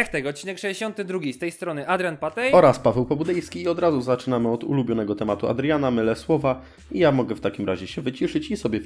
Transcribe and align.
Hechtek, 0.00 0.26
odcinek 0.26 0.58
62. 0.58 1.18
Z 1.32 1.38
tej 1.38 1.52
strony 1.52 1.88
Adrian 1.88 2.16
Patej. 2.16 2.52
Oraz 2.52 2.78
Paweł 2.78 3.06
Pobudejski 3.06 3.62
i 3.62 3.68
od 3.68 3.78
razu 3.78 4.02
zaczynamy 4.02 4.48
od 4.48 4.64
ulubionego 4.64 5.14
tematu 5.14 5.48
Adriana, 5.48 5.90
mylę 5.90 6.16
słowa 6.16 6.62
i 6.92 6.98
ja 6.98 7.12
mogę 7.12 7.34
w 7.34 7.40
takim 7.40 7.66
razie 7.66 7.86
się 7.86 8.02
wyciszyć 8.02 8.50
i 8.50 8.56
sobie 8.56 8.80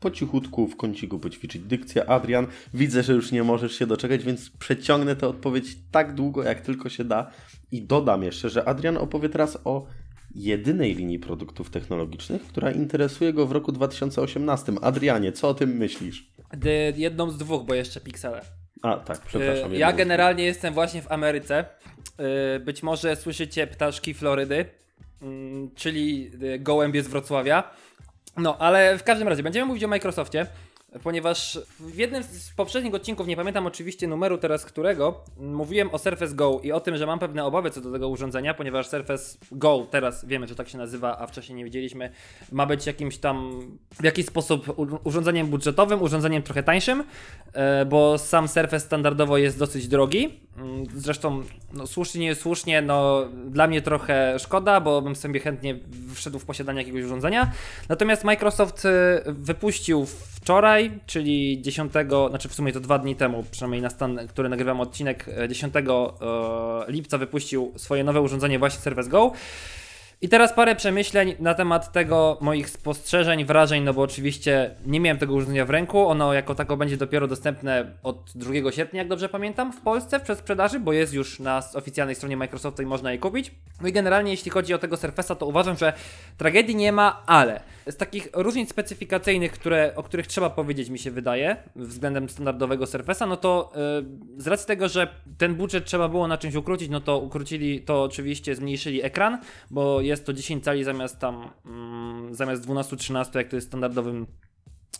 po 0.00 0.10
cichutku 0.10 0.68
w 0.68 0.76
kąciku 0.76 1.18
poćwiczyć 1.18 1.62
dykcję. 1.62 2.10
Adrian, 2.10 2.46
widzę, 2.74 3.02
że 3.02 3.12
już 3.12 3.32
nie 3.32 3.42
możesz 3.42 3.78
się 3.78 3.86
doczekać, 3.86 4.24
więc 4.24 4.50
przeciągnę 4.50 5.16
tę 5.16 5.28
odpowiedź 5.28 5.76
tak 5.90 6.14
długo, 6.14 6.42
jak 6.42 6.60
tylko 6.60 6.88
się 6.88 7.04
da 7.04 7.30
i 7.72 7.82
dodam 7.82 8.22
jeszcze, 8.22 8.50
że 8.50 8.68
Adrian 8.68 8.96
opowie 8.96 9.28
teraz 9.28 9.58
o 9.64 9.86
jedynej 10.34 10.94
linii 10.94 11.18
produktów 11.18 11.70
technologicznych, 11.70 12.42
która 12.42 12.70
interesuje 12.70 13.32
go 13.32 13.46
w 13.46 13.52
roku 13.52 13.72
2018. 13.72 14.72
Adrianie, 14.82 15.32
co 15.32 15.48
o 15.48 15.54
tym 15.54 15.76
myślisz? 15.76 16.30
Jedną 16.96 17.30
z 17.30 17.38
dwóch, 17.38 17.66
bo 17.66 17.74
jeszcze 17.74 18.00
piksele. 18.00 18.63
A, 18.84 18.96
tak, 18.96 19.20
przepraszam. 19.20 19.72
E, 19.72 19.76
ja 19.76 19.92
generalnie 19.92 20.44
jestem 20.44 20.74
właśnie 20.74 21.02
w 21.02 21.12
Ameryce. 21.12 21.64
E, 22.18 22.60
Być 22.60 22.82
może 22.82 23.16
słyszycie 23.16 23.66
ptaszki 23.66 24.14
Florydy, 24.14 24.64
mm, 25.22 25.70
czyli 25.74 26.30
e, 26.54 26.58
gołębie 26.58 27.02
z 27.02 27.08
Wrocławia. 27.08 27.70
No, 28.36 28.58
ale 28.58 28.98
w 28.98 29.02
każdym 29.02 29.28
razie 29.28 29.42
będziemy 29.42 29.66
mówić 29.66 29.84
o 29.84 29.88
Microsoftie, 29.88 30.46
ponieważ 31.02 31.58
w 31.80 31.98
jednym 31.98 32.22
z 32.22 32.50
poprzednich 32.50 32.94
odcinków, 32.94 33.26
nie 33.26 33.36
pamiętam 33.36 33.66
oczywiście 33.66 34.08
numeru 34.08 34.38
teraz 34.38 34.64
którego, 34.64 35.24
mówiłem 35.36 35.90
o 35.92 35.98
Surface 35.98 36.34
Go 36.34 36.60
i 36.62 36.72
o 36.72 36.80
tym, 36.80 36.96
że 36.96 37.06
mam 37.06 37.18
pewne 37.18 37.44
obawy 37.44 37.70
co 37.70 37.80
do 37.80 37.92
tego 37.92 38.08
urządzenia, 38.08 38.54
ponieważ 38.54 38.86
Surface 38.86 39.38
Go, 39.52 39.86
teraz 39.90 40.24
wiemy, 40.24 40.48
że 40.48 40.54
tak 40.54 40.68
się 40.68 40.78
nazywa, 40.78 41.18
a 41.18 41.26
wcześniej 41.26 41.56
nie 41.56 41.64
wiedzieliśmy, 41.64 42.10
ma 42.52 42.66
być 42.66 42.86
jakimś 42.86 43.18
tam 43.18 43.60
w 44.00 44.04
jakiś 44.04 44.26
sposób 44.26 44.74
urządzeniem 45.04 45.46
budżetowym, 45.46 46.02
urządzeniem 46.02 46.42
trochę 46.42 46.62
tańszym, 46.62 47.04
e, 47.52 47.84
bo 47.84 48.18
sam 48.18 48.48
Surface 48.48 48.80
standardowo 48.80 49.38
jest 49.38 49.58
dosyć 49.58 49.88
drogi. 49.88 50.40
Mm, 50.56 50.86
Zresztą 50.94 51.42
no, 51.72 51.86
słusznie, 51.86 52.20
nie 52.20 52.34
słusznie, 52.34 52.82
no 52.82 53.28
dla 53.46 53.66
mnie 53.66 53.82
trochę 53.82 54.38
szkoda, 54.38 54.80
bo 54.80 55.02
bym 55.02 55.16
sobie 55.16 55.40
chętnie 55.40 55.78
wszedł 56.14 56.38
w 56.38 56.44
posiadanie 56.44 56.78
jakiegoś 56.78 57.02
urządzenia. 57.02 57.50
Natomiast 57.88 58.24
Microsoft 58.24 58.84
e, 58.84 59.22
wypuścił 59.26 60.06
wczoraj, 60.44 60.83
czyli 61.06 61.62
10, 61.62 61.92
znaczy 62.28 62.48
w 62.48 62.54
sumie 62.54 62.72
to 62.72 62.80
dwa 62.80 62.98
dni 62.98 63.16
temu, 63.16 63.44
przynajmniej 63.50 63.82
na 63.82 63.90
stan, 63.90 64.20
który 64.28 64.48
nagrywam 64.48 64.80
odcinek, 64.80 65.28
e, 65.28 65.48
10 65.48 65.74
e, 65.76 66.92
lipca 66.92 67.18
wypuścił 67.18 67.72
swoje 67.76 68.04
nowe 68.04 68.20
urządzenie 68.20 68.58
właśnie 68.58 68.80
Surface 68.80 69.10
Go. 69.10 69.32
I 70.24 70.28
teraz 70.28 70.52
parę 70.52 70.76
przemyśleń 70.76 71.34
na 71.38 71.54
temat 71.54 71.92
tego, 71.92 72.38
moich 72.40 72.70
spostrzeżeń, 72.70 73.44
wrażeń, 73.44 73.82
no 73.82 73.94
bo 73.94 74.02
oczywiście 74.02 74.70
nie 74.86 75.00
miałem 75.00 75.18
tego 75.18 75.34
urządzenia 75.34 75.64
w 75.64 75.70
ręku. 75.70 76.08
Ono 76.08 76.32
jako 76.32 76.54
tako 76.54 76.76
będzie 76.76 76.96
dopiero 76.96 77.26
dostępne 77.26 77.92
od 78.02 78.32
2 78.34 78.72
sierpnia, 78.72 78.98
jak 78.98 79.08
dobrze 79.08 79.28
pamiętam, 79.28 79.72
w 79.72 79.80
Polsce 79.80 80.20
w 80.20 80.22
przedsprzedaży, 80.22 80.80
bo 80.80 80.92
jest 80.92 81.14
już 81.14 81.40
na 81.40 81.62
oficjalnej 81.74 82.14
stronie 82.14 82.36
Microsoftu 82.36 82.82
i 82.82 82.86
można 82.86 83.12
je 83.12 83.18
kupić. 83.18 83.54
No 83.80 83.88
i 83.88 83.92
generalnie 83.92 84.30
jeśli 84.30 84.50
chodzi 84.50 84.74
o 84.74 84.78
tego 84.78 84.96
Surface'a, 84.96 85.36
to 85.36 85.46
uważam, 85.46 85.76
że 85.76 85.92
tragedii 86.38 86.76
nie 86.76 86.92
ma, 86.92 87.22
ale 87.26 87.60
z 87.86 87.96
takich 87.96 88.28
różnic 88.32 88.70
specyfikacyjnych, 88.70 89.52
które, 89.52 89.92
o 89.96 90.02
których 90.02 90.26
trzeba 90.26 90.50
powiedzieć, 90.50 90.88
mi 90.88 90.98
się 90.98 91.10
wydaje, 91.10 91.56
względem 91.76 92.28
standardowego 92.28 92.84
Surface'a, 92.84 93.28
no 93.28 93.36
to 93.36 93.72
yy, 94.36 94.42
z 94.42 94.46
racji 94.46 94.66
tego, 94.66 94.88
że 94.88 95.08
ten 95.38 95.54
budżet 95.54 95.84
trzeba 95.84 96.08
było 96.08 96.28
na 96.28 96.38
czymś 96.38 96.54
ukrócić, 96.54 96.90
no 96.90 97.00
to 97.00 97.18
ukrócili, 97.18 97.80
to 97.80 98.02
oczywiście 98.02 98.54
zmniejszyli 98.54 99.04
ekran, 99.04 99.38
bo 99.70 100.00
jest 100.00 100.13
to 100.22 100.32
10 100.32 100.64
cali 100.64 100.84
zamiast 100.84 101.18
tam, 101.18 101.50
mm, 101.66 102.34
zamiast 102.34 102.62
12-13, 102.62 103.38
jak 103.38 103.48
to 103.48 103.56
jest 103.56 103.66
w 103.66 103.70
standardowym 103.70 104.26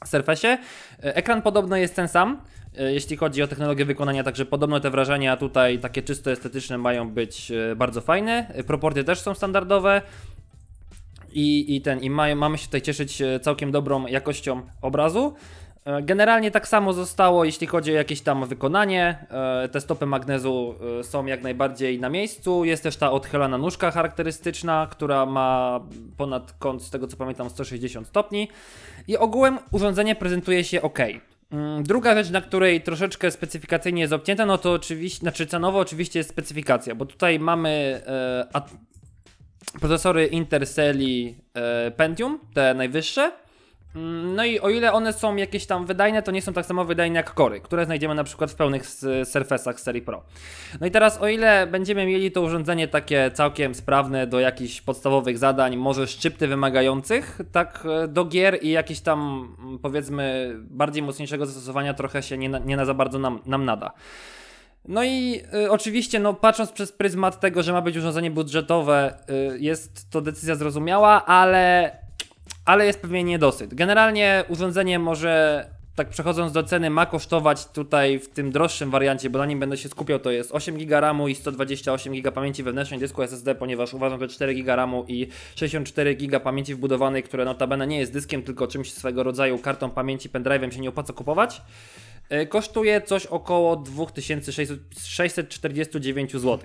Surface'ie. 0.06 0.58
E, 1.02 1.16
Ekran 1.16 1.42
podobno 1.42 1.76
jest 1.76 1.96
ten 1.96 2.08
sam, 2.08 2.40
e, 2.78 2.92
jeśli 2.92 3.16
chodzi 3.16 3.42
o 3.42 3.46
technologię 3.46 3.84
wykonania, 3.84 4.24
także 4.24 4.46
podobno 4.46 4.80
te 4.80 4.90
wrażenia 4.90 5.36
tutaj 5.36 5.78
takie 5.78 6.02
czysto 6.02 6.30
estetyczne 6.30 6.78
mają 6.78 7.10
być 7.10 7.50
e, 7.50 7.76
bardzo 7.76 8.00
fajne. 8.00 8.54
Proporcje 8.66 9.04
też 9.04 9.20
są 9.20 9.34
standardowe. 9.34 10.02
I, 11.36 11.76
i 11.76 11.80
ten, 11.80 12.00
i 12.00 12.10
mają, 12.10 12.36
mamy 12.36 12.58
się 12.58 12.66
tutaj 12.66 12.82
cieszyć 12.82 13.22
całkiem 13.42 13.72
dobrą 13.72 14.06
jakością 14.06 14.62
obrazu. 14.82 15.34
E, 15.84 16.02
Generalnie 16.02 16.50
tak 16.50 16.68
samo 16.68 16.92
zostało, 16.92 17.44
jeśli 17.44 17.66
chodzi 17.66 17.92
o 17.92 17.94
jakieś 17.94 18.20
tam 18.20 18.46
wykonanie. 18.46 19.26
E, 19.30 19.68
Te 19.68 19.80
stopy 19.80 20.06
magnezu 20.06 20.74
e, 21.00 21.04
są 21.04 21.26
jak 21.26 21.42
najbardziej 21.42 22.00
na 22.00 22.08
miejscu. 22.08 22.64
Jest 22.64 22.82
też 22.82 22.96
ta 22.96 23.12
odchylana 23.12 23.58
nóżka 23.58 23.90
charakterystyczna, 23.90 24.88
która 24.90 25.26
ma 25.26 25.80
ponad 26.16 26.52
kąt, 26.58 26.82
z 26.82 26.90
tego 26.90 27.06
co 27.06 27.16
pamiętam, 27.16 27.50
160 27.50 28.06
stopni. 28.06 28.48
I 29.08 29.16
ogółem 29.16 29.58
urządzenie 29.72 30.14
prezentuje 30.14 30.64
się 30.64 30.82
ok. 30.82 30.98
Mm, 31.50 31.82
Druga 31.82 32.14
rzecz, 32.14 32.30
na 32.30 32.40
której 32.40 32.80
troszeczkę 32.80 33.30
specyfikacyjnie 33.30 34.00
jest 34.00 34.12
obcięta, 34.12 34.46
no 34.46 34.58
to 34.58 34.72
oczywiście, 34.72 35.18
znaczy 35.18 35.46
cenowo 35.46 35.78
oczywiście 35.78 36.18
jest 36.18 36.30
specyfikacja, 36.30 36.94
bo 36.94 37.06
tutaj 37.06 37.38
mamy 37.38 38.02
e, 38.06 38.46
procesory 39.80 40.26
Interceli 40.26 41.36
e, 41.54 41.90
Pentium, 41.90 42.38
te 42.54 42.74
najwyższe. 42.74 43.32
No 44.34 44.44
i 44.44 44.60
o 44.60 44.70
ile 44.70 44.92
one 44.92 45.12
są 45.12 45.36
jakieś 45.36 45.66
tam 45.66 45.86
wydajne, 45.86 46.22
to 46.22 46.30
nie 46.32 46.42
są 46.42 46.52
tak 46.52 46.66
samo 46.66 46.84
wydajne 46.84 47.16
jak 47.16 47.34
Kory, 47.34 47.60
które 47.60 47.84
znajdziemy 47.84 48.14
na 48.14 48.24
przykład 48.24 48.50
w 48.50 48.54
pełnych 48.54 48.82
Surface'ach 49.22 49.76
serii 49.76 50.02
Pro. 50.02 50.22
No 50.80 50.86
i 50.86 50.90
teraz 50.90 51.18
o 51.22 51.28
ile 51.28 51.66
będziemy 51.66 52.06
mieli 52.06 52.32
to 52.32 52.42
urządzenie 52.42 52.88
takie 52.88 53.30
całkiem 53.34 53.74
sprawne 53.74 54.26
do 54.26 54.40
jakichś 54.40 54.80
podstawowych 54.80 55.38
zadań, 55.38 55.76
może 55.76 56.06
szczypty 56.06 56.48
wymagających, 56.48 57.40
tak 57.52 57.86
e, 58.04 58.08
do 58.08 58.24
gier 58.24 58.58
i 58.62 58.70
jakieś 58.70 59.00
tam 59.00 59.48
mm, 59.60 59.78
powiedzmy 59.78 60.54
bardziej 60.58 61.02
mocniejszego 61.02 61.46
zastosowania 61.46 61.94
trochę 61.94 62.22
się 62.22 62.38
nie, 62.38 62.48
na- 62.48 62.58
nie 62.58 62.76
na 62.76 62.84
za 62.84 62.94
bardzo 62.94 63.18
nam, 63.18 63.40
nam 63.46 63.64
nada. 63.64 63.92
No 64.88 65.04
i 65.04 65.40
y, 65.64 65.70
oczywiście, 65.70 66.20
no, 66.20 66.34
patrząc 66.34 66.72
przez 66.72 66.92
pryzmat 66.92 67.40
tego, 67.40 67.62
że 67.62 67.72
ma 67.72 67.80
być 67.80 67.96
urządzenie 67.96 68.30
budżetowe, 68.30 69.18
y, 69.54 69.58
jest 69.60 70.10
to 70.10 70.20
decyzja 70.20 70.54
zrozumiała, 70.54 71.24
ale, 71.26 71.96
ale 72.64 72.86
jest 72.86 73.00
pewnie 73.00 73.24
niedosyt. 73.24 73.74
Generalnie 73.74 74.44
urządzenie 74.48 74.98
może, 74.98 75.66
tak 75.94 76.08
przechodząc 76.08 76.52
do 76.52 76.62
ceny, 76.62 76.90
ma 76.90 77.06
kosztować 77.06 77.66
tutaj 77.66 78.18
w 78.18 78.28
tym 78.28 78.50
droższym 78.50 78.90
wariancie, 78.90 79.30
bo 79.30 79.38
na 79.38 79.46
nim 79.46 79.60
będę 79.60 79.76
się 79.76 79.88
skupiał, 79.88 80.18
to 80.18 80.30
jest 80.30 80.52
8 80.52 80.76
GB 80.76 81.00
RAMu 81.00 81.28
i 81.28 81.34
128 81.34 82.12
GB 82.12 82.32
pamięci 82.32 82.62
wewnętrznej 82.62 83.00
dysku 83.00 83.22
SSD, 83.22 83.54
ponieważ 83.54 83.94
uważam, 83.94 84.20
że 84.20 84.28
4 84.28 84.54
GB 84.54 84.76
RAMu 84.76 85.04
i 85.08 85.28
64 85.56 86.14
GB 86.14 86.40
pamięci 86.40 86.74
wbudowanej, 86.74 87.22
które 87.22 87.44
notabene 87.44 87.86
nie 87.86 87.98
jest 87.98 88.12
dyskiem, 88.12 88.42
tylko 88.42 88.66
czymś 88.66 88.92
swego 88.92 89.22
rodzaju 89.22 89.58
kartą 89.58 89.90
pamięci, 89.90 90.30
pendrive'em 90.30 90.70
się 90.70 90.80
nie 90.80 90.88
opłaca 90.88 91.12
kupować. 91.12 91.62
Y, 92.32 92.46
Kosztuje 92.46 93.00
coś 93.02 93.26
około 93.26 93.76
2649 93.76 96.32
zł. 96.32 96.58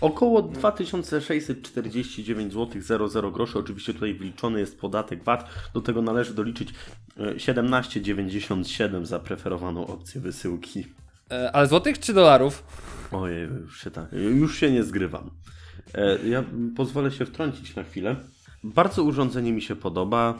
Około 0.00 0.42
2649 0.42 2.52
zł 2.52 2.82
00 3.08 3.30
groszy. 3.30 3.58
Oczywiście 3.58 3.94
tutaj 3.94 4.14
wliczony 4.14 4.60
jest 4.60 4.78
podatek 4.80 5.24
VAT. 5.24 5.48
Do 5.74 5.80
tego 5.80 6.02
należy 6.02 6.34
doliczyć 6.34 6.68
e, 7.16 7.34
17,97 7.34 9.04
za 9.06 9.18
preferowaną 9.18 9.86
opcję 9.86 10.20
wysyłki. 10.20 10.86
E, 11.30 11.52
Ale 11.52 11.66
złotych 11.66 11.98
czy 11.98 12.14
dolarów? 12.14 12.64
Ojej, 13.12 13.48
już 13.48 13.80
się, 13.80 13.90
tak, 13.90 14.12
już 14.12 14.58
się 14.58 14.72
nie 14.72 14.84
zgrywam. 14.84 15.30
E, 15.94 16.18
Ja 16.28 16.44
pozwolę 16.76 17.10
się 17.10 17.26
wtrącić 17.26 17.76
na 17.76 17.84
chwilę. 17.84 18.16
Bardzo 18.64 19.02
urządzenie 19.02 19.52
mi 19.52 19.62
się 19.62 19.76
podoba. 19.76 20.38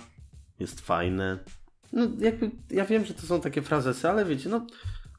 Jest 0.60 0.80
fajne. 0.80 1.38
No, 1.92 2.08
jakby, 2.18 2.50
ja 2.70 2.84
wiem, 2.84 3.04
że 3.04 3.14
to 3.14 3.22
są 3.22 3.40
takie 3.40 3.62
frazesy, 3.62 4.08
ale 4.08 4.24
wiecie, 4.24 4.48
no 4.48 4.66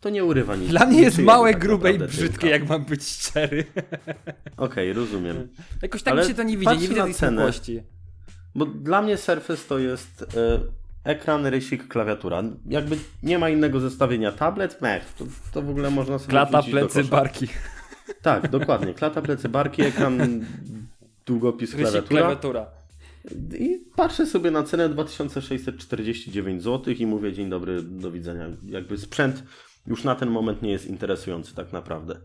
to 0.01 0.09
nie 0.09 0.25
urywa 0.25 0.55
nic. 0.55 0.69
Dla 0.69 0.85
mnie 0.85 1.01
jest 1.01 1.17
małe, 1.19 1.51
tak 1.53 1.61
grube 1.61 1.89
i 1.89 1.93
naprawdę 1.93 2.17
brzydkie, 2.17 2.47
jak 2.49 2.69
mam 2.69 2.85
być 2.85 3.03
szczery. 3.07 3.65
Okej, 4.57 4.93
rozumiem. 4.93 5.47
Jakoś 5.81 6.03
tak 6.03 6.11
Ale 6.11 6.21
mi 6.21 6.27
się 6.27 6.33
to 6.33 6.43
nie 6.43 6.53
widzi, 6.57 6.65
patrz 6.65 6.81
nie 6.81 6.87
widzę 6.87 6.99
na 6.99 7.05
tej 7.05 7.13
cenę. 7.13 7.37
smukłości. 7.37 7.83
Bo 8.55 8.65
dla 8.65 9.01
mnie 9.01 9.17
Surface 9.17 9.67
to 9.69 9.79
jest 9.79 10.25
e, 10.37 10.59
ekran, 11.03 11.45
rysik, 11.45 11.87
klawiatura. 11.87 12.43
Jakby 12.65 12.97
nie 13.23 13.39
ma 13.39 13.49
innego 13.49 13.79
zestawienia. 13.79 14.31
Tablet, 14.31 14.81
mech, 14.81 15.13
to, 15.13 15.25
to 15.53 15.61
w 15.61 15.69
ogóle 15.69 15.91
można 15.91 16.19
sobie 16.19 16.29
Klata, 16.31 16.61
wrzucić 16.61 16.73
do 16.73 16.79
plecy, 16.79 16.99
kosza. 17.01 17.11
barki. 17.11 17.47
Tak, 18.21 18.49
dokładnie. 18.49 18.93
Klata, 18.93 19.21
plecy, 19.21 19.49
barki, 19.49 19.81
ekran, 19.81 20.45
długopis, 21.25 21.71
Rysik, 21.71 21.81
klawiatura. 21.87 22.21
klawiatura. 22.21 22.65
I 23.59 23.79
patrzę 23.95 24.25
sobie 24.25 24.51
na 24.51 24.63
cenę 24.63 24.89
2649 24.89 26.63
zł 26.63 26.93
i 26.93 27.05
mówię 27.05 27.33
dzień 27.33 27.49
dobry, 27.49 27.81
do 27.81 28.11
widzenia. 28.11 28.45
Jakby 28.63 28.97
sprzęt 28.97 29.43
już 29.87 30.03
na 30.03 30.15
ten 30.15 30.29
moment 30.29 30.61
nie 30.61 30.71
jest 30.71 30.85
interesujący 30.85 31.55
tak 31.55 31.73
naprawdę. 31.73 32.15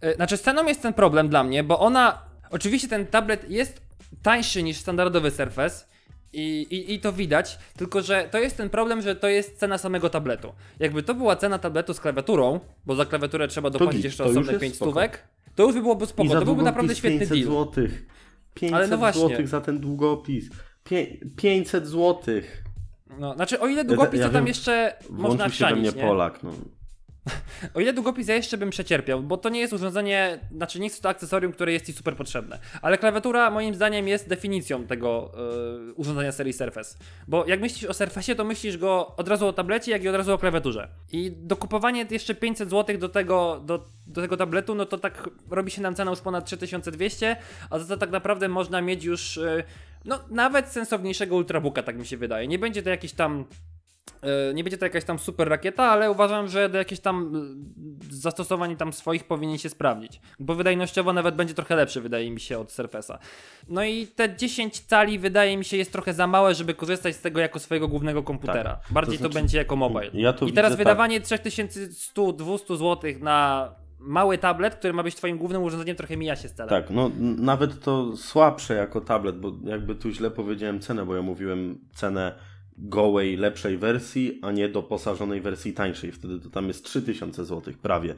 E, 0.00 0.14
Znaczy 0.14 0.36
z 0.36 0.40
ceną 0.40 0.66
jest 0.66 0.82
ten 0.82 0.92
problem 0.92 1.28
dla 1.28 1.44
mnie, 1.44 1.64
bo 1.64 1.78
ona... 1.78 2.18
Oczywiście 2.50 2.88
ten 2.88 3.06
tablet 3.06 3.50
jest 3.50 3.80
tańszy 4.22 4.62
niż 4.62 4.76
standardowy 4.76 5.30
Surface 5.30 5.84
i, 6.32 6.66
i, 6.70 6.94
i 6.94 7.00
to 7.00 7.12
widać, 7.12 7.58
tylko 7.76 8.02
że 8.02 8.28
to 8.30 8.38
jest 8.38 8.56
ten 8.56 8.70
problem, 8.70 9.02
że 9.02 9.16
to 9.16 9.28
jest 9.28 9.58
cena 9.58 9.78
samego 9.78 10.10
tabletu. 10.10 10.52
Jakby 10.80 11.02
to 11.02 11.14
była 11.14 11.36
cena 11.36 11.58
tabletu 11.58 11.94
z 11.94 12.00
klawiaturą, 12.00 12.60
bo 12.86 12.94
za 12.94 13.04
klawiaturę 13.04 13.48
trzeba 13.48 13.70
dopłacić 13.70 14.04
jeszcze 14.04 14.24
osobne 14.24 14.52
jest 14.52 14.60
5 14.60 14.74
spoko. 14.74 14.90
stówek, 14.90 15.22
to 15.54 15.62
już 15.62 15.74
by 15.74 15.80
byłoby 15.82 16.06
spoko, 16.06 16.34
to 16.34 16.44
byłby 16.44 16.62
naprawdę 16.62 16.94
świetny 16.94 17.18
500 17.18 17.38
deal. 17.38 17.50
zł. 17.50 17.88
500 18.60 18.74
Ale 18.74 18.88
no 18.88 19.12
zł 19.12 19.46
za 19.46 19.60
ten 19.60 19.78
długopis. 19.80 20.50
Pię 20.84 21.06
500 21.36 21.86
zł. 21.86 22.34
No, 23.18 23.34
znaczy 23.34 23.60
o 23.60 23.66
ile 23.66 23.84
długopis 23.84 24.20
ja 24.20 24.26
to 24.26 24.32
tam 24.32 24.40
wiem, 24.40 24.48
jeszcze 24.48 24.96
można 25.10 25.36
Włączył 25.36 25.50
się 25.50 25.74
we 25.74 25.80
mnie 25.80 25.92
nie? 25.92 26.02
Polak. 26.02 26.42
No. 26.42 26.50
O 27.74 27.80
ile 27.80 27.92
długopis 27.92 28.28
ja 28.28 28.34
jeszcze 28.34 28.58
bym 28.58 28.70
przecierpiał, 28.70 29.22
bo 29.22 29.36
to 29.36 29.48
nie 29.48 29.60
jest 29.60 29.72
urządzenie, 29.72 30.38
znaczy 30.52 30.80
nie 30.80 30.86
jest 30.86 31.02
to 31.02 31.08
akcesorium, 31.08 31.52
które 31.52 31.72
jest 31.72 31.86
ci 31.86 31.92
super 31.92 32.16
potrzebne. 32.16 32.58
Ale 32.82 32.98
klawiatura 32.98 33.50
moim 33.50 33.74
zdaniem 33.74 34.08
jest 34.08 34.28
definicją 34.28 34.86
tego 34.86 35.32
yy, 35.86 35.94
urządzenia 35.94 36.32
serii 36.32 36.52
Surface. 36.52 36.98
Bo 37.28 37.46
jak 37.46 37.60
myślisz 37.60 37.84
o 37.84 37.94
Surface, 37.94 38.34
to 38.34 38.44
myślisz 38.44 38.78
go 38.78 39.16
od 39.16 39.28
razu 39.28 39.46
o 39.46 39.52
tablecie, 39.52 39.92
jak 39.92 40.04
i 40.04 40.08
od 40.08 40.16
razu 40.16 40.32
o 40.32 40.38
klawiaturze. 40.38 40.88
I 41.12 41.32
dokupowanie 41.36 42.06
jeszcze 42.10 42.34
500 42.34 42.70
zł 42.70 42.98
do 42.98 43.08
tego, 43.08 43.62
do, 43.64 43.84
do 44.06 44.20
tego 44.20 44.36
tabletu, 44.36 44.74
no 44.74 44.86
to 44.86 44.98
tak 44.98 45.30
robi 45.50 45.70
się 45.70 45.82
nam 45.82 45.94
cena 45.94 46.10
już 46.10 46.20
ponad 46.20 46.46
3200, 46.46 47.36
a 47.70 47.78
za 47.78 47.94
to 47.94 47.96
tak 47.96 48.10
naprawdę 48.10 48.48
można 48.48 48.80
mieć 48.80 49.04
już 49.04 49.36
yy, 49.36 49.64
no 50.04 50.20
nawet 50.30 50.68
sensowniejszego 50.68 51.36
ultrabooka, 51.36 51.82
tak 51.82 51.98
mi 51.98 52.06
się 52.06 52.16
wydaje. 52.16 52.48
Nie 52.48 52.58
będzie 52.58 52.82
to 52.82 52.90
jakiś 52.90 53.12
tam 53.12 53.44
nie 54.54 54.64
będzie 54.64 54.78
to 54.78 54.84
jakaś 54.84 55.04
tam 55.04 55.18
super 55.18 55.48
rakieta, 55.48 55.84
ale 55.84 56.10
uważam, 56.10 56.48
że 56.48 56.68
do 56.68 56.78
jakichś 56.78 57.00
tam 57.00 57.32
e, 58.10 58.14
zastosowań 58.14 58.76
tam 58.76 58.92
swoich 58.92 59.24
powinien 59.24 59.58
się 59.58 59.68
sprawdzić. 59.68 60.20
Bo 60.40 60.54
wydajnościowo 60.54 61.12
nawet 61.12 61.34
będzie 61.34 61.54
trochę 61.54 61.76
lepszy, 61.76 62.00
wydaje 62.00 62.30
mi 62.30 62.40
się, 62.40 62.58
od 62.58 62.68
Surface'a. 62.68 63.18
No 63.68 63.84
i 63.84 64.06
te 64.06 64.36
10 64.36 64.80
cali 64.80 65.18
wydaje 65.18 65.56
mi 65.56 65.64
się 65.64 65.76
jest 65.76 65.92
trochę 65.92 66.14
za 66.14 66.26
małe, 66.26 66.54
żeby 66.54 66.74
korzystać 66.74 67.16
z 67.16 67.20
tego 67.20 67.40
jako 67.40 67.58
swojego 67.58 67.88
głównego 67.88 68.22
komputera. 68.22 68.70
Tak. 68.74 68.92
Bardziej 68.92 69.18
to, 69.18 69.24
To 69.24 69.28
znaczy, 69.30 69.42
będzie 69.42 69.58
jako 69.58 69.76
mobile. 69.76 70.10
ja 70.14 70.30
I 70.30 70.34
teraz 70.34 70.46
widzę 70.50 70.68
tak. 70.68 70.76
wydawanie 70.76 71.20
3100-200 71.20 72.76
zł 72.76 73.12
na 73.20 73.70
mały 73.98 74.38
tablet, 74.38 74.74
który 74.74 74.92
ma 74.92 75.02
być 75.02 75.14
twoim 75.14 75.38
głównym 75.38 75.62
urządzeniem, 75.62 75.96
trochę 75.96 76.16
mija 76.16 76.36
się 76.36 76.48
z 76.48 76.54
celem. 76.54 76.70
Tak, 76.70 76.90
no 76.90 77.10
nawet 77.38 77.80
to 77.80 78.16
słabsze 78.16 78.74
jako 78.74 79.00
tablet, 79.00 79.38
bo 79.40 79.52
jakby 79.64 79.94
tu 79.94 80.10
źle 80.10 80.30
powiedziałem 80.30 80.80
cenę, 80.80 81.06
bo 81.06 81.16
ja 81.16 81.22
mówiłem 81.22 81.78
cenę 81.94 82.34
gołej, 82.78 83.36
lepszej 83.36 83.78
wersji, 83.78 84.38
a 84.42 84.52
nie 84.52 84.68
doposażonej 84.68 85.40
wersji 85.40 85.72
tańszej. 85.72 86.12
Wtedy 86.12 86.40
to 86.40 86.50
tam 86.50 86.68
jest 86.68 86.84
3000 86.84 87.44
zł 87.44 87.74
prawie, 87.82 88.14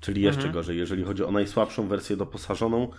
czyli 0.00 0.22
jeszcze 0.22 0.38
Mhm. 0.40 0.54
gorzej, 0.54 0.78
jeżeli 0.78 1.02
chodzi 1.02 1.24
o 1.24 1.30
najsłabszą 1.30 1.88
wersję 1.88 2.16
doposażoną. 2.16 2.90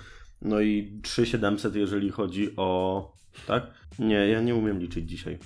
No 0.42 0.62
i 0.62 1.00
3700, 1.04 1.75
jeżeli 1.75 2.10
chodzi 2.10 2.56
o. 2.56 3.12
Tak? 3.48 3.63
Nie, 4.00 4.15
ja 4.15 4.42
nie 4.42 4.56
umiem 4.56 4.80
liczyć 4.80 5.10
dzisiaj. 5.10 5.38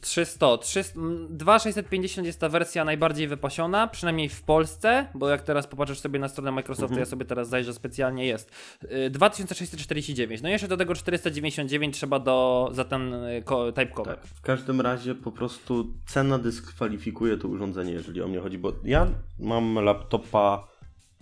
300, 0.00 0.58
300, 0.58 1.00
mm, 1.00 1.36
2650 1.36 2.26
jest 2.26 2.40
ta 2.40 2.48
wersja 2.48 2.84
najbardziej 2.84 3.28
wypasiona, 3.28 3.86
przynajmniej 3.86 4.28
w 4.28 4.42
Polsce, 4.42 5.06
bo 5.14 5.28
jak 5.28 5.42
teraz 5.42 5.66
popatrzysz 5.66 5.98
sobie 5.98 6.18
na 6.18 6.28
stronę 6.28 6.52
Microsoftu, 6.52 6.98
ja 6.98 7.04
sobie 7.04 7.24
teraz 7.24 7.48
zajrzę 7.48 7.74
specjalnie 7.74 8.26
jest. 8.26 8.50
Y, 8.84 9.10
2649. 9.10 10.42
No 10.42 10.48
i 10.48 10.52
jeszcze 10.52 10.68
do 10.68 10.76
tego 10.76 10.94
499 10.94 11.94
trzeba 11.94 12.18
do 12.18 12.68
za 12.72 12.84
ten 12.84 13.14
y, 13.14 13.42
type 13.74 13.86
cover. 13.86 14.16
Tak. 14.16 14.26
W 14.26 14.40
każdym 14.40 14.80
razie 14.80 15.14
po 15.14 15.32
prostu 15.32 15.94
cena 16.06 16.38
dyskwalifikuje 16.38 17.36
to 17.36 17.48
urządzenie, 17.48 17.92
jeżeli 17.92 18.22
o 18.22 18.28
mnie 18.28 18.40
chodzi, 18.40 18.58
bo 18.58 18.72
ja 18.84 19.06
mam 19.38 19.74
laptopa 19.74 20.68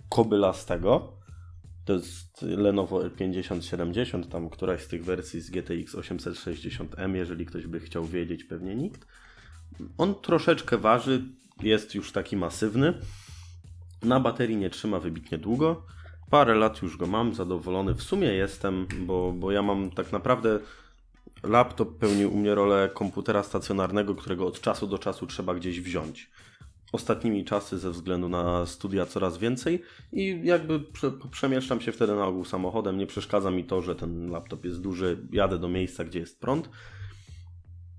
kobylastego. 0.09 1.15
To 1.85 1.93
jest 1.93 2.41
Lenovo 2.41 2.99
L5070, 2.99 4.27
tam 4.27 4.49
któraś 4.49 4.81
z 4.81 4.87
tych 4.87 5.05
wersji 5.05 5.41
z 5.41 5.49
GTX 5.49 5.95
860M, 5.95 7.15
jeżeli 7.15 7.45
ktoś 7.45 7.67
by 7.67 7.79
chciał 7.79 8.05
wiedzieć, 8.05 8.43
pewnie 8.43 8.75
nikt. 8.75 9.07
On 9.97 10.15
troszeczkę 10.21 10.77
waży, 10.77 11.23
jest 11.61 11.95
już 11.95 12.11
taki 12.11 12.37
masywny. 12.37 12.93
Na 14.03 14.19
baterii 14.19 14.57
nie 14.57 14.69
trzyma 14.69 14.99
wybitnie 14.99 15.37
długo. 15.37 15.85
Parę 16.29 16.55
lat 16.55 16.81
już 16.81 16.97
go 16.97 17.07
mam, 17.07 17.35
zadowolony 17.35 17.93
w 17.93 18.03
sumie 18.03 18.27
jestem, 18.27 18.87
bo, 18.99 19.33
bo 19.33 19.51
ja 19.51 19.61
mam 19.61 19.91
tak 19.91 20.11
naprawdę 20.11 20.59
laptop 21.43 21.97
pełni 21.97 22.25
u 22.25 22.37
mnie 22.37 22.55
rolę 22.55 22.89
komputera 22.93 23.43
stacjonarnego, 23.43 24.15
którego 24.15 24.47
od 24.47 24.61
czasu 24.61 24.87
do 24.87 24.97
czasu 24.97 25.27
trzeba 25.27 25.55
gdzieś 25.55 25.81
wziąć. 25.81 26.29
Ostatnimi 26.95 27.45
czasy 27.45 27.79
ze 27.79 27.91
względu 27.91 28.29
na 28.29 28.65
studia 28.65 29.05
coraz 29.05 29.37
więcej 29.37 29.81
i 30.11 30.41
jakby 30.43 30.79
prze, 30.79 31.11
przemieszczam 31.31 31.81
się 31.81 31.91
wtedy 31.91 32.15
na 32.15 32.25
ogół 32.25 32.45
samochodem. 32.45 32.97
Nie 32.97 33.07
przeszkadza 33.07 33.51
mi 33.51 33.63
to, 33.63 33.81
że 33.81 33.95
ten 33.95 34.31
laptop 34.31 34.65
jest 34.65 34.81
duży, 34.81 35.27
jadę 35.31 35.59
do 35.59 35.69
miejsca, 35.69 36.03
gdzie 36.03 36.19
jest 36.19 36.39
prąd. 36.39 36.69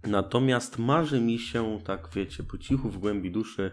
Natomiast 0.06 0.78
marzy 0.78 1.20
mi 1.20 1.38
się, 1.38 1.78
tak 1.84 2.08
wiecie, 2.14 2.42
po 2.42 2.58
cichu 2.58 2.90
w 2.90 2.98
głębi 2.98 3.30
duszy, 3.30 3.72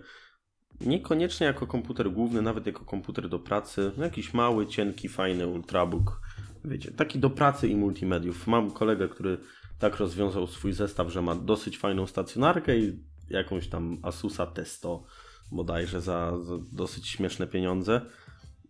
niekoniecznie 0.81 1.47
jako 1.47 1.67
komputer 1.67 2.11
główny, 2.11 2.41
nawet 2.41 2.65
jako 2.65 2.85
komputer 2.85 3.29
do 3.29 3.39
pracy, 3.39 3.91
no 3.97 4.03
jakiś 4.03 4.33
mały, 4.33 4.67
cienki, 4.67 5.09
fajny 5.09 5.47
ultrabook. 5.47 6.21
Wiecie, 6.65 6.91
taki 6.91 7.19
do 7.19 7.29
pracy 7.29 7.67
i 7.67 7.75
multimediów. 7.75 8.47
Mam 8.47 8.71
kolegę, 8.71 9.09
który 9.09 9.37
tak 9.79 9.97
rozwiązał 9.97 10.47
swój 10.47 10.73
zestaw, 10.73 11.09
że 11.11 11.21
ma 11.21 11.35
dosyć 11.35 11.77
fajną 11.77 12.07
stacjonarkę 12.07 12.77
i 12.77 13.12
jakąś 13.29 13.67
tam 13.67 13.97
Asusa 14.01 14.45
Testo 14.45 15.03
bodajże 15.51 16.01
za, 16.01 16.39
za 16.39 16.53
dosyć 16.71 17.07
śmieszne 17.07 17.47
pieniądze. 17.47 18.01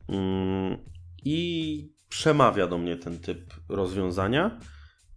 Mm, 0.07 0.77
I 1.25 1.89
przemawia 2.09 2.67
do 2.67 2.77
mnie 2.77 2.97
ten 2.97 3.19
typ 3.19 3.53
rozwiązania, 3.69 4.59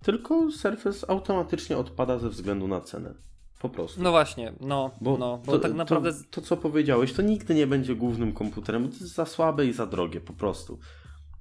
tylko 0.03 0.51
Surface 0.51 1.11
automatycznie 1.11 1.77
odpada 1.77 2.19
ze 2.19 2.29
względu 2.29 2.69
na 2.69 2.81
cenę. 2.81 3.15
Po 3.61 3.69
prostu. 3.69 4.03
No 4.03 4.11
właśnie, 4.11 4.53
no, 4.61 4.91
Bo, 5.01 5.17
no, 5.19 5.39
bo 5.47 5.53
to, 5.53 5.59
tak 5.59 5.75
naprawdę... 5.75 6.13
To, 6.13 6.19
to, 6.31 6.41
co 6.41 6.57
powiedziałeś, 6.57 7.13
to 7.13 7.23
nigdy 7.23 7.55
nie 7.55 7.67
będzie 7.67 7.95
głównym 7.95 8.33
komputerem, 8.33 8.83
bo 8.83 8.89
to 8.89 8.95
jest 8.95 9.15
za 9.15 9.27
słabe 9.27 9.67
i 9.67 9.73
za 9.73 9.87
drogie 9.87 10.21
po 10.21 10.33
prostu. 10.33 10.79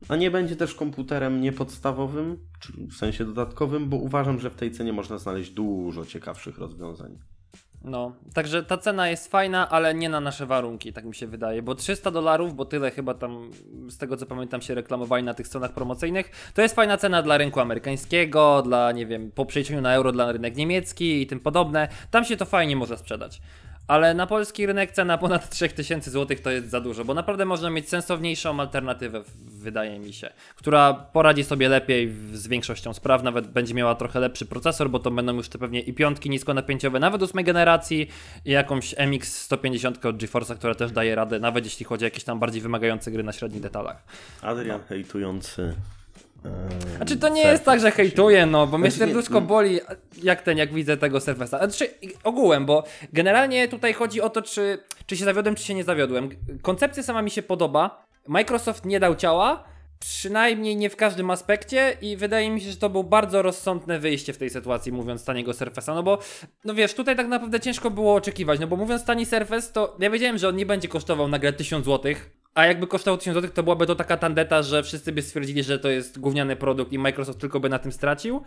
A 0.10 0.16
nie 0.16 0.32
będzie 0.32 0.56
też 0.56 0.76
komputerem 0.76 1.42
niepodstawowym, 1.42 2.38
czy 2.60 2.74
w 2.88 2.94
sensie 2.94 3.26
dodatkowym, 3.26 3.90
bo 3.90 3.98
uważam, 3.98 4.40
że 4.40 4.50
w 4.50 4.56
tej 4.56 4.72
cenie 4.72 4.94
można 4.94 5.18
znaleźć 5.18 5.52
dużo 5.52 6.06
ciekawszych 6.06 6.58
rozwiązań. 6.58 7.20
No, 7.86 8.12
także 8.34 8.64
ta 8.64 8.78
cena 8.78 9.10
jest 9.10 9.32
fajna, 9.32 9.70
ale 9.70 9.94
nie 9.94 10.10
na 10.10 10.20
nasze 10.20 10.46
warunki, 10.46 10.94
tak 10.94 11.06
mi 11.06 11.16
się 11.16 11.28
wydaje, 11.28 11.62
bo 11.62 11.76
300 11.76 12.12
dolarów, 12.12 12.56
bo 12.56 12.66
tyle 12.66 12.92
chyba 12.92 13.14
tam, 13.14 13.52
z 13.90 13.98
tego 13.98 14.18
co 14.18 14.26
pamiętam, 14.26 14.62
się 14.62 14.76
reklamowali 14.76 15.24
na 15.24 15.34
tych 15.34 15.48
stronach 15.48 15.74
promocyjnych, 15.74 16.52
to 16.54 16.62
jest 16.62 16.76
fajna 16.76 16.98
cena 16.98 17.22
dla 17.22 17.38
rynku 17.38 17.60
amerykańskiego, 17.60 18.62
dla, 18.62 18.92
nie 18.92 19.06
wiem, 19.06 19.32
po 19.32 19.46
przejściu 19.46 19.82
na 19.82 19.94
euro 19.94 20.12
dla 20.12 20.32
rynek 20.32 20.56
niemiecki 20.56 21.22
i 21.22 21.28
tym 21.28 21.40
podobne, 21.40 21.88
tam 22.12 22.26
się 22.26 22.38
to 22.38 22.46
fajnie 22.46 22.76
może 22.76 22.98
sprzedać. 22.98 23.42
Ale 23.88 24.14
na 24.14 24.28
polski 24.28 24.66
rynek 24.66 24.92
cena 24.92 25.18
ponad 25.18 25.50
3000 25.56 26.12
zł 26.12 26.38
to 26.44 26.52
jest 26.52 26.70
za 26.70 26.82
dużo, 26.82 27.06
bo 27.06 27.14
naprawdę 27.14 27.46
można 27.46 27.70
mieć 27.70 27.90
sensowniejszą 27.90 28.60
alternatywę, 28.60 29.24
wydaje 29.38 30.00
mi 30.00 30.14
się, 30.14 30.30
która 30.56 30.94
poradzi 30.94 31.44
sobie 31.44 31.70
lepiej 31.70 32.14
z 32.34 32.48
większością 32.48 32.94
spraw, 32.94 33.24
nawet 33.24 33.48
będzie 33.48 33.74
miała 33.74 33.96
trochę 33.96 34.20
lepszy 34.20 34.46
procesor, 34.46 34.90
bo 34.90 35.00
to 35.00 35.12
będą 35.12 35.34
już 35.34 35.50
te 35.50 35.58
pewnie 35.58 35.82
i 35.82 35.94
piątki 35.94 36.30
niskonapięciowe, 36.30 37.00
nawet 37.00 37.22
ósmej 37.22 37.46
generacji 37.46 38.10
i 38.46 38.52
jakąś 38.52 38.96
MX 38.98 39.42
150 39.42 40.06
od 40.06 40.18
GeForce'a, 40.18 40.56
która 40.56 40.76
też 40.76 40.92
daje 40.92 41.16
radę, 41.16 41.40
nawet 41.40 41.66
jeśli 41.66 41.86
chodzi 41.86 42.06
o 42.06 42.08
jakieś 42.08 42.24
tam 42.24 42.40
bardziej 42.40 42.62
wymagające 42.62 43.12
gry 43.12 43.24
na 43.24 43.32
średnich 43.32 43.62
detalach. 43.62 44.04
Adrian 44.42 44.82
hejtujący. 44.84 45.76
E, 46.46 46.96
Znaczy 46.98 47.18
to 47.18 47.30
nie 47.30 47.36
Surface. 47.36 47.52
jest 47.52 47.66
tak, 47.66 47.80
że 47.80 47.92
hejtuję, 47.92 48.46
no, 48.46 48.68
bo 48.68 48.78
mnie 48.78 48.92
Znaczy, 48.92 49.06
serduszko 49.12 49.42
boli 49.42 49.80
jak 50.24 50.42
ten, 50.42 50.58
jak 50.58 50.74
widzę 50.74 50.98
tego 50.98 51.18
Surface'a. 51.18 51.58
Znaczy 51.58 51.90
ogółem, 52.24 52.66
bo 52.66 52.84
generalnie 53.14 53.68
tutaj 53.68 53.94
chodzi 53.94 54.22
o 54.22 54.30
to, 54.30 54.42
czy, 54.42 54.78
czy 55.06 55.18
się 55.18 55.26
zawiodłem, 55.26 55.56
czy 55.56 55.64
się 55.64 55.74
nie 55.74 55.84
zawiodłem. 55.84 56.30
Koncepcja 56.62 57.04
sama 57.04 57.22
mi 57.22 57.32
się 57.32 57.42
podoba. 57.44 58.06
Microsoft 58.28 58.86
nie 58.86 59.00
dał 59.00 59.16
ciała, 59.16 59.64
przynajmniej 60.00 60.76
nie 60.76 60.90
w 60.90 60.96
każdym 60.96 61.32
aspekcie 61.32 61.98
i 62.02 62.18
wydaje 62.18 62.50
mi 62.52 62.62
się, 62.62 62.72
że 62.72 62.78
to 62.78 62.90
było 62.90 63.04
bardzo 63.04 63.42
rozsądne 63.42 64.00
wyjście 64.00 64.34
w 64.34 64.38
tej 64.38 64.50
sytuacji, 64.50 64.92
mówiąc 64.92 65.26
taniego 65.26 65.52
Surface'a, 65.52 65.96
no 65.96 66.04
bo, 66.04 66.20
no 66.66 66.74
wiesz, 66.74 66.94
tutaj 66.94 67.16
tak 67.16 67.28
naprawdę 67.28 67.60
ciężko 67.60 67.92
było 67.92 68.16
oczekiwać, 68.16 68.60
no 68.60 68.68
bo 68.68 68.76
mówiąc 68.76 69.06
tani 69.06 69.26
Surface, 69.26 69.74
to 69.74 69.96
ja 70.00 70.10
wiedziałem, 70.10 70.38
że 70.38 70.50
on 70.50 70.56
nie 70.56 70.66
będzie 70.66 70.88
kosztował 70.88 71.28
nagle 71.28 71.54
1000 71.54 71.86
złotych, 71.86 72.30
a 72.56 72.66
jakby 72.66 72.88
kosztował 72.88 73.18
1000 73.18 73.36
zł, 73.36 73.50
to 73.54 73.64
byłaby 73.64 73.88
to 73.88 73.96
taka 73.96 74.18
tandeta, 74.18 74.64
że 74.64 74.84
wszyscy 74.84 75.12
by 75.12 75.22
stwierdzili, 75.22 75.64
że 75.64 75.80
to 75.80 75.90
jest 75.90 76.20
gówniany 76.20 76.56
produkt 76.56 76.94
i 76.94 77.00
Microsoft 77.00 77.40
tylko 77.40 77.60
by 77.60 77.70
na 77.70 77.80
tym 77.80 77.92
stracił. 77.92 78.42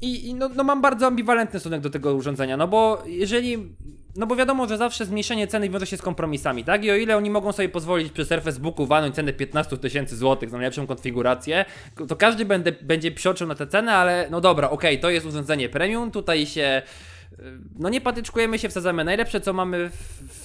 I, 0.00 0.28
i 0.28 0.34
no, 0.34 0.48
no 0.48 0.64
mam 0.64 0.82
bardzo 0.82 1.06
ambiwalentny 1.06 1.60
stosunek 1.60 1.80
do 1.80 1.90
tego 1.90 2.14
urządzenia, 2.14 2.56
no 2.56 2.68
bo 2.68 3.02
jeżeli. 3.06 3.74
No 4.16 4.26
bo 4.26 4.36
wiadomo, 4.36 4.68
że 4.68 4.78
zawsze 4.78 5.04
zmniejszenie 5.04 5.46
ceny 5.46 5.70
wiąże 5.70 5.86
się 5.86 5.96
z 5.96 6.02
kompromisami, 6.02 6.64
tak? 6.64 6.84
I 6.84 6.90
o 6.90 6.96
ile 6.96 7.16
oni 7.16 7.30
mogą 7.30 7.52
sobie 7.52 7.68
pozwolić 7.68 8.12
przy 8.12 8.24
Surface 8.24 8.60
Booku 8.60 8.86
walnąć 8.86 9.14
cenę 9.14 9.32
15 9.32 9.76
tysięcy 9.76 10.16
złotych 10.16 10.50
za 10.50 10.56
najlepszą 10.56 10.86
konfigurację, 10.86 11.64
to 12.08 12.16
każdy 12.16 12.44
będę, 12.44 12.72
będzie 12.72 13.12
psioczył 13.12 13.46
na 13.46 13.54
tę 13.54 13.66
cenę, 13.66 13.92
ale 13.94 14.28
no 14.30 14.40
dobra, 14.40 14.70
okej, 14.70 15.00
to 15.00 15.10
jest 15.10 15.26
urządzenie 15.26 15.68
premium, 15.68 16.10
tutaj 16.10 16.46
się 16.46 16.82
no 17.78 17.88
nie 17.88 18.00
patyczkujemy 18.00 18.58
się, 18.58 18.68
wsadzamy 18.68 19.04
najlepsze 19.04 19.40
co 19.40 19.52
mamy, 19.52 19.90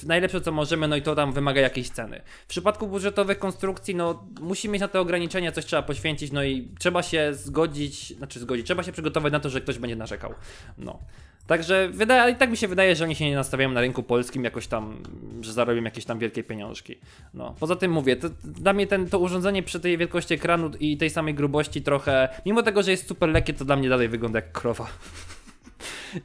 najlepsze 0.03 0.41
co 0.41 0.51
możemy, 0.51 0.87
no 0.87 0.95
i 0.95 1.01
to 1.01 1.15
tam 1.15 1.33
wymaga 1.33 1.61
jakiejś 1.61 1.89
ceny. 1.89 2.21
W 2.43 2.47
przypadku 2.47 2.87
budżetowych 2.87 3.39
konstrukcji, 3.39 3.95
no 3.95 4.27
musi 4.41 4.69
mieć 4.69 4.81
na 4.81 4.87
te 4.87 4.99
ograniczenia, 4.99 5.51
coś 5.51 5.65
trzeba 5.65 5.81
poświęcić, 5.81 6.31
no 6.31 6.43
i 6.43 6.67
trzeba 6.79 7.03
się 7.03 7.33
zgodzić, 7.33 8.17
znaczy 8.17 8.39
zgodzić, 8.39 8.65
trzeba 8.65 8.83
się 8.83 8.91
przygotować 8.91 9.33
na 9.33 9.39
to, 9.39 9.49
że 9.49 9.61
ktoś 9.61 9.77
będzie 9.77 9.95
narzekał. 9.95 10.33
No. 10.77 10.99
Także 11.47 11.89
wydaje, 11.89 12.33
i 12.33 12.35
tak 12.35 12.51
mi 12.51 12.57
się 12.57 12.67
wydaje, 12.67 12.95
że 12.95 13.03
oni 13.03 13.15
się 13.15 13.25
nie 13.25 13.35
nastawiają 13.35 13.71
na 13.71 13.81
rynku 13.81 14.03
polskim 14.03 14.43
jakoś 14.43 14.67
tam, 14.67 15.03
że 15.41 15.53
zarobią 15.53 15.83
jakieś 15.83 16.05
tam 16.05 16.19
wielkie 16.19 16.43
pieniążki. 16.43 16.95
No. 17.33 17.55
Poza 17.59 17.75
tym 17.75 17.91
mówię, 17.91 18.15
to, 18.15 18.29
dla 18.43 18.73
mnie 18.73 18.87
ten, 18.87 19.09
to 19.09 19.19
urządzenie 19.19 19.63
przy 19.63 19.79
tej 19.79 19.97
wielkości 19.97 20.33
ekranu 20.33 20.71
i 20.79 20.97
tej 20.97 21.09
samej 21.09 21.33
grubości 21.33 21.81
trochę, 21.81 22.29
mimo 22.45 22.63
tego, 22.63 22.83
że 22.83 22.91
jest 22.91 23.07
super 23.07 23.29
lekkie, 23.29 23.53
to 23.53 23.65
dla 23.65 23.75
mnie 23.75 23.89
dalej 23.89 24.09
wygląda 24.09 24.39
jak 24.39 24.51
krowa. 24.51 24.87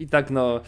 I 0.00 0.09
tak 0.09 0.30
no. 0.30 0.61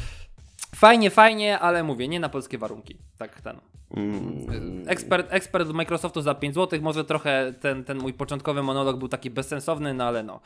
Fajnie, 0.75 1.11
fajnie, 1.11 1.59
ale 1.59 1.83
mówię, 1.83 2.09
nie 2.09 2.21
na 2.21 2.29
polskie 2.29 2.59
warunki. 2.59 2.97
Tak 3.19 3.41
ten. 3.41 3.57
Mm, 3.97 4.85
Ekspert, 4.87 5.27
ekspert 5.31 5.69
od 5.69 5.77
Microsoftu 5.77 6.23
za 6.23 6.35
5 6.35 6.55
zł, 6.55 6.81
może 6.83 7.05
trochę 7.05 7.55
ten, 7.61 7.85
ten 7.85 7.99
mój 7.99 8.12
początkowy 8.12 8.62
monolog 8.62 8.97
był 8.97 9.09
taki 9.09 9.31
bezsensowny, 9.31 9.95
no 9.95 10.05
ale 10.05 10.23
no. 10.23 10.41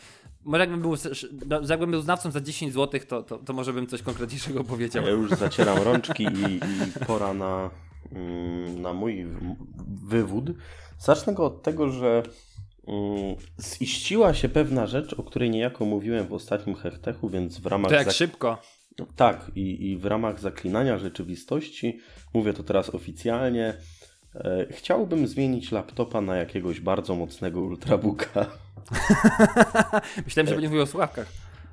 Może 0.44 0.60
jakbym 0.60 0.80
był, 0.80 0.94
no, 1.46 1.60
jakbym 1.68 1.90
był 1.90 2.00
znawcą 2.00 2.30
za 2.30 2.40
10 2.40 2.72
zł, 2.72 3.00
to, 3.08 3.22
to, 3.22 3.38
to 3.38 3.52
może 3.52 3.72
bym 3.72 3.86
coś 3.86 4.02
konkretniejszego 4.02 4.64
powiedział. 4.64 5.04
Ja 5.04 5.10
już 5.10 5.30
zacieram 5.30 5.78
rączki 5.78 6.24
i, 6.24 6.54
i 6.56 7.04
pora 7.06 7.34
na, 7.34 7.70
mm, 8.12 8.82
na 8.82 8.92
mój 8.92 9.26
wywód. 10.04 10.44
Zacznę 10.98 11.34
go 11.34 11.46
od 11.46 11.62
tego, 11.62 11.88
że 11.88 12.22
ziściła 13.60 14.34
się 14.34 14.48
pewna 14.48 14.86
rzecz, 14.86 15.12
o 15.12 15.22
której 15.22 15.50
niejako 15.50 15.84
mówiłem 15.84 16.26
w 16.26 16.32
ostatnim 16.32 16.76
hektechu, 16.76 17.28
więc 17.28 17.58
w 17.58 17.66
ramach 17.66 17.90
To 17.90 17.96
jak 17.96 18.06
zak- 18.06 18.14
szybko. 18.14 18.58
Tak, 19.16 19.50
i, 19.54 19.90
i 19.90 19.96
w 19.96 20.04
ramach 20.04 20.40
zaklinania 20.40 20.98
rzeczywistości, 20.98 21.98
mówię 22.34 22.52
to 22.52 22.62
teraz 22.62 22.94
oficjalnie, 22.94 23.74
e, 24.34 24.66
chciałbym 24.70 25.26
zmienić 25.26 25.72
laptopa 25.72 26.20
na 26.20 26.36
jakiegoś 26.36 26.80
bardzo 26.80 27.14
mocnego 27.14 27.60
ultrabooka. 27.60 28.46
Myślałem, 30.26 30.46
że 30.46 30.54
będzie 30.54 30.68
mówił 30.68 30.82
o 30.82 30.86
słuchawkach. 30.86 31.26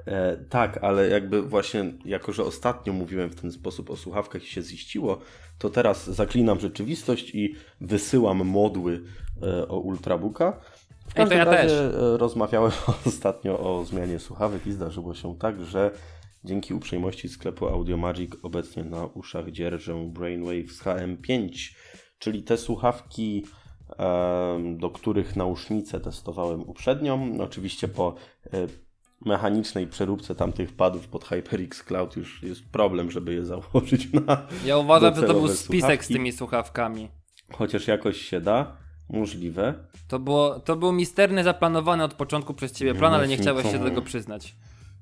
E, 0.08 0.38
tak, 0.50 0.84
ale 0.84 1.10
jakby 1.10 1.42
właśnie, 1.42 1.94
jako 2.06 2.32
że 2.32 2.44
ostatnio 2.44 2.94
mówiłem 2.94 3.30
w 3.30 3.42
ten 3.42 3.52
sposób 3.52 3.90
o 3.90 3.96
słuchawkach 3.96 4.44
i 4.44 4.48
się 4.48 4.62
ziściło, 4.62 5.20
to 5.58 5.70
teraz 5.70 6.10
zaklinam 6.10 6.60
rzeczywistość 6.60 7.36
i 7.36 7.56
wysyłam 7.82 8.38
modły 8.38 9.04
e, 9.44 9.68
o 9.68 9.80
ultrabooka. 9.80 10.62
W 11.12 11.18
Ej, 11.18 11.24
każdym 11.24 11.38
ja 11.38 11.46
razie 11.46 11.68
też. 11.68 11.72
e, 11.96 12.18
rozmawiałem 12.18 12.72
ostatnio 13.06 13.60
o 13.60 13.86
zmianie 13.86 14.20
słuchawek 14.20 14.68
i 14.68 14.72
zdarzyło 14.72 15.14
się 15.14 15.36
tak, 15.40 15.66
że 15.66 15.92
dzięki 16.44 16.74
uprzejmości 16.74 17.30
sklepu 17.30 17.68
Audiomagic 17.68 18.32
obecnie 18.44 18.84
na 18.84 19.06
uszach 19.06 19.52
dzierżę 19.52 20.10
Brainwaves 20.14 20.84
HM5, 20.84 21.50
czyli 22.20 22.44
te 22.44 22.58
słuchawki, 22.58 23.46
do 24.78 24.90
których 24.90 25.36
nausznice 25.36 26.00
testowałem 26.00 26.62
uprzednio. 26.70 27.20
Oczywiście 27.40 27.88
po 27.88 28.16
e, 28.54 28.68
mechanicznej 29.26 29.88
przeróbce 29.88 30.36
tamtych 30.36 30.74
padów 30.76 31.08
pod 31.08 31.24
HyperX 31.26 31.84
Cloud 31.84 32.16
już 32.18 32.44
jest 32.44 32.62
problem, 32.72 33.12
żeby 33.12 33.34
je 33.34 33.46
założyć 33.46 34.14
na 34.14 34.48
Ja 34.66 34.78
uważam, 34.78 35.16
że 35.16 35.22
to 35.24 35.34
był 35.34 35.48
spisek 35.48 35.82
z 35.82 35.88
słuchawki. 35.90 36.14
tymi 36.14 36.32
słuchawkami. 36.32 37.10
Chociaż 37.54 37.88
jakoś 37.88 38.18
się 38.22 38.42
da, 38.42 38.78
możliwe. 39.12 39.74
To, 40.08 40.20
było, 40.20 40.60
to 40.60 40.76
był 40.76 40.92
misterny, 40.92 41.44
zaplanowany 41.44 42.04
od 42.04 42.14
początku 42.14 42.54
przez 42.54 42.72
ciebie 42.72 42.96
plan, 42.96 43.14
ale 43.14 43.28
nie 43.28 43.38
chciałeś 43.38 43.72
się 43.72 43.80
do 43.80 43.86
tego 43.86 44.02
przyznać. 44.02 44.56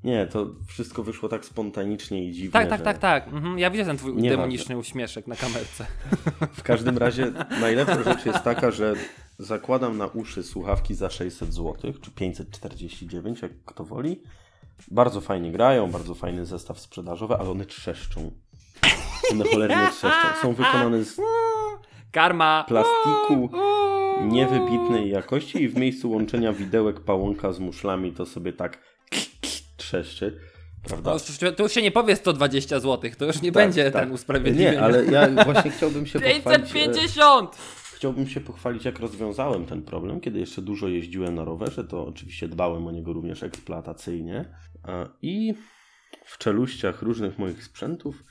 Nie, 0.03 0.27
to 0.27 0.47
wszystko 0.67 1.03
wyszło 1.03 1.29
tak 1.29 1.45
spontanicznie 1.45 2.25
i 2.25 2.31
dziwnie. 2.31 2.51
Tak, 2.51 2.69
tak, 2.69 2.79
że... 2.79 2.85
tak, 2.85 2.97
tak. 2.97 3.27
Mhm. 3.27 3.59
Ja 3.59 3.71
widzę 3.71 3.85
ten 3.85 3.97
twój 3.97 4.09
Nieważne. 4.13 4.29
demoniczny 4.29 4.77
uśmieszek 4.77 5.27
na 5.27 5.35
kamerce. 5.35 5.85
W 6.59 6.63
każdym 6.63 6.97
razie 6.97 7.31
najlepsza 7.61 8.03
rzecz 8.03 8.25
jest 8.25 8.43
taka, 8.43 8.71
że 8.71 8.93
zakładam 9.39 9.97
na 9.97 10.07
uszy 10.07 10.43
słuchawki 10.43 10.95
za 10.95 11.09
600 11.09 11.53
zł, 11.53 11.93
czy 12.01 12.11
549, 12.11 13.41
jak 13.41 13.51
kto 13.65 13.83
woli. 13.85 14.21
Bardzo 14.91 15.21
fajnie 15.21 15.51
grają, 15.51 15.91
bardzo 15.91 16.15
fajny 16.15 16.45
zestaw 16.45 16.79
sprzedażowy, 16.79 17.35
ale 17.35 17.49
one 17.49 17.65
trzeszczą. 17.65 18.31
One 19.31 19.45
cholernie 19.45 19.87
trzeszczą. 19.91 20.27
Są 20.41 20.53
wykonane 20.53 21.03
z 21.03 21.17
Karma! 22.11 22.65
plastiku 22.67 23.49
niewybitnej 24.27 25.09
jakości 25.09 25.63
i 25.63 25.69
w 25.69 25.75
miejscu 25.77 26.11
łączenia 26.11 26.53
widełek 26.53 26.99
pałąka 26.99 27.53
z 27.53 27.59
muszlami 27.59 28.11
to 28.11 28.25
sobie 28.25 28.53
tak 28.53 28.81
trzeszczy. 29.77 30.39
Prawda? 30.83 31.11
To 31.19 31.45
już, 31.45 31.55
to 31.55 31.63
już 31.63 31.71
się 31.71 31.81
nie 31.81 31.91
powie 31.91 32.15
120 32.15 32.79
zł, 32.79 33.11
to 33.17 33.25
już 33.25 33.41
nie 33.41 33.51
Tak, 33.51 33.63
będzie 33.63 33.91
tak. 33.91 34.03
ten 34.03 34.11
usprawiedliwienie. 34.11 34.71
Nie, 34.71 34.81
ale 34.81 35.05
ja 35.05 35.43
właśnie 35.45 35.71
chciałbym 35.71 36.05
się 36.05 36.19
pochwalić. 36.19 36.45
e, 36.47 36.49
550! 36.49 37.55
Chciałbym 37.95 38.27
się 38.27 38.41
pochwalić, 38.41 38.85
jak 38.85 38.99
rozwiązałem 38.99 39.65
ten 39.65 39.81
problem, 39.81 40.19
kiedy 40.21 40.39
jeszcze 40.39 40.61
dużo 40.61 40.87
jeździłem 40.87 41.35
na 41.35 41.45
rowerze, 41.45 41.83
to 41.83 42.07
oczywiście 42.07 42.47
dbałem 42.47 42.87
o 42.87 42.91
niego 42.91 43.13
również 43.13 43.43
eksploatacyjnie. 43.43 44.45
I 45.21 45.53
w 46.25 46.37
czeluściach 46.37 47.01
różnych 47.01 47.39
moich 47.39 47.63
sprzętów 47.63 48.23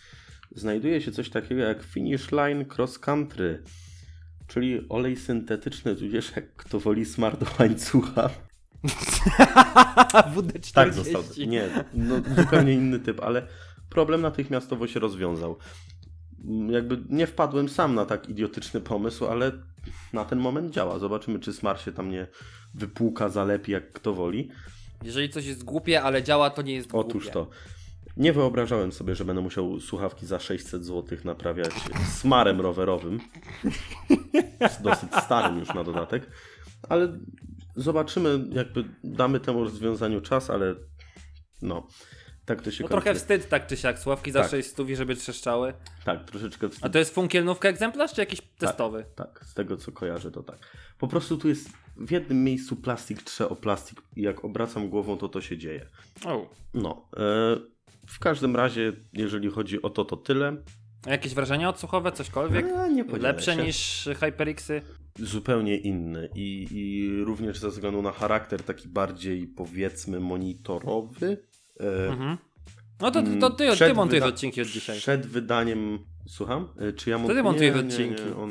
znajduje 0.54 1.00
się 1.00 1.12
coś 1.12 1.30
takiego 1.30 1.60
jak 1.60 1.82
Finish 1.82 2.32
Line 2.32 2.64
Cross 2.76 2.98
Country, 2.98 3.62
czyli 4.48 4.88
olej 4.88 5.16
syntetyczny, 5.16 5.96
tudzież 5.96 6.32
jak 6.36 6.56
kto 6.56 6.80
woli 6.80 7.04
smart 7.04 7.60
łańcucha. 7.60 8.30
WD-40. 10.34 10.72
Tak 10.72 10.94
został. 10.94 11.22
Nie, 11.46 11.84
no, 11.94 12.14
zupełnie 12.36 12.72
inny 12.72 12.98
typ, 13.00 13.20
ale 13.20 13.46
problem 13.90 14.20
natychmiastowo 14.20 14.86
się 14.86 15.00
rozwiązał. 15.00 15.56
Jakby 16.70 16.98
nie 17.08 17.26
wpadłem 17.26 17.68
sam 17.68 17.94
na 17.94 18.04
tak 18.04 18.28
idiotyczny 18.28 18.80
pomysł, 18.80 19.26
ale 19.26 19.52
na 20.12 20.24
ten 20.24 20.38
moment 20.38 20.74
działa. 20.74 20.98
Zobaczymy, 20.98 21.38
czy 21.38 21.52
Smar 21.52 21.80
się 21.80 21.92
tam 21.92 22.10
nie 22.10 22.26
wypłuka, 22.74 23.28
zalepi, 23.28 23.72
jak 23.72 23.92
kto 23.92 24.14
woli. 24.14 24.50
Jeżeli 25.04 25.30
coś 25.30 25.46
jest 25.46 25.64
głupie, 25.64 26.02
ale 26.02 26.22
działa, 26.22 26.50
to 26.50 26.62
nie 26.62 26.74
jest 26.74 26.88
głupie. 26.88 27.08
Otóż 27.08 27.28
to. 27.28 27.48
Nie 28.18 28.32
wyobrażałem 28.32 28.92
sobie, 28.92 29.14
że 29.14 29.24
będę 29.24 29.42
musiał 29.42 29.80
słuchawki 29.80 30.26
za 30.26 30.38
600 30.38 30.84
zł 30.84 31.18
naprawiać 31.24 31.70
smarem 32.20 32.60
rowerowym. 32.60 33.20
Z 34.70 34.82
dosyć 34.82 35.10
starym 35.24 35.58
już 35.58 35.68
na 35.74 35.84
dodatek. 35.84 36.30
Ale 36.88 37.18
zobaczymy, 37.76 38.40
jakby 38.52 38.84
damy 39.04 39.40
temu 39.40 39.64
rozwiązaniu 39.64 40.20
czas, 40.20 40.50
ale 40.50 40.74
no, 41.62 41.86
tak 42.44 42.62
to 42.62 42.70
się 42.70 42.82
No 42.84 42.88
kończy. 42.88 43.02
trochę 43.04 43.18
wstyd 43.18 43.48
tak 43.48 43.66
czy 43.66 43.76
siak, 43.76 43.98
sławki 43.98 44.30
za 44.32 44.40
Tak. 44.40 44.50
600, 44.50 44.88
żeby 44.94 45.16
trzeszczały. 45.16 45.74
Tak, 46.04 46.24
troszeczkę 46.24 46.66
A 46.66 46.70
wstyd. 46.70 46.92
to 46.92 46.98
jest 46.98 47.14
funkielnówka 47.14 47.68
egzemplarz, 47.68 48.12
czy 48.14 48.20
jakiś 48.20 48.40
testowy? 48.58 49.04
Tak, 49.14 49.40
z 49.44 49.54
tego 49.54 49.76
co 49.76 49.92
kojarzę 49.92 50.30
to 50.30 50.42
tak. 50.42 50.76
Po 50.98 51.08
prostu 51.08 51.36
tu 51.36 51.48
jest 51.48 51.68
w 51.96 52.10
jednym 52.10 52.44
miejscu 52.44 52.76
plastik 52.76 53.22
trze 53.22 53.48
o 53.48 53.56
plastik 53.56 54.02
i 54.16 54.22
jak 54.22 54.44
obracam 54.44 54.88
głową, 54.88 55.16
to 55.18 55.28
to 55.28 55.40
się 55.40 55.58
dzieje. 55.58 55.86
O. 56.26 56.50
No, 56.74 57.08
e, 57.16 57.77
w 58.08 58.18
każdym 58.18 58.56
razie, 58.56 58.92
jeżeli 59.12 59.50
chodzi 59.50 59.82
o 59.82 59.90
to, 59.90 60.04
to 60.04 60.16
tyle. 60.16 60.56
A 61.06 61.10
jakieś 61.10 61.34
wrażenia 61.34 61.68
odsłuchowe, 61.68 62.12
cośkolwiek? 62.12 62.66
E, 62.66 62.90
nie 62.92 63.04
podzielę 63.04 63.28
Lepsze 63.28 63.54
się. 63.54 63.62
niż 63.62 64.08
HyperXy? 64.20 64.82
Zupełnie 65.18 65.76
inny 65.76 66.28
i, 66.34 66.66
i 66.70 67.10
również 67.24 67.58
ze 67.58 67.68
względu 67.68 68.02
na 68.02 68.12
charakter 68.12 68.62
taki 68.62 68.88
bardziej 68.88 69.46
powiedzmy 69.46 70.20
monitorowy. 70.20 71.42
E, 71.80 72.08
Mhm. 72.08 72.36
No 73.00 73.10
to, 73.10 73.22
to, 73.22 73.28
to 73.40 73.50
ty, 73.50 73.72
przed 73.72 73.88
ty 73.88 73.94
montujesz 73.94 74.24
wyda- 74.24 74.28
odcinki 74.34 74.62
od 74.62 74.68
dzisiaj. 74.68 74.98
Przed 74.98 75.26
wydaniem. 75.26 75.98
Słucham? 76.26 76.68
E, 76.78 76.92
Czy 76.92 77.10
ja 77.10 77.16
ty 77.16 77.22
montuję? 77.22 77.42
montujesz 77.42 77.74
Nie, 77.74 77.80
odcinki. 77.80 78.22
Nie, 78.22 78.28
nie, 78.30 78.36
on, 78.36 78.50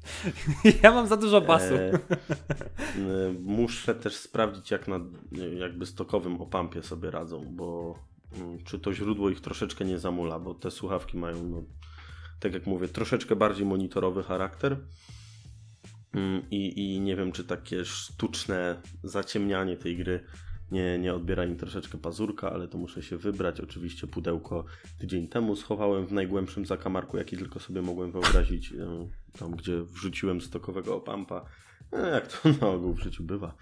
Ja 0.82 0.92
mam 0.92 1.06
za 1.06 1.16
dużo 1.16 1.40
basu. 1.40 1.74
E, 1.74 1.92
e, 1.92 1.98
muszę 3.42 3.94
też 3.94 4.16
sprawdzić, 4.16 4.70
jak 4.70 4.88
na 4.88 5.00
jakby 5.58 5.86
stokowym 5.86 6.40
opampie 6.40 6.82
sobie 6.82 7.10
radzą, 7.10 7.44
bo 7.50 7.94
mm, 7.94 8.15
czy 8.64 8.78
to 8.78 8.94
źródło 8.94 9.30
ich 9.30 9.40
troszeczkę 9.40 9.84
nie 9.84 9.98
zamula, 9.98 10.38
bo 10.38 10.54
te 10.54 10.70
słuchawki 10.70 11.16
mają, 11.16 11.48
no, 11.48 11.64
tak 12.40 12.54
jak 12.54 12.66
mówię, 12.66 12.88
troszeczkę 12.88 13.36
bardziej 13.36 13.66
monitorowy 13.66 14.22
charakter. 14.22 14.76
Mm, 16.12 16.42
I, 16.50 16.94
I 16.94 17.00
nie 17.00 17.16
wiem, 17.16 17.32
czy 17.32 17.44
takie 17.44 17.84
sztuczne 17.84 18.82
zaciemnianie 19.02 19.76
tej 19.76 19.96
gry 19.96 20.24
nie, 20.70 20.98
nie 20.98 21.14
odbiera 21.14 21.44
im 21.44 21.56
troszeczkę 21.56 21.98
pazurka, 21.98 22.52
ale 22.52 22.68
to 22.68 22.78
muszę 22.78 23.02
się 23.02 23.16
wybrać. 23.16 23.60
Oczywiście 23.60 24.06
pudełko 24.06 24.64
tydzień 24.98 25.28
temu 25.28 25.56
schowałem 25.56 26.06
w 26.06 26.12
najgłębszym 26.12 26.66
zakamarku, 26.66 27.16
jaki 27.16 27.36
tylko 27.36 27.60
sobie 27.60 27.82
mogłem 27.82 28.12
wyobrazić, 28.12 28.72
e, 28.72 29.08
tam 29.38 29.56
gdzie 29.56 29.82
wrzuciłem 29.82 30.40
stokowego 30.40 30.96
opampa. 30.96 31.44
E, 31.92 32.10
jak 32.10 32.26
to 32.32 32.48
na 32.60 32.68
ogół 32.68 32.94
w 32.94 33.02
życiu 33.02 33.24
bywa. 33.24 33.54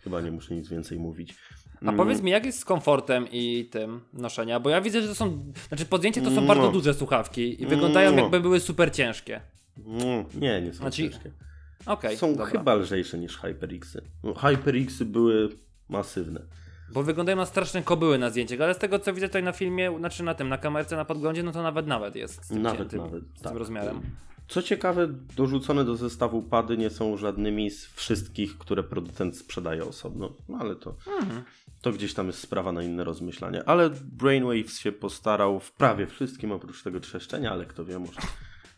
Chyba 0.00 0.20
nie 0.20 0.30
muszę 0.30 0.54
nic 0.54 0.68
więcej 0.68 0.98
mówić. 0.98 1.34
A 1.82 1.84
Mm, 1.84 1.96
powiedz 1.96 2.22
mi, 2.22 2.30
jak 2.30 2.46
jest 2.46 2.58
z 2.58 2.64
komfortem 2.64 3.26
i 3.32 3.68
tym 3.70 4.00
noszenia? 4.12 4.60
Bo 4.60 4.70
ja 4.70 4.80
widzę, 4.80 5.02
że 5.02 5.08
to 5.08 5.14
są. 5.14 5.52
Znaczy, 5.68 5.84
po 5.86 5.98
zdjęciu 5.98 6.22
to 6.22 6.30
są 6.30 6.46
bardzo 6.46 6.62
No. 6.66 6.72
duże 6.72 6.94
słuchawki 6.94 7.62
i 7.62 7.66
wyglądają 7.66 8.12
No. 8.12 8.20
jakby 8.22 8.40
były 8.40 8.60
super 8.60 8.92
ciężkie. 8.94 9.40
mm, 9.86 10.24
Nie, 10.34 10.62
nie 10.62 10.72
są 10.72 10.78
Znaczy- 10.78 10.96
ciężkie. 11.10 11.30
Okej, 11.86 12.16
Są 12.16 12.30
dobra. 12.30 12.46
chyba 12.46 12.74
lżejsze 12.74 13.18
niż 13.18 13.36
HyperXy. 13.38 14.02
No, 14.24 14.34
HyperXy 14.34 15.04
były 15.04 15.48
masywne. 15.88 16.40
Bo 16.92 17.02
wyglądają 17.02 17.36
na 17.38 17.46
straszne 17.46 17.82
kobyły 17.82 18.18
na 18.18 18.30
zdjęciach, 18.30 18.60
ale 18.60 18.74
z 18.74 18.78
tego 18.78 18.98
co 18.98 19.14
widzę 19.14 19.26
tutaj 19.28 19.42
na 19.42 19.52
filmie, 19.52 19.98
znaczy 19.98 20.22
na 20.22 20.34
tym, 20.34 20.48
na 20.48 20.58
kamerce, 20.58 20.96
na 20.96 21.04
podglądzie, 21.04 21.42
no 21.42 21.52
to 21.52 21.62
nawet 21.62 21.86
nawet 21.86 22.16
jest 22.16 22.44
z 22.44 22.48
tym, 22.48 22.62
Nawet, 22.62 22.88
tym, 22.90 22.98
nawet, 22.98 23.22
z 23.36 23.40
tak. 23.42 23.48
tym 23.52 23.56
rozmiarem. 23.58 24.00
Co 24.48 24.62
ciekawe, 24.62 25.08
dorzucone 25.36 25.84
do 25.84 25.96
zestawu 25.96 26.42
pady 26.42 26.76
nie 26.76 26.90
są 26.90 27.16
żadnymi 27.16 27.70
z 27.70 27.86
wszystkich, 27.86 28.58
które 28.58 28.82
producent 28.82 29.36
sprzedaje 29.36 29.84
osobno. 29.84 30.32
No 30.48 30.58
ale 30.60 30.76
to, 30.76 30.94
Mhm. 31.20 31.42
To 31.82 31.92
gdzieś 31.92 32.14
tam 32.14 32.26
jest 32.26 32.38
sprawa 32.38 32.72
na 32.72 32.82
inne 32.82 33.04
rozmyślanie. 33.04 33.62
Ale 33.68 33.90
Brainwaves 33.90 34.78
się 34.78 34.92
postarał 34.92 35.60
w 35.60 35.72
prawie 35.72 36.06
wszystkim, 36.06 36.52
oprócz 36.52 36.82
tego 36.82 37.00
trzeszczenia, 37.00 37.52
ale 37.52 37.66
kto 37.66 37.84
wie, 37.84 37.98
może 37.98 38.20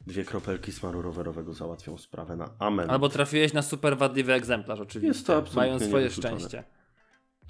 dwie 0.06 0.24
kropelki 0.24 0.72
smaru 0.72 1.02
rowerowego 1.02 1.54
załatwią 1.54 1.98
sprawę 1.98 2.36
na 2.36 2.50
amen. 2.58 2.90
Albo 2.90 3.08
trafiłeś 3.08 3.52
na 3.52 3.62
super 3.62 3.98
wadliwy 3.98 4.32
egzemplarz 4.32 4.80
oczywiście. 4.80 5.08
Jest 5.08 5.26
to 5.26 5.36
absolutnie 5.36 5.70
Mają 5.70 5.80
swoje 5.80 6.10
szczęście. 6.10 6.64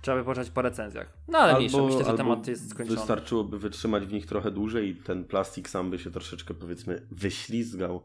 Trzeba 0.02 0.16
by 0.16 0.24
poczekać 0.24 0.50
po 0.50 0.62
recenzjach. 0.62 1.12
No 1.28 1.38
ale 1.38 1.56
mniejsza, 1.56 1.82
myślę, 1.82 1.98
że 1.98 2.10
albo 2.10 2.16
temat 2.16 2.46
jest 2.46 2.70
skończony. 2.70 2.98
Wystarczyłoby 2.98 3.58
wytrzymać 3.58 4.06
w 4.06 4.12
nich 4.12 4.26
trochę 4.26 4.50
dłużej 4.50 4.88
i 4.88 4.96
ten 4.96 5.24
plastik 5.24 5.68
sam 5.68 5.90
by 5.90 5.98
się 5.98 6.10
troszeczkę 6.10 6.54
powiedzmy 6.54 7.06
wyślizgał 7.10 8.04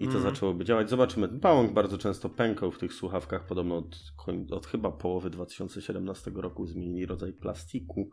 I 0.00 0.04
to 0.08 0.14
Mhm. 0.16 0.34
zaczęłoby 0.34 0.64
działać. 0.64 0.90
Zobaczymy. 0.90 1.28
Bałąk 1.28 1.72
bardzo 1.72 1.98
często 1.98 2.28
pękał 2.28 2.70
w 2.72 2.78
tych 2.78 2.94
słuchawkach. 2.94 3.46
Podobno 3.46 3.76
od, 3.76 4.12
od 4.50 4.66
chyba 4.66 4.92
połowy 4.92 5.30
2017 5.30 6.30
roku 6.34 6.66
zmienili 6.66 7.06
rodzaj 7.06 7.32
plastiku. 7.32 8.10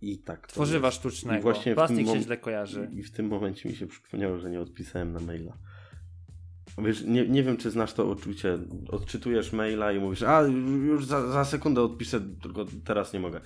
I 0.00 0.18
tak. 0.18 0.46
Tworzywa 0.46 0.88
jest. 0.88 0.98
sztucznego. 0.98 1.38
I 1.38 1.42
właśnie 1.42 1.74
Plastik 1.74 2.06
się 2.08 2.20
źle 2.20 2.36
kojarzy. 2.36 2.90
I 2.92 3.02
w 3.02 3.10
tym 3.10 3.26
momencie 3.28 3.68
mi 3.68 3.74
się 3.74 3.86
przypomniało, 3.86 4.38
że 4.38 4.50
nie 4.50 4.60
odpisałem 4.60 5.12
na 5.12 5.20
maila. 5.20 5.52
Wiesz, 6.78 7.02
nie, 7.04 7.28
nie 7.28 7.42
wiem, 7.42 7.56
czy 7.56 7.70
znasz 7.70 7.92
to 7.92 8.04
uczucie. 8.04 8.58
Odczytujesz 8.88 9.52
maila 9.52 9.92
i 9.92 9.98
mówisz, 9.98 10.22
a 10.22 10.42
już 10.86 11.06
za, 11.06 11.26
za 11.32 11.44
sekundę 11.44 11.82
odpiszę, 11.82 12.20
tylko 12.42 12.64
teraz 12.84 13.12
nie 13.12 13.20
mogę. 13.20 13.40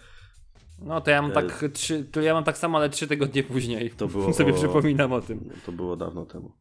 No 0.78 1.00
to 1.00 1.10
ja 1.10 1.22
mam 1.22 1.30
E, 1.30 1.34
tak 1.34 1.64
trzy, 1.72 2.04
to 2.04 2.20
ja 2.20 2.34
mam 2.34 2.44
tak 2.44 2.58
samo, 2.58 2.78
ale 2.78 2.90
trzy 2.90 3.06
tygodnie 3.06 3.42
później. 3.42 3.90
To 3.90 4.08
było 4.18 4.32
sobie 4.32 4.52
o- 4.52 4.56
przypominam 4.56 5.12
o 5.12 5.20
tym. 5.20 5.50
To 5.66 5.72
było 5.72 5.96
dawno 5.96 6.26
temu. 6.26 6.52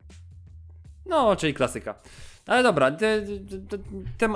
No, 1.10 1.36
czyli 1.36 1.54
klasyka. 1.54 1.96
Ale 2.46 2.64
dobra, 2.64 2.92
te, 2.92 3.22
te, 3.70 3.78
te, 4.18 4.28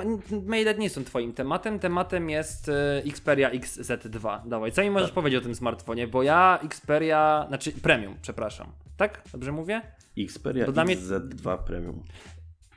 maile 0.46 0.78
nie 0.78 0.90
są 0.90 1.04
twoim 1.04 1.32
tematem. 1.32 1.78
Tematem 1.78 2.30
jest 2.30 2.68
e, 2.68 3.02
Xperia 3.06 3.50
XZ2. 3.50 4.48
Dawaj, 4.48 4.72
co 4.72 4.82
mi 4.82 4.90
możesz 4.90 5.08
Tak. 5.08 5.14
powiedzieć 5.14 5.40
o 5.40 5.42
tym 5.42 5.54
smartfonie? 5.54 6.06
Bo 6.08 6.22
ja 6.22 6.58
Xperia, 6.64 7.44
znaczy 7.48 7.72
premium, 7.72 8.14
przepraszam. 8.22 8.66
Tak? 8.96 9.22
Dobrze 9.32 9.52
mówię? 9.52 9.82
Xperia 10.18 10.66
To 10.66 10.72
dla 10.72 10.84
mnie- 10.84 10.96
XZ2 10.96 11.58
Premium. 11.58 12.02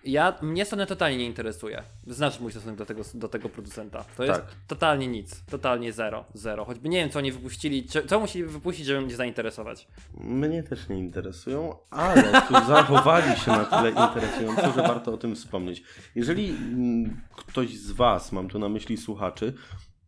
Ja, 0.05 0.37
mnie 0.41 0.65
Sony 0.65 0.85
totalnie 0.85 1.17
nie 1.17 1.25
interesuje. 1.25 1.83
Znasz 2.07 2.39
mój 2.39 2.51
stosunek 2.51 2.75
do 2.75 2.85
tego, 2.85 3.01
do 3.13 3.27
tego 3.27 3.49
producenta. 3.49 4.05
To 4.17 4.23
jest 4.23 4.41
Tak. 4.41 4.55
totalnie 4.67 5.07
nic. 5.07 5.45
Totalnie 5.45 5.93
zero. 5.93 6.25
Zero. 6.33 6.65
Choćby 6.65 6.89
nie 6.89 6.97
wiem, 6.97 7.09
co 7.09 7.19
oni 7.19 7.31
wypuścili, 7.31 7.87
co, 8.07 8.19
musieli 8.19 8.45
wypuścić, 8.45 8.85
żeby 8.85 9.01
mnie 9.01 9.15
zainteresować. 9.15 9.87
Mnie 10.17 10.63
też 10.63 10.89
nie 10.89 10.99
interesują, 10.99 11.75
ale 11.89 12.41
tu 12.41 12.53
zachowali 12.67 13.39
się 13.39 13.51
na 13.51 13.65
tyle 13.65 13.89
interesująco, 13.89 14.71
że 14.71 14.81
warto 14.81 15.13
o 15.13 15.17
tym 15.17 15.35
wspomnieć. 15.35 15.83
Jeżeli 16.15 16.49
mm, 16.49 17.21
ktoś 17.35 17.77
z 17.77 17.91
Was, 17.91 18.31
mam 18.31 18.47
tu 18.49 18.59
na 18.59 18.69
myśli 18.69 18.97
słuchaczy, 18.97 19.53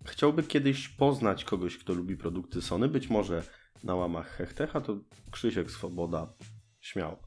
chciałby 0.06 0.44
kiedyś 0.44 0.88
poznać 0.90 1.44
kogoś, 1.46 1.78
kto 1.78 1.94
lubi 1.94 2.18
produkty 2.18 2.62
Sony, 2.62 2.88
być 2.88 3.10
może 3.10 3.44
na 3.84 3.96
łamach 3.96 4.28
Hechtecha, 4.28 4.82
to 4.82 4.98
Krzysiek 5.32 5.72
Swoboda, 5.72 6.28
śmiał. 6.82 7.27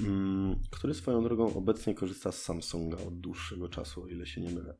Mm, 0.00 0.56
który 0.70 0.94
swoją 0.94 1.22
drogą 1.22 1.54
obecnie 1.54 1.94
korzysta 1.94 2.32
z 2.32 2.42
Samsunga 2.42 2.96
od 2.96 3.20
dłuższego 3.20 3.68
czasu, 3.68 4.02
o 4.02 4.06
ile 4.06 4.26
się 4.26 4.40
nie 4.40 4.50
mylę. 4.50 4.74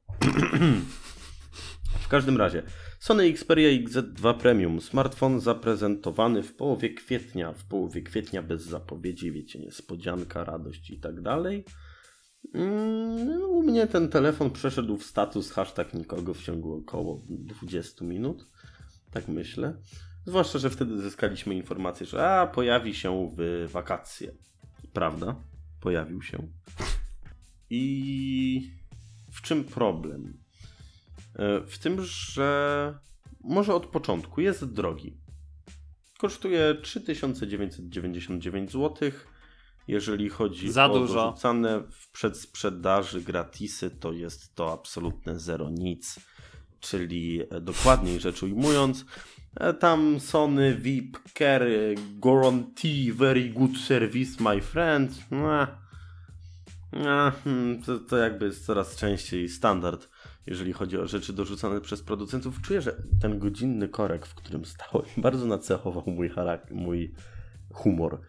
W 2.00 2.09
każdym 2.09 2.37
razie, 2.37 2.62
Sony 3.00 3.25
Xperia 3.25 3.68
XZ2 3.68 4.35
Premium, 4.35 4.80
smartfon 4.80 5.40
zaprezentowany 5.40 6.42
w 6.42 6.54
połowie 6.54 6.94
kwietnia, 6.94 7.52
w 7.52 7.64
połowie 7.64 8.02
kwietnia 8.02 8.42
bez 8.42 8.62
zapowiedzi, 8.62 9.33
wiecie, 9.33 9.59
niespodzianka, 9.59 10.44
radość 10.44 10.90
i 10.90 11.00
tak 11.00 11.21
dalej. 11.23 11.64
Mm, 12.54 13.42
U 13.42 13.62
mnie 13.62 13.87
ten 13.87 14.09
telefon 14.09 14.50
przeszedł 14.50 14.97
w 14.97 15.04
status 15.04 15.50
hashtag 15.50 15.94
nikogo 15.94 16.35
w 16.35 16.42
ciągu 16.42 16.75
około 16.75 17.21
20 17.28 18.04
minut, 18.04 18.47
tak 19.11 19.28
myślę. 19.28 19.76
Zwłaszcza, 20.26 20.59
że 20.59 20.71
wtedy 20.71 21.02
zyskaliśmy 21.02 21.54
informację, 21.54 22.06
że 22.06 22.28
a, 22.30 22.47
pojawi 22.47 22.94
się 22.94 23.30
w 23.38 23.68
wakacje. 23.71 24.35
Prawda? 24.94 25.36
Pojawił 25.80 26.22
się. 26.22 26.48
I 27.70 28.71
w 29.32 29.42
czym 29.42 29.64
problem? 29.64 30.38
E, 31.36 31.60
W 31.66 31.78
tym, 31.78 32.04
że 32.04 32.99
może 33.40 33.75
od 33.75 33.86
początku 33.86 34.40
jest 34.40 34.64
drogi. 34.64 35.16
Kosztuje 36.19 36.75
3999 36.82 38.73
zł. 38.73 39.10
Jeżeli 39.88 40.28
chodzi 40.28 40.73
Za 40.73 40.86
o 40.86 40.99
dużo. 40.99 41.14
dorzucane 41.14 41.80
w 41.90 42.10
przedsprzedaży 42.12 43.21
gratisy, 43.21 43.90
to 43.90 44.12
jest 44.12 44.54
to 44.54 44.73
absolutne 44.73 45.38
zero 45.38 45.71
nic. 45.71 46.21
Czyli 46.80 47.40
e, 47.50 47.60
dokładniej 47.60 48.21
rzecz 48.21 48.42
ujmując, 48.42 49.04
tam 49.80 50.21
Sony 50.21 50.75
VIP 50.75 51.19
Care 51.34 51.95
Guarantee 52.19 53.12
Very 53.12 53.50
Good 53.50 53.78
Service 53.78 54.45
My 54.45 54.60
Friend. 54.60 55.10
A, 57.06 57.30
hmm, 57.45 57.82
to, 57.82 57.99
to 57.99 58.17
jakby 58.17 58.47
jest 58.47 58.67
coraz 58.67 58.97
częściej 58.97 59.49
standard, 59.49 60.08
jeżeli 60.47 60.73
chodzi 60.73 60.99
o 60.99 61.06
rzeczy 61.06 61.32
dorzucane 61.32 61.80
przez 61.80 62.02
producentów. 62.02 62.62
Czuję, 62.62 62.80
że 62.80 62.97
ten 63.21 63.38
godzinny 63.38 63.88
korek, 63.88 64.26
w 64.26 64.34
którym 64.34 64.64
stałem, 64.64 65.06
bardzo 65.17 65.47
nacechował 65.47 66.02
mój, 66.06 66.30
mój 66.71 67.14
humor 67.73 68.21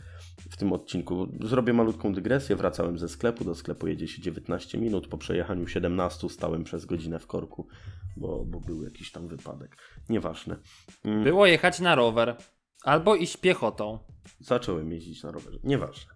w 0.50 0.58
tym 0.58 0.74
odcinku. 0.74 1.28
Zrobię 1.42 1.74
malutką 1.74 2.14
dygresję. 2.14 2.56
Wracałem 2.56 2.98
ze 2.98 3.10
sklepu. 3.10 3.44
Do 3.44 3.56
sklepu 3.56 3.88
jedzie 3.88 4.08
się 4.08 4.22
19 4.22 4.78
minut. 4.78 5.08
Po 5.08 5.18
przejechaniu 5.18 5.68
17 5.68 6.30
stałem 6.30 6.64
przez 6.64 6.86
godzinę 6.86 7.20
w 7.20 7.28
korku, 7.28 7.68
bo, 8.16 8.46
bo 8.46 8.60
był 8.60 8.84
jakiś 8.84 9.12
tam 9.12 9.28
wypadek. 9.28 9.78
Nieważne. 10.10 10.58
Mm, 11.06 11.24
Było 11.24 11.46
jechać 11.46 11.80
na 11.80 11.96
rower. 11.96 12.36
Albo 12.84 13.16
iść 13.16 13.38
piechotą. 13.38 14.00
Zacząłem 14.40 14.92
jeździć 14.92 15.24
na 15.24 15.32
rowerze. 15.32 15.60
Nieważne. 15.64 16.14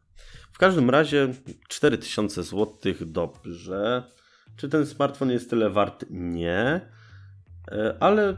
W 0.51 0.57
każdym 0.57 0.89
razie 0.89 1.33
4000 1.67 2.43
zł 2.43 2.67
dobrze. 3.01 4.03
Czy 4.57 4.69
ten 4.69 4.85
smartfon 4.85 5.31
jest 5.31 5.49
tyle 5.49 5.69
wart? 5.69 6.05
Nie. 6.09 6.81
E, 7.71 7.97
Ale 7.99 8.37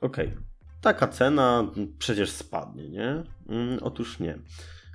okej. 0.00 0.34
Taka 0.80 1.08
cena 1.08 1.70
przecież 1.98 2.30
spadnie, 2.30 2.88
nie? 2.88 3.22
Mm, 3.48 3.78
Otóż 3.82 4.18
nie. 4.18 4.38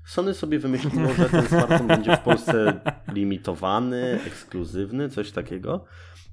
Sony 0.06 0.34
sobie 0.34 0.60
wymyśliło, 0.60 1.14
że 1.14 1.30
ten 1.30 1.48
smartfon 1.48 1.88
będzie 1.88 2.18
w 2.18 2.20
Polsce 2.20 2.82
limitowany, 3.14 4.20
ekskluzywny, 4.28 5.10
coś 5.10 5.32
takiego. 5.32 5.86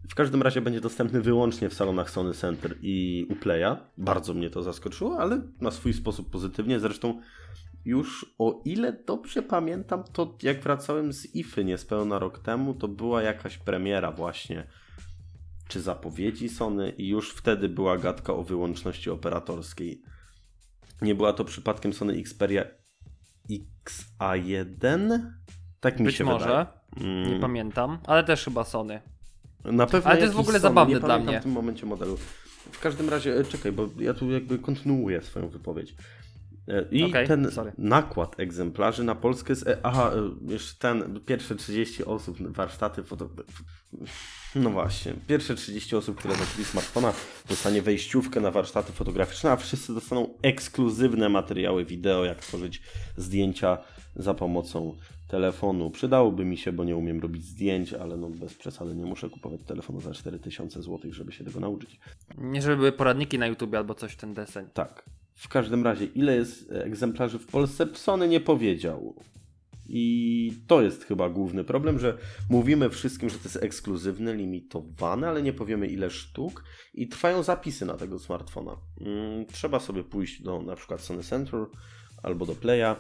W 0.09 0.15
każdym 0.15 0.43
razie 0.43 0.61
będzie 0.61 0.81
dostępny 0.81 1.21
wyłącznie 1.21 1.69
w 1.69 1.75
salonach 1.75 2.11
Sony 2.11 2.35
Center 2.35 2.77
i 2.83 3.27
Uplaya. 3.31 3.77
Bardzo 3.99 4.35
mnie 4.35 4.51
to 4.51 4.63
zaskoczyło, 4.63 5.19
ale 5.19 5.43
na 5.61 5.71
swój 5.71 5.93
sposób 5.93 6.31
pozytywnie. 6.31 6.81
Zresztą 6.81 7.21
już 7.85 8.35
o 8.39 8.63
ile 8.65 8.93
dobrze 9.07 9.43
pamiętam, 9.43 10.05
to 10.13 10.37
jak 10.43 10.61
wracałem 10.61 11.13
z 11.13 11.35
IFY 11.35 11.65
niespełna 11.65 12.19
rok 12.19 12.39
temu, 12.39 12.75
to 12.75 12.89
była 12.89 13.23
jakaś 13.23 13.59
premiera 13.59 14.13
właśnie, 14.13 14.67
czy 15.69 15.81
zapowiedzi 15.81 16.49
Sony 16.49 16.91
i 16.91 17.09
już 17.09 17.31
wtedy 17.31 17.69
była 17.69 17.99
gadka 17.99 18.33
o 18.33 18.43
wyłączności 18.43 19.11
operatorskiej. 19.11 20.03
Nie 21.03 21.15
była 21.15 21.33
to 21.33 21.45
przypadkiem 21.45 21.93
Sony 21.93 22.13
Xperia 22.13 22.80
XA1? 23.51 25.21
Tak 25.81 25.99
mi 26.01 26.07
Być 26.07 26.15
się 26.17 26.25
może. 26.25 26.45
wydaje. 26.47 26.67
Nie 26.97 27.27
Mm, 27.29 27.41
pamiętam. 27.41 27.99
Ale 28.07 28.25
też 28.25 28.45
chyba 28.45 28.65
Sony. 28.65 29.01
na 29.65 29.87
pewno 29.87 30.11
Ale 30.11 30.19
to 30.19 30.25
jest 30.25 30.35
w 30.37 30.41
ogóle 30.41 30.53
Sony, 30.61 30.69
zabawne 30.71 30.95
nie 30.95 31.01
dla 31.01 31.19
mnie. 31.19 31.41
w 31.41 31.43
tym 31.43 31.53
momencie 31.53 31.87
modelu. 31.87 32.17
W 32.73 32.81
każdym 32.81 33.09
razie, 33.09 33.37
e, 33.37 33.45
czekaj, 33.45 33.73
bo 33.73 33.89
ja 33.99 34.15
tu 34.15 34.31
jakby 34.31 34.59
kontynuuję 34.59 35.23
swoją 35.23 35.49
wypowiedź. 35.49 35.95
E, 36.69 36.85
I 36.91 37.05
Okej, 37.05 37.27
ten 37.27 37.51
sorry. 37.51 37.73
nakład 37.79 38.41
egzemplarzy 38.41 39.05
na 39.05 39.15
Polskę 39.15 39.53
jest. 39.53 39.67
e, 39.67 39.79
Aha, 39.83 40.11
e, 40.47 40.53
jeszcze 40.53 40.79
ten, 40.79 41.21
pierwsze 41.27 41.57
30 41.57 42.05
osób, 42.05 42.39
warsztaty 42.53 43.03
foto. 43.03 43.29
No 44.55 44.71
właśnie, 44.71 45.15
pierwsze 45.27 45.55
30 45.55 45.97
osób, 45.97 46.19
które 46.19 46.35
zakupi 46.35 46.65
smartfona, 46.65 47.13
dostanie 47.49 47.83
wejściówkę 47.83 48.41
na 48.41 48.51
warsztaty 48.51 48.93
fotograficzne, 48.93 49.51
a 49.51 49.57
wszyscy 49.57 49.95
dostaną 49.95 50.29
ekskluzywne 50.43 51.29
materiały 51.29 51.85
wideo, 51.85 52.25
jak 52.25 52.39
tworzyć 52.39 52.83
zdjęcia 53.17 53.79
za 54.17 54.35
pomocą 54.35 54.97
telefonu. 55.29 55.91
Przydałoby 55.91 56.45
mi 56.45 56.57
się, 56.57 56.73
bo 56.73 56.85
nie 56.85 56.97
umiem 56.97 57.21
robić 57.21 57.45
zdjęć, 57.45 57.93
ale 57.93 58.17
no 58.17 58.31
bez 58.31 58.55
przesady 58.55 58.95
nie 58.95 59.05
muszę 59.05 59.31
kupować 59.31 59.61
telefonu 59.67 60.01
za 60.01 60.15
4000 60.15 60.83
zł, 60.83 61.13
żeby 61.13 61.33
się 61.33 61.45
tego 61.45 61.61
nauczyć. 61.61 62.01
Nie 62.39 62.63
żeby 62.63 62.77
były 62.77 62.93
poradniki 62.93 63.39
na 63.39 63.47
YouTube 63.47 63.75
albo 63.75 63.95
coś 63.95 64.13
w 64.13 64.17
ten 64.17 64.35
deseń. 64.35 64.67
Tak. 64.75 65.05
W 65.35 65.49
każdym 65.49 65.85
razie, 65.85 66.05
ile 66.05 66.37
jest 66.37 66.73
egzemplarzy 66.73 67.39
w 67.39 67.47
Polsce, 67.47 67.87
Sony 67.95 68.29
nie 68.29 68.41
powiedział. 68.41 69.15
I 69.93 70.53
to 70.67 70.83
jest 70.83 71.05
chyba 71.05 71.31
główny 71.31 71.65
problem, 71.65 71.99
że 71.99 72.19
mówimy 72.51 72.91
wszystkim, 72.91 73.31
że 73.31 73.39
to 73.39 73.45
jest 73.45 73.63
ekskluzywne, 73.63 74.35
limitowane, 74.35 75.29
ale 75.29 75.43
nie 75.43 75.53
powiemy 75.53 75.87
ile 75.87 76.11
sztuk 76.11 76.65
i 76.95 77.09
trwają 77.09 77.43
zapisy 77.43 77.87
na 77.87 77.95
tego 77.95 78.19
smartfona. 78.19 78.77
Mm, 79.01 79.47
Trzeba 79.47 79.81
sobie 79.81 80.05
pójść 80.05 80.43
do 80.43 80.63
na 80.63 80.77
przykład 80.77 81.01
Sony 81.01 81.23
Center 81.23 81.67
albo 82.23 82.47
do 82.47 82.55
Playa 82.55 82.97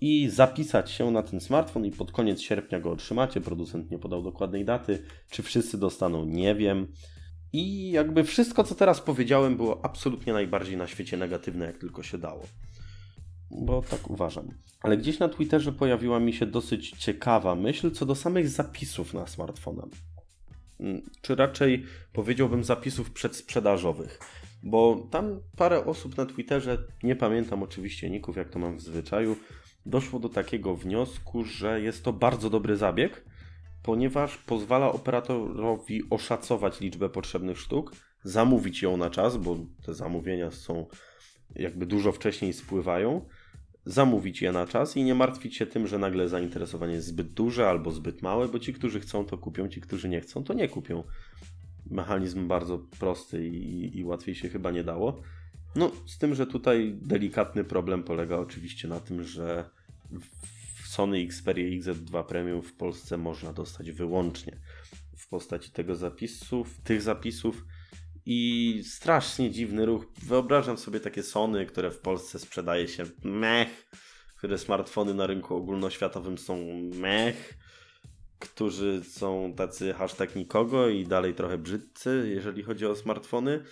i 0.00 0.28
zapisać 0.28 0.90
się 0.90 1.10
na 1.10 1.22
ten 1.22 1.40
smartfon 1.40 1.84
i 1.84 1.90
pod 1.90 2.12
koniec 2.12 2.40
sierpnia 2.40 2.80
go 2.80 2.90
otrzymacie. 2.90 3.40
Producent 3.40 3.90
nie 3.90 3.98
podał 3.98 4.22
dokładnej 4.22 4.64
daty. 4.64 5.02
Czy 5.30 5.42
wszyscy 5.42 5.78
dostaną, 5.78 6.24
nie 6.24 6.54
wiem. 6.54 6.86
I 7.52 7.90
jakby 7.90 8.24
wszystko, 8.24 8.64
co 8.64 8.74
teraz 8.74 9.00
powiedziałem, 9.00 9.56
było 9.56 9.84
absolutnie 9.84 10.32
najbardziej 10.32 10.76
na 10.76 10.86
świecie 10.86 11.16
negatywne, 11.16 11.66
jak 11.66 11.78
tylko 11.78 12.02
się 12.02 12.18
dało. 12.18 12.42
Bo 13.54 13.82
tak 13.82 14.10
uważam. 14.10 14.48
Ale 14.82 14.96
gdzieś 14.96 15.18
na 15.18 15.28
Twitterze 15.28 15.72
pojawiła 15.72 16.20
mi 16.20 16.32
się 16.32 16.46
dosyć 16.46 16.90
ciekawa 16.90 17.54
myśl 17.54 17.90
co 17.90 18.06
do 18.06 18.14
samych 18.14 18.48
zapisów 18.48 19.14
na 19.14 19.26
smartfona. 19.26 19.86
Mm, 20.80 21.02
Czy 21.22 21.34
raczej 21.34 21.84
powiedziałbym 22.12 22.64
zapisów 22.64 23.10
przedsprzedażowych. 23.10 24.18
Bo 24.62 25.06
tam 25.10 25.40
parę 25.56 25.84
osób 25.84 26.16
na 26.16 26.26
Twitterze, 26.26 26.78
nie 27.02 27.16
pamiętam 27.16 27.62
oczywiście 27.62 28.10
ników, 28.10 28.36
jak 28.36 28.50
to 28.50 28.58
mam 28.58 28.76
w 28.76 28.80
zwyczaju, 28.82 29.36
doszło 29.86 30.20
do 30.20 30.28
takiego 30.28 30.76
wniosku, 30.76 31.44
że 31.44 31.80
jest 31.80 32.04
to 32.04 32.12
bardzo 32.12 32.50
dobry 32.50 32.76
zabieg, 32.76 33.24
ponieważ 33.82 34.38
pozwala 34.38 34.92
operatorowi 34.92 36.02
oszacować 36.10 36.80
liczbę 36.80 37.08
potrzebnych 37.08 37.58
sztuk, 37.58 37.92
zamówić 38.22 38.82
ją 38.82 38.96
na 38.96 39.10
czas, 39.10 39.36
bo 39.36 39.56
te 39.86 39.94
zamówienia 39.94 40.50
są 40.50 40.86
jakby 41.54 41.86
dużo 41.86 42.12
wcześniej 42.12 42.52
spływają, 42.52 43.26
zamówić 43.86 44.42
je 44.42 44.52
na 44.52 44.66
czas 44.66 44.96
i 44.96 45.04
nie 45.04 45.14
martwić 45.14 45.56
się 45.56 45.66
tym, 45.66 45.86
że 45.86 45.98
nagle 45.98 46.28
zainteresowanie 46.28 46.94
jest 46.94 47.06
zbyt 47.06 47.32
duże 47.32 47.68
albo 47.68 47.90
zbyt 47.90 48.22
małe, 48.22 48.48
bo 48.48 48.58
ci, 48.58 48.72
którzy 48.72 49.00
chcą, 49.00 49.24
to 49.24 49.38
kupią, 49.38 49.68
ci, 49.68 49.80
którzy 49.80 50.08
nie 50.08 50.20
chcą, 50.20 50.44
to 50.44 50.54
nie 50.54 50.68
kupią. 50.68 51.04
Mechanizm 51.90 52.48
bardzo 52.48 52.78
prosty 52.78 53.48
i, 53.48 53.98
i 53.98 54.04
łatwiej 54.04 54.34
się 54.34 54.48
chyba 54.48 54.70
nie 54.70 54.84
dało. 54.84 55.22
No, 55.76 55.92
z 56.06 56.18
tym, 56.18 56.34
że 56.34 56.46
tutaj 56.46 56.98
delikatny 57.02 57.64
problem 57.64 58.02
polega 58.02 58.36
oczywiście 58.36 58.88
na 58.88 59.00
tym, 59.00 59.24
że 59.24 59.70
Sony 60.84 61.18
Xperia 61.18 61.80
XZ2 61.80 62.24
Premium 62.24 62.62
w 62.62 62.72
Polsce 62.72 63.16
można 63.16 63.52
dostać 63.52 63.90
wyłącznie 63.90 64.60
w 65.16 65.28
postaci 65.28 65.70
tego 65.70 65.96
zapisów, 65.96 66.80
tych 66.80 67.02
zapisów 67.02 67.64
i 68.26 68.82
strasznie 68.86 69.50
dziwny 69.50 69.86
ruch. 69.86 70.06
Wyobrażam 70.22 70.78
sobie 70.78 71.00
takie 71.00 71.22
Sony, 71.22 71.66
które 71.66 71.90
w 71.90 71.98
Polsce 71.98 72.38
sprzedaje 72.38 72.88
się 72.88 73.04
mech, 73.24 73.90
które 74.38 74.58
smartfony 74.58 75.14
na 75.14 75.26
rynku 75.26 75.56
ogólnoświatowym 75.56 76.38
są 76.38 76.80
mech, 76.94 77.54
którzy 78.38 79.04
są 79.04 79.54
tacy 79.56 79.92
hashtag 79.92 80.36
nikogo 80.36 80.88
i 80.88 81.06
dalej 81.06 81.34
trochę 81.34 81.58
brzydcy, 81.58 82.30
jeżeli 82.34 82.62
chodzi 82.62 82.86
o 82.86 82.96
smartfony. 82.96 83.64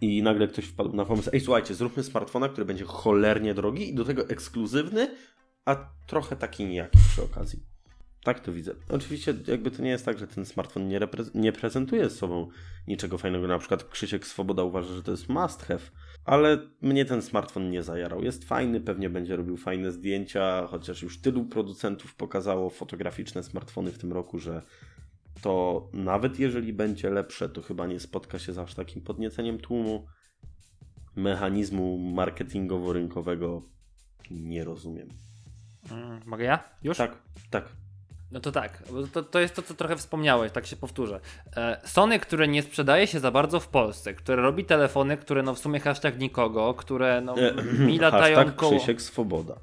I 0.00 0.22
nagle 0.22 0.48
ktoś 0.48 0.64
wpadł 0.64 0.96
na 0.96 1.04
pomysł, 1.04 1.30
ej 1.32 1.40
słuchajcie, 1.40 1.74
zróbmy 1.74 2.02
smartfona, 2.04 2.48
który 2.48 2.64
będzie 2.64 2.84
cholernie 2.84 3.54
drogi 3.54 3.88
i 3.88 3.94
do 3.94 4.04
tego 4.04 4.28
ekskluzywny, 4.28 5.16
a 5.64 5.76
trochę 6.06 6.36
taki 6.36 6.64
nijaki 6.64 6.98
przy 7.12 7.22
okazji. 7.22 7.71
Tak 8.24 8.40
to 8.40 8.52
widzę. 8.52 8.74
Oczywiście 8.88 9.34
jakby 9.46 9.70
to 9.70 9.82
nie 9.82 9.90
jest 9.90 10.04
tak, 10.04 10.18
że 10.18 10.26
ten 10.26 10.44
smartfon 10.44 10.88
nie, 10.88 11.00
nie 11.34 11.52
prezentuje 11.52 12.10
z 12.10 12.16
sobą 12.18 12.48
niczego 12.86 13.18
fajnego. 13.18 13.48
Na 13.48 13.58
przykład 13.58 13.84
Krzysiek 13.84 14.26
Swoboda 14.26 14.62
uważa, 14.62 14.94
że 14.94 15.02
to 15.02 15.10
jest 15.10 15.28
must 15.28 15.62
have, 15.62 15.80
ale 16.24 16.58
mnie 16.80 17.04
ten 17.04 17.22
smartfon 17.22 17.70
nie 17.70 17.82
zajarał. 17.82 18.22
Jest 18.22 18.44
fajny, 18.44 18.80
pewnie 18.80 19.10
będzie 19.10 19.36
robił 19.36 19.56
fajne 19.56 19.92
zdjęcia, 19.92 20.66
chociaż 20.66 21.02
już 21.02 21.20
tylu 21.20 21.44
producentów 21.44 22.14
pokazało 22.14 22.70
fotograficzne 22.70 23.42
smartfony 23.42 23.92
w 23.92 23.98
tym 23.98 24.12
roku, 24.12 24.38
że 24.38 24.62
to 25.40 25.88
nawet 25.92 26.38
jeżeli 26.38 26.72
będzie 26.72 27.10
lepsze, 27.10 27.48
to 27.48 27.62
chyba 27.62 27.86
nie 27.86 28.00
spotka 28.00 28.38
się 28.38 28.52
z 28.52 28.58
aż 28.58 28.74
takim 28.74 29.02
podnieceniem 29.02 29.58
tłumu. 29.58 30.06
Mechanizmu 31.16 31.98
marketingowo-rynkowego 32.14 33.62
nie 34.30 34.64
rozumiem. 34.64 35.08
Mm, 35.90 36.20
mogę 36.26 36.44
ja? 36.44 36.64
Już? 36.82 36.96
Tak, 36.96 37.22
tak. 37.50 37.68
No 38.32 38.40
to 38.40 38.52
tak, 38.52 38.82
to, 39.12 39.22
to 39.22 39.40
jest 39.40 39.54
to, 39.54 39.62
co 39.62 39.74
trochę 39.74 39.96
wspomniałeś, 39.96 40.52
tak 40.52 40.66
się 40.66 40.76
powtórzę. 40.76 41.20
E, 41.56 41.80
Sony, 41.84 42.18
które 42.18 42.48
nie 42.48 42.62
sprzedaje 42.62 43.06
się 43.06 43.20
za 43.20 43.30
bardzo 43.30 43.60
w 43.60 43.68
Polsce, 43.68 44.14
które 44.14 44.42
robi 44.42 44.64
telefony, 44.64 45.16
które 45.16 45.42
no 45.42 45.54
w 45.54 45.58
sumie 45.58 45.80
hashtag 45.80 46.18
nikogo, 46.18 46.74
które 46.74 47.20
no 47.20 47.34
mi 47.86 47.98
latają 47.98 48.36
hashtag 48.36 48.56
koło... 48.56 48.76
Krzysiek 48.76 49.02
Swoboda. 49.02 49.54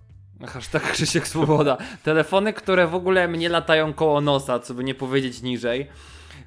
Hashtag 0.47 0.83
Krzysiek 0.93 1.27
Swoboda. 1.27 1.77
Telefony, 2.03 2.53
które 2.53 2.87
w 2.87 2.95
ogóle 2.95 3.27
mnie 3.27 3.49
latają 3.49 3.93
koło 3.93 4.21
nosa, 4.21 4.59
co 4.59 4.73
by 4.73 4.83
nie 4.83 4.95
powiedzieć 4.95 5.41
niżej. 5.41 5.87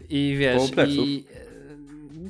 I 0.09 0.37
wiesz, 0.39 0.63
i... 0.87 1.25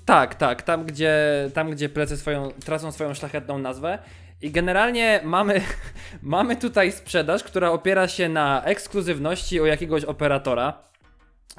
Tak, 0.05 0.35
tak, 0.35 0.63
tam 0.63 0.85
gdzie, 0.85 1.15
tam 1.55 1.71
gdzie 1.71 1.89
plecy 1.89 2.17
swoją, 2.17 2.51
tracą 2.65 2.93
swoją 2.93 3.15
szlachetną 3.15 3.59
nazwę. 3.59 3.99
I 4.43 4.51
generalnie 4.51 5.21
mamy, 5.25 5.61
mamy 6.23 6.57
tutaj 6.57 6.93
sprzedaż, 6.93 7.43
która 7.45 7.71
opiera 7.71 8.09
się 8.09 8.29
na 8.29 8.63
ekskluzywności 8.65 9.61
o 9.61 9.67
jakiegoś 9.67 10.05
operatora, 10.05 10.79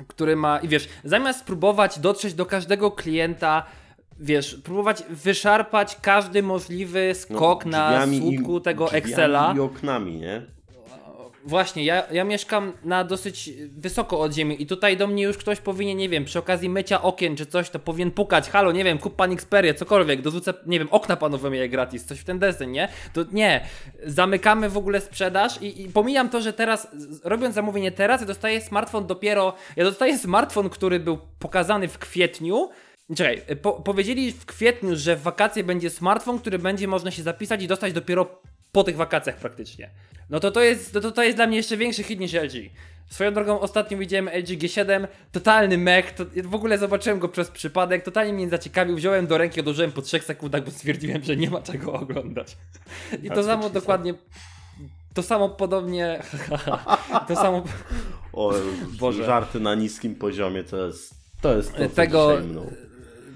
który 0.08 0.36
ma, 0.36 0.60
i 0.60 0.68
wiesz, 0.68 0.90
zamiast 1.04 1.40
spróbować 1.40 2.00
dotrzeć 2.00 2.34
do 2.34 2.46
każdego 2.46 2.92
klienta, 2.92 3.66
wiesz, 4.20 4.56
próbować 4.56 5.04
wyszarpać 5.10 5.98
każdy 6.02 6.44
możliwy 6.44 7.12
skok 7.16 7.66
No, 7.66 7.72
na 7.72 8.06
słupku 8.20 8.58
i- 8.58 8.62
tego 8.62 8.92
Excela. 8.92 9.54
i 9.58 9.60
oknami, 9.60 10.16
nie? 10.16 10.42
Właśnie, 11.46 11.84
ja, 11.84 12.04
ja 12.12 12.24
mieszkam 12.24 12.74
na 12.84 13.04
dosyć 13.04 13.50
wysoko 13.78 14.20
od 14.20 14.34
ziemi 14.34 14.62
i 14.62 14.66
tutaj 14.66 14.98
do 14.98 15.08
mnie 15.08 15.24
już 15.24 15.38
ktoś 15.38 15.60
powinien, 15.60 15.98
nie 15.98 16.10
wiem, 16.10 16.26
przy 16.26 16.40
okazji 16.40 16.70
mycia 16.70 17.02
okien 17.02 17.36
czy 17.36 17.46
coś, 17.46 17.70
to 17.70 17.80
powinien 17.80 18.12
pukać, 18.12 18.50
halo, 18.50 18.72
nie 18.72 18.84
wiem, 18.84 18.98
kup 18.98 19.16
pan 19.16 19.32
Xperię, 19.32 19.74
cokolwiek, 19.74 20.22
dorzucę, 20.22 20.54
nie 20.66 20.80
wiem, 20.80 20.88
okna 20.92 21.16
panowie 21.16 21.50
myję 21.50 21.70
gratis, 21.70 22.06
coś 22.06 22.20
w 22.20 22.24
ten 22.24 22.40
deseń, 22.40 22.72
nie? 22.72 22.88
To 23.14 23.22
nie, 23.32 23.66
zamykamy 24.06 24.70
w 24.70 24.78
ogóle 24.78 25.02
sprzedaż 25.02 25.62
i, 25.62 25.82
i 25.82 25.90
pomijam 25.90 26.30
to, 26.30 26.42
że 26.42 26.54
teraz, 26.54 26.88
robiąc 27.24 27.56
zamówienie 27.56 27.92
teraz, 27.92 28.22
ja 28.22 28.28
dostaję 28.28 28.62
smartfon 28.62 29.08
dopiero, 29.08 29.54
ja 29.76 29.84
dostaję 29.84 30.18
smartfon, 30.18 30.70
który 30.70 31.00
był 31.00 31.18
pokazany 31.40 31.88
w 31.88 31.98
kwietniu, 31.98 32.70
Czekaj, 33.16 33.42
po, 33.62 33.72
powiedzieli 33.72 34.32
w 34.32 34.46
kwietniu, 34.46 34.96
że 34.96 35.16
w 35.16 35.22
wakacje 35.22 35.64
będzie 35.64 35.90
smartfon, 35.90 36.40
który 36.40 36.60
będzie 36.60 36.88
można 36.88 37.12
się 37.12 37.24
zapisać 37.24 37.64
i 37.64 37.68
dostać 37.68 37.94
dopiero 37.94 38.42
po 38.74 38.84
tych 38.84 38.96
wakacjach 38.96 39.38
praktycznie. 39.38 39.90
No 40.30 40.40
to 40.40 40.52
to 40.52 40.62
jest, 40.62 40.94
to, 40.94 41.02
to, 41.02 41.12
to 41.12 41.24
jest 41.24 41.38
dla 41.38 41.48
mnie 41.48 41.58
jeszcze 41.58 41.78
większy 41.78 42.04
hit 42.04 42.20
niż 42.20 42.34
LG. 42.34 42.70
Swoją 43.10 43.34
drogą 43.34 43.60
ostatnio 43.60 43.98
widziałem 43.98 44.28
LG 44.28 44.48
G7, 44.48 45.08
totalny 45.32 45.78
mech, 45.78 46.12
to, 46.12 46.26
w 46.44 46.56
ogóle 46.56 46.78
zobaczyłem 46.78 47.20
go 47.20 47.30
przez 47.30 47.50
przypadek, 47.52 48.04
totalnie 48.04 48.34
mnie 48.34 48.50
zaciekawił, 48.50 48.96
wziąłem 48.96 49.28
do 49.28 49.38
ręki, 49.38 49.60
odłożyłem 49.60 49.92
po 49.92 50.02
3 50.02 50.20
sekundach, 50.20 50.66
bo 50.66 50.72
stwierdziłem, 50.72 51.24
że 51.24 51.36
nie 51.36 51.50
ma 51.50 51.62
czego 51.62 51.94
oglądać. 51.94 52.58
I 53.24 53.30
to 53.30 53.44
samo 53.44 53.70
dokładnie, 53.70 54.14
to 55.14 55.24
samo 55.24 55.50
podobnie, 55.50 56.24
to 57.28 57.36
samo... 57.36 57.64
O, 58.34 58.54
Boże. 59.00 59.26
żarty 59.26 59.60
na 59.60 59.76
niskim 59.76 60.16
poziomie 60.16 60.64
to 60.64 60.86
jest 60.86 61.16
to 61.42 61.56
jest 61.56 61.76
to, 61.76 61.90
Tego- 61.90 62.38
mną. 62.44 62.72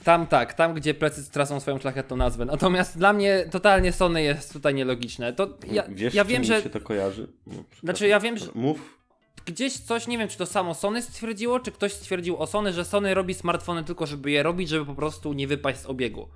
Tam 0.08 0.28
tak, 0.28 0.54
tam 0.54 0.74
gdzie 0.74 0.94
plecy 0.94 1.32
tracą 1.32 1.60
swoją 1.60 1.80
szlachetną 1.80 2.18
nazwę. 2.18 2.46
Natomiast 2.46 2.98
dla 2.98 3.14
mnie 3.14 3.46
totalnie 3.52 3.92
Sony 3.92 4.24
jest 4.24 4.54
tutaj 4.54 4.74
nielogiczne. 4.74 5.34
To 5.34 5.50
ja, 5.72 5.84
Wiesz, 5.90 6.14
ja 6.14 6.26
wiem, 6.26 6.44
że 6.44 6.62
się 6.62 6.70
to 6.70 6.82
kojarzy? 6.82 7.28
No. 7.48 7.54
Znaczy, 7.84 8.08
ja 8.08 8.20
wiem, 8.20 8.38
że- 8.38 8.46
Mów. 8.56 8.98
gdzieś 9.46 9.80
coś, 9.80 10.08
nie 10.08 10.18
wiem 10.18 10.28
czy 10.28 10.38
to 10.38 10.46
samo 10.46 10.74
Sony 10.74 11.02
stwierdziło, 11.02 11.60
czy 11.60 11.72
ktoś 11.72 11.94
stwierdził 11.94 12.38
o 12.38 12.48
Sony, 12.48 12.74
że 12.74 12.86
Sony 12.86 13.14
robi 13.14 13.34
smartfony 13.34 13.84
tylko 13.84 14.06
żeby 14.06 14.32
je 14.32 14.44
robić, 14.44 14.70
żeby 14.70 14.86
po 14.86 14.96
prostu 14.96 15.34
nie 15.34 15.48
wypaść 15.48 15.80
z 15.80 15.86
obiegu. 15.86 16.28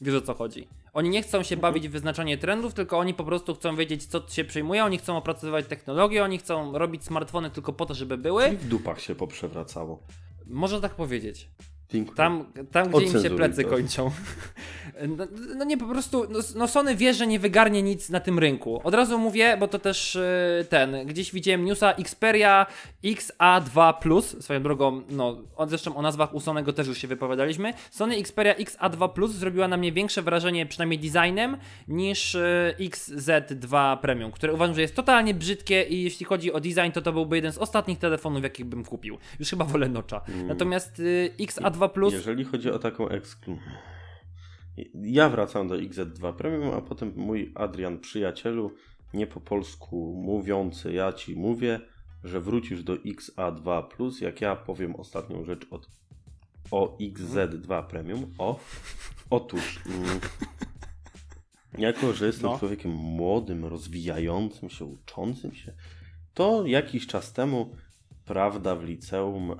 Wiesz 0.00 0.14
o 0.14 0.20
co 0.20 0.34
chodzi. 0.34 0.68
Oni 0.92 1.10
nie 1.10 1.22
chcą 1.22 1.42
się 1.42 1.56
bawić 1.56 1.88
w 1.88 1.92
wyznaczanie 1.92 2.38
trendów, 2.38 2.74
tylko 2.74 2.98
oni 2.98 3.14
po 3.14 3.24
prostu 3.24 3.54
chcą 3.54 3.76
wiedzieć 3.76 4.06
co 4.06 4.28
się 4.28 4.44
przyjmuje, 4.44 4.84
oni 4.84 4.98
chcą 4.98 5.16
opracowywać 5.16 5.66
technologię, 5.66 6.24
oni 6.24 6.38
chcą 6.38 6.78
robić 6.78 7.04
smartfony 7.04 7.50
tylko 7.50 7.72
po 7.72 7.86
to, 7.86 7.94
żeby 7.94 8.14
I 8.14 8.18
były. 8.18 8.48
w 8.50 8.68
dupach 8.68 9.00
się 9.00 9.14
poprzewracało. 9.14 10.02
Można 10.46 10.80
tak 10.80 10.94
powiedzieć. 10.94 11.48
Dziękuję. 11.90 12.16
Tam, 12.16 12.44
tam 12.72 12.88
gdzie 12.88 13.06
im 13.06 13.22
się 13.22 13.30
plecy 13.30 13.62
to. 13.62 13.68
kończą. 13.68 14.10
No, 15.08 15.26
no 15.56 15.64
nie, 15.64 15.78
po 15.78 15.86
prostu, 15.86 16.26
no, 16.30 16.38
no 16.56 16.68
Sony 16.68 16.96
wie, 16.96 17.14
że 17.14 17.26
nie 17.26 17.38
wygarnie 17.38 17.82
nic 17.82 18.10
na 18.10 18.20
tym 18.20 18.38
rynku. 18.38 18.80
Od 18.84 18.94
razu 18.94 19.18
mówię, 19.18 19.56
bo 19.60 19.68
to 19.68 19.78
też 19.78 20.14
yy, 20.58 20.64
ten, 20.64 21.06
gdzieś 21.06 21.32
widziałem 21.32 21.64
newsa 21.64 21.92
Xperia 21.92 22.66
XA2 23.04 23.94
Plus, 23.98 24.44
swoją 24.44 24.62
drogą, 24.62 25.02
no, 25.10 25.36
zresztą 25.66 25.96
o 25.96 26.02
nazwach 26.02 26.34
u 26.34 26.40
Sonego 26.40 26.72
też 26.72 26.86
już 26.86 26.98
się 26.98 27.08
wypowiadaliśmy. 27.08 27.72
Sony 27.90 28.16
Xperia 28.16 28.54
XA2 28.54 29.12
Plus 29.12 29.30
zrobiła 29.30 29.68
na 29.68 29.76
mnie 29.76 29.92
większe 29.92 30.22
wrażenie, 30.22 30.66
przynajmniej 30.66 30.98
designem, 30.98 31.56
niż 31.88 32.34
yy, 32.78 32.88
XZ2 32.88 33.96
Premium, 33.98 34.32
które 34.32 34.52
uważam, 34.52 34.74
że 34.74 34.80
jest 34.80 34.94
totalnie 34.94 35.34
brzydkie 35.34 35.82
i 35.82 36.02
jeśli 36.02 36.26
chodzi 36.26 36.52
o 36.52 36.60
design, 36.60 36.90
to 36.94 37.02
to 37.02 37.12
byłby 37.12 37.36
jeden 37.36 37.52
z 37.52 37.58
ostatnich 37.58 37.98
telefonów, 37.98 38.42
jakich 38.42 38.66
bym 38.66 38.84
kupił. 38.84 39.18
Już 39.40 39.50
chyba 39.50 39.64
wolę 39.64 39.88
Notcha. 39.88 40.20
Natomiast 40.46 40.98
yy, 40.98 41.30
XA2 41.38 41.75
Plus... 41.94 42.14
Jeżeli 42.14 42.44
chodzi 42.44 42.70
o 42.70 42.78
taką 42.78 43.08
eksklu... 43.08 43.58
Ja 44.94 45.28
wracam 45.28 45.68
do 45.68 45.74
XZ2 45.74 46.32
Premium, 46.32 46.74
a 46.74 46.80
potem 46.80 47.12
mój 47.16 47.52
Adrian 47.54 47.98
przyjacielu, 47.98 48.72
nie 49.14 49.26
po 49.26 49.40
polsku 49.40 50.14
mówiący, 50.24 50.92
ja 50.92 51.12
ci 51.12 51.36
mówię, 51.36 51.80
że 52.24 52.40
wrócisz 52.40 52.82
do 52.82 52.94
XA2+, 52.96 54.22
jak 54.22 54.40
ja 54.40 54.56
powiem 54.56 54.96
ostatnią 54.96 55.44
rzecz 55.44 55.66
od, 55.70 55.88
o 56.70 56.98
XZ2 57.00 57.86
Premium. 57.86 58.34
O, 58.38 58.60
otóż, 59.30 59.80
mm, 59.86 60.20
jako 61.78 62.12
że 62.12 62.26
jestem 62.26 62.50
No. 62.50 62.58
człowiekiem 62.58 62.92
młodym, 62.92 63.64
rozwijającym 63.64 64.70
się, 64.70 64.84
uczącym 64.84 65.54
się, 65.54 65.72
to 66.34 66.66
jakiś 66.66 67.06
czas 67.06 67.32
temu, 67.32 67.76
prawda, 68.24 68.76
w 68.76 68.84
liceum 68.84 69.50
e, 69.50 69.56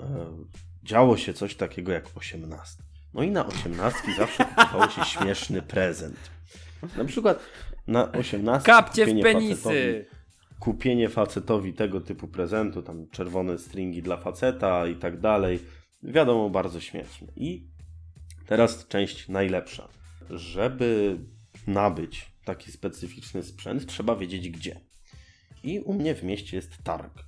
działo 0.87 1.16
się 1.16 1.35
coś 1.35 1.55
takiego 1.55 1.92
jak 1.92 2.16
osiemnastka. 2.16 2.85
No 3.14 3.22
i 3.22 3.31
na 3.31 3.46
osiemnastki 3.46 4.14
zawsze 4.14 4.44
kupowało 4.44 4.88
się 4.90 5.05
śmieszny 5.05 5.62
prezent. 5.62 6.16
Na 6.96 7.05
przykład 7.05 7.40
na 7.87 8.12
osiemnastki 8.12 8.66
Kapcie 8.66 9.05
w 9.05 9.09
kupienie 9.09 9.22
penisy! 9.22 9.62
facetowi- 9.62 10.05
kupienie 10.61 11.09
facetowi 11.09 11.75
tego 11.75 12.01
typu 12.01 12.29
prezentu, 12.29 12.83
tam 12.83 13.09
czerwone 13.11 13.59
stringi 13.59 14.03
dla 14.03 14.16
faceta 14.16 14.87
i 14.87 14.96
tak 14.96 15.20
dalej, 15.20 15.59
wiadomo, 16.03 16.51
bardzo 16.51 16.81
śmieszne. 16.81 17.29
I 17.37 17.66
teraz 18.46 18.87
część 18.88 19.29
najlepsza. 19.29 19.88
Żeby 20.31 21.18
nabyć 21.66 22.33
taki 22.44 22.72
specyficzny 22.72 23.42
sprzęt, 23.42 23.87
trzeba 23.87 24.16
wiedzieć 24.16 24.51
gdzie. 24.51 24.81
I 25.62 25.81
u 25.81 25.94
mnie 25.94 26.14
w 26.14 26.22
mieście 26.22 26.57
jest 26.57 26.83
targ. 26.85 27.25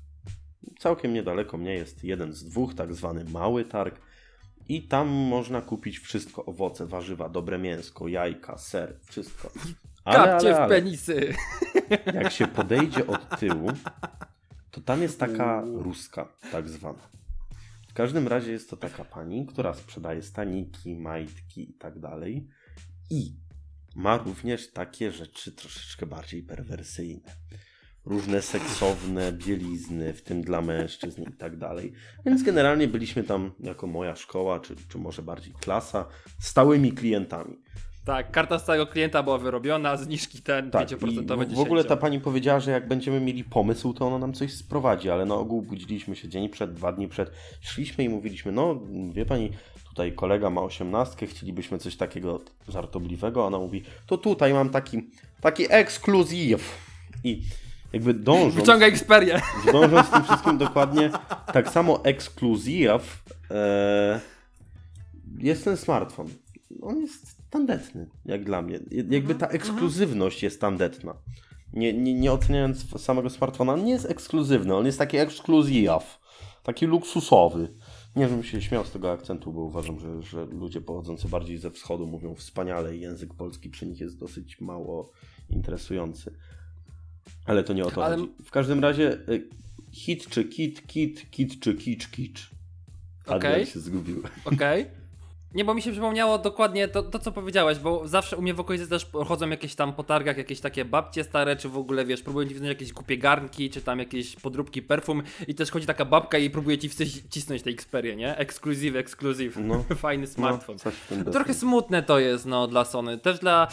Całkiem 0.79 1.15
niedaleko 1.15 1.59
mnie 1.59 1.75
jest 1.75 2.05
jeden 2.05 2.33
z 2.33 2.45
dwóch, 2.45 2.75
tak 2.75 2.95
zwany 2.95 3.25
mały 3.25 3.65
targ. 3.65 4.01
I 4.69 4.83
tam 4.83 5.09
można 5.09 5.63
kupić 5.63 5.99
wszystko: 5.99 6.45
owoce, 6.45 6.87
warzywa, 6.87 7.29
dobre 7.29 7.59
mięsko, 7.59 8.09
jajka, 8.09 8.59
ser, 8.59 8.97
wszystko. 9.05 9.51
Kapcie 10.05 10.55
w 10.55 10.69
penisy. 10.69 11.35
jak 12.15 12.33
się 12.33 12.47
podejdzie 12.47 13.07
od 13.07 13.39
tyłu, 13.39 13.69
to 14.71 14.81
tam 14.81 15.03
jest 15.03 15.21
taka 15.21 15.65
ruska, 15.65 16.29
tak 16.53 16.69
zwana. 16.69 17.09
W 17.89 17.95
każdym 17.95 18.29
razie 18.29 18.53
jest 18.53 18.71
to 18.71 18.77
taka 18.77 19.05
pani, 19.05 19.47
która 19.47 19.75
sprzedaje 19.75 20.23
staniki, 20.23 20.97
majtki 20.97 21.71
i 21.71 21.75
tak 21.75 21.99
dalej. 21.99 22.49
I 23.11 23.33
ma 23.95 24.19
również 24.19 24.73
takie 24.73 25.13
rzeczy 25.13 25.53
troszeczkę 25.53 26.07
bardziej 26.07 26.43
perwersyjne. 26.43 27.37
Różne 28.09 28.43
seksowne 28.43 29.33
bielizny, 29.33 30.13
w 30.13 30.23
tym 30.23 30.43
dla 30.43 30.63
mężczyzn 30.63 31.23
i 31.23 31.33
tak 31.33 31.57
dalej. 31.57 31.93
Więc 32.27 32.43
generalnie 32.43 32.89
byliśmy 32.89 33.25
tam 33.25 33.51
jako 33.61 33.87
moja 33.87 34.17
szkoła, 34.17 34.61
czy, 34.61 34.77
czy 34.89 34.99
może 34.99 35.23
bardziej 35.23 35.53
klasa, 35.61 36.07
stałymi 36.39 36.93
klientami. 36.93 37.59
Tak, 38.05 38.31
karta 38.31 38.59
stałego 38.59 38.87
klienta 38.87 39.23
była 39.23 39.39
wyrobiona, 39.39 39.97
zniżki 39.97 40.43
ten 40.43 40.71
Tak, 40.71 40.89
5% 40.89 41.53
i 41.53 41.55
w 41.55 41.59
ogóle 41.59 41.85
ta 41.85 41.97
pani 41.97 42.21
powiedziała, 42.21 42.61
że 42.61 42.71
jak 42.71 42.89
będziemy 42.89 43.21
mieli 43.21 43.45
pomysł, 43.45 43.93
to 43.93 44.07
ona 44.07 44.19
nam 44.19 44.33
coś 44.33 44.53
sprowadzi, 44.53 45.11
ale 45.11 45.25
na 45.25 45.35
ogół 45.35 45.63
budziliśmy 45.63 46.17
się 46.17 46.29
dzień 46.29 46.49
przed, 46.49 46.73
dwa 46.73 46.93
dni 46.93 47.09
przed, 47.09 47.31
szliśmy 47.61 48.05
i 48.05 48.09
mówiliśmy, 48.09 48.53
no 48.53 48.81
wie 49.13 49.27
pani, 49.27 49.51
tutaj 49.89 50.13
kolega 50.13 50.51
ma 50.51 50.61
osiemnastkę, 50.61 51.27
chcielibyśmy 51.27 51.79
coś 51.79 51.97
takiego 51.97 52.41
żartobliwego, 52.69 53.47
ona 53.47 53.59
mówi, 53.59 53.83
to 54.07 54.19
tutaj 54.19 54.53
mam 54.53 54.71
taki, 54.71 55.11
taki 55.41 55.67
ekskluzyw 55.71 56.79
i 57.25 57.43
jakby 57.93 58.15
dążąc, 58.15 58.55
Wyciąga 58.55 58.87
Xperię. 58.87 59.41
dążąc 59.73 60.07
z 60.07 60.11
tym 60.11 60.25
wszystkim 60.25 60.59
dokładnie, 60.59 61.11
tak 61.53 61.71
samo 61.71 62.05
ekskluzyw 62.05 63.25
e, 63.51 64.21
jest 65.39 65.65
ten 65.65 65.77
smartfon. 65.77 66.29
On 66.83 67.01
jest 67.01 67.37
tandetny, 67.51 68.09
jak 68.25 68.45
dla 68.45 68.63
mnie. 68.63 68.81
Jakby 69.11 69.35
ta 69.35 69.47
ekskluzywność 69.47 70.43
jest 70.43 70.61
tandetna. 70.61 71.15
Nie, 71.73 71.93
nie, 71.93 72.15
nie 72.15 72.33
oceniając 72.33 73.01
samego 73.03 73.31
smartfona, 73.31 73.73
on 73.73 73.85
nie 73.85 73.93
jest 73.93 74.11
ekskluzywny, 74.11 74.77
on 74.77 74.87
jest 74.87 74.99
taki 74.99 75.17
ekskluzyw, 75.17 76.19
taki 76.63 76.87
luksusowy. 76.87 77.75
Nie 78.17 78.27
wiem, 78.27 78.43
się 78.43 78.63
śmiał 78.63 78.85
z 78.85 78.91
tego 78.91 79.13
akcentu, 79.13 79.53
bo 79.53 79.61
uważam, 79.61 80.01
że, 80.01 80.23
że 80.23 80.47
ludzie 80.47 80.81
pochodzący 80.81 81.29
bardziej 81.29 81.59
ze 81.59 81.71
wschodu 81.71 82.07
mówią 82.07 82.35
wspaniale 82.35 82.97
i 82.97 83.01
język 83.01 83.35
polski 83.35 83.71
przy 83.71 83.87
nich 83.87 84.01
jest 84.01 84.19
dosyć 84.19 84.61
mało 84.61 85.11
interesujący. 85.51 86.35
Ale 87.49 87.65
to 87.65 87.73
nie 87.73 87.85
o 87.85 87.91
to 87.91 88.05
Ale- 88.05 88.17
chodzi. 88.17 88.29
W 88.45 88.51
każdym 88.51 88.81
razie 88.81 89.13
y, 89.29 89.49
hit 89.93 90.29
czy 90.29 90.45
kit, 90.45 90.87
kit, 90.87 91.31
kit 91.31 91.61
czy 91.61 91.75
kicz, 91.75 92.09
kicz. 92.11 92.51
Adrian 93.27 93.53
Okej. 93.55 93.67
się 93.67 93.81
zgubił. 93.81 94.23
Okej. 94.45 94.87
Nie, 95.55 95.65
bo 95.65 95.75
mi 95.75 95.83
się 95.83 95.93
przypomniało 95.93 96.39
dokładnie 96.39 96.89
to, 96.89 97.03
to, 97.03 97.19
co 97.19 97.33
powiedziałeś, 97.33 97.79
bo 97.79 98.09
zawsze 98.09 98.37
u 98.37 98.43
mnie 98.43 98.55
w 98.55 98.61
okolicy 98.61 98.89
też 98.89 99.07
chodzą 99.27 99.49
jakieś 99.51 99.75
tam 99.75 99.93
po 99.93 100.05
targach, 100.05 100.37
jakieś 100.39 100.61
takie 100.61 100.85
babcie 100.85 101.25
stare, 101.25 101.57
czy 101.57 101.69
w 101.69 101.79
ogóle, 101.79 102.05
wiesz, 102.07 102.23
próbują 102.23 102.49
ci 102.49 102.55
wziąć 102.55 102.69
jakieś 102.69 102.93
głupie 102.93 103.19
garnki, 103.19 103.71
czy 103.71 103.81
tam 103.83 103.99
jakieś 103.99 104.37
podróbki 104.37 104.83
perfum 104.83 105.23
i 105.49 105.55
też 105.55 105.71
chodzi 105.71 105.87
taka 105.87 106.05
babka 106.05 106.39
i 106.39 106.51
próbuje 106.51 106.79
ci 106.79 106.89
wcis- 106.91 107.23
wcisnąć 107.27 107.63
tej 107.63 107.75
Xperię, 107.75 108.17
nie? 108.17 108.37
Ekskluzyw, 108.37 108.97
ekskluzyw. 108.97 109.57
No. 109.61 109.85
Fajny 109.97 110.27
smartfon. 110.27 110.77
No, 110.85 110.91
To 111.09 111.17
deseń. 111.17 111.33
trochę 111.33 111.55
smutne 111.55 112.03
to 112.03 112.19
jest, 112.19 112.47
no, 112.47 112.67
dla 112.67 112.85
Sony. 112.85 113.19
Też 113.19 113.39
dla, 113.39 113.69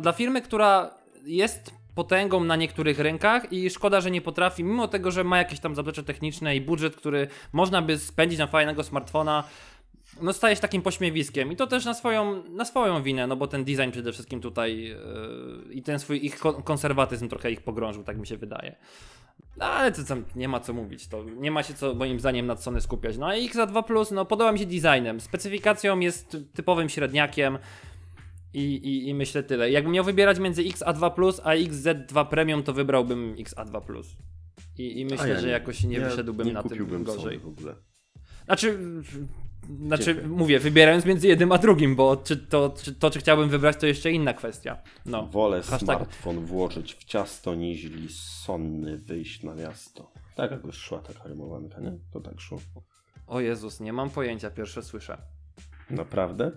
dla 0.00 0.12
firmy, 0.12 0.42
która 0.42 0.94
jest 1.26 1.70
potęgą 1.94 2.44
na 2.44 2.56
niektórych 2.56 2.98
rynkach 2.98 3.52
i 3.52 3.70
szkoda, 3.70 4.00
że 4.00 4.10
nie 4.10 4.20
potrafi, 4.20 4.64
mimo 4.64 4.88
tego, 4.88 5.10
że 5.10 5.24
ma 5.24 5.38
jakieś 5.38 5.60
tam 5.60 5.74
zaplecze 5.74 6.02
techniczne 6.02 6.56
i 6.56 6.60
budżet, 6.60 6.96
który 6.96 7.28
można 7.52 7.82
by 7.82 7.98
spędzić 7.98 8.38
na 8.38 8.46
fajnego 8.46 8.84
smartfona, 8.84 9.44
no 10.22 10.32
staje 10.32 10.56
się 10.56 10.62
takim 10.62 10.82
pośmiewiskiem 10.82 11.52
i 11.52 11.56
to 11.56 11.66
też 11.66 11.84
na 11.84 11.94
swoją, 11.94 12.42
na 12.48 12.64
swoją 12.64 13.02
winę, 13.02 13.26
no 13.26 13.36
bo 13.36 13.46
ten 13.46 13.64
design 13.64 13.90
przede 13.90 14.12
wszystkim 14.12 14.40
tutaj 14.40 14.82
yy, 14.82 15.72
i 15.72 15.82
ten 15.82 15.98
swój 15.98 16.26
ich 16.26 16.38
kon- 16.38 16.62
konserwatyzm 16.62 17.28
trochę 17.28 17.50
ich 17.50 17.60
pogrążył, 17.60 18.04
tak 18.04 18.18
mi 18.18 18.26
się 18.26 18.36
wydaje. 18.36 18.76
No, 19.56 19.64
ale 19.64 19.92
to 19.92 20.04
tam 20.04 20.24
nie 20.36 20.48
ma 20.48 20.60
co 20.60 20.72
mówić, 20.72 21.08
to 21.08 21.24
nie 21.24 21.50
ma 21.50 21.62
się 21.62 21.74
co 21.74 21.94
moim 21.94 22.20
zdaniem 22.20 22.46
nad 22.46 22.62
Sony 22.62 22.80
skupiać. 22.80 23.18
No 23.18 23.26
a 23.26 23.32
XA2 23.32 23.84
Plus, 23.84 24.10
no 24.10 24.24
podoba 24.24 24.52
mi 24.52 24.58
się 24.58 24.66
designem, 24.66 25.20
specyfikacją 25.20 26.00
jest 26.00 26.36
typowym 26.54 26.88
średniakiem 26.88 27.58
i, 28.54 28.60
i, 28.60 29.08
i 29.08 29.14
myślę 29.14 29.42
tyle. 29.42 29.70
Jakbym 29.70 29.92
miał 29.92 30.04
wybierać 30.04 30.38
między 30.38 30.62
XA2 30.62 31.14
Plus 31.14 31.40
a 31.44 31.50
XZ2 31.54 32.26
Premium, 32.28 32.62
to 32.62 32.72
wybrałbym 32.72 33.34
XA2 33.34 33.80
Plus. 33.80 34.16
I, 34.78 35.00
i 35.00 35.04
myślę, 35.04 35.28
ja 35.28 35.40
że 35.40 35.48
jakoś 35.48 35.84
nie 35.84 35.98
ja 35.98 36.08
wyszedłbym 36.08 36.46
nie 36.46 36.52
na 36.52 36.62
tym 36.62 37.04
gorzej. 37.04 37.38
W 37.38 37.46
ogóle. 37.46 37.74
Znaczy, 38.44 38.78
znaczy 39.86 40.04
Dziękuję. 40.04 40.28
mówię, 40.28 40.58
wybierając 40.58 41.04
między 41.04 41.28
jednym 41.28 41.52
a 41.52 41.58
drugim, 41.58 41.96
bo 41.96 42.16
czy 42.16 42.36
to, 42.36 42.74
czy 42.82 42.94
to, 42.94 43.10
czy 43.10 43.18
chciałbym 43.18 43.48
wybrać, 43.48 43.76
to 43.76 43.86
jeszcze 43.86 44.10
inna 44.10 44.32
kwestia. 44.34 44.82
No. 45.06 45.26
Wolę 45.26 45.60
Hashtag- 45.60 45.78
smartfon 45.78 46.44
włożyć 46.46 46.94
w 46.94 47.04
ciasto, 47.04 47.54
niźli 47.54 48.08
sonny 48.10 48.98
wyjść 48.98 49.42
na 49.42 49.54
miasto. 49.54 50.12
Tak 50.36 50.50
jakby 50.50 50.72
szła 50.72 50.98
taka 50.98 51.28
rymowanka, 51.28 51.80
nie? 51.80 51.98
To 52.12 52.20
tak 52.20 52.40
szło. 52.40 52.60
O 53.26 53.40
Jezus, 53.40 53.80
nie 53.80 53.92
mam 53.92 54.10
pojęcia, 54.10 54.50
pierwsze 54.50 54.82
słyszę. 54.82 55.18
Naprawdę? 55.90 56.52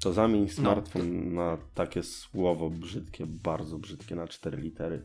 To 0.00 0.12
zamień 0.12 0.42
No. 0.42 0.48
smartfon 0.48 1.34
na 1.34 1.58
takie 1.74 2.02
słowo 2.02 2.70
brzydkie, 2.70 3.26
bardzo 3.26 3.78
brzydkie, 3.78 4.14
na 4.14 4.28
cztery 4.28 4.58
litery. 4.62 5.02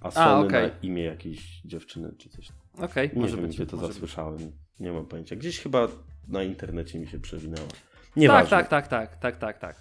A 0.00 0.06
A, 0.08 0.10
Sony 0.10 0.46
okej. 0.46 0.68
na 0.70 0.78
imię 0.82 1.02
jakiejś 1.02 1.60
dziewczyny 1.64 2.12
czy 2.18 2.28
coś. 2.28 2.48
Okej, 2.78 3.10
Nie 3.14 3.20
może 3.22 3.36
wiem, 3.36 3.46
być. 3.46 3.56
gdzie 3.56 3.66
to 3.66 3.76
może 3.76 3.88
być. 3.88 3.94
zasłyszałem. 3.94 4.52
Nie 4.80 4.92
mam 4.92 5.06
pojęcia. 5.06 5.36
Gdzieś 5.36 5.58
chyba 5.60 5.88
na 6.28 6.42
internecie 6.42 6.98
mi 6.98 7.06
się 7.06 7.20
przewinęło. 7.20 7.66
Tak, 7.68 8.16
Nieważne. 8.16 8.50
tak, 8.50 8.68
tak, 8.68 8.88
tak, 8.88 9.16
tak, 9.16 9.36
tak, 9.36 9.58
tak. 9.58 9.76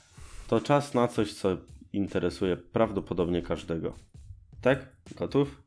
To 0.48 0.62
czas 0.62 0.94
na 0.94 1.08
coś, 1.08 1.34
co 1.34 1.58
interesuje 1.94 2.58
prawdopodobnie 2.58 3.42
każdego. 3.42 3.94
Tak? 4.62 4.88
Gotów? 5.18 5.62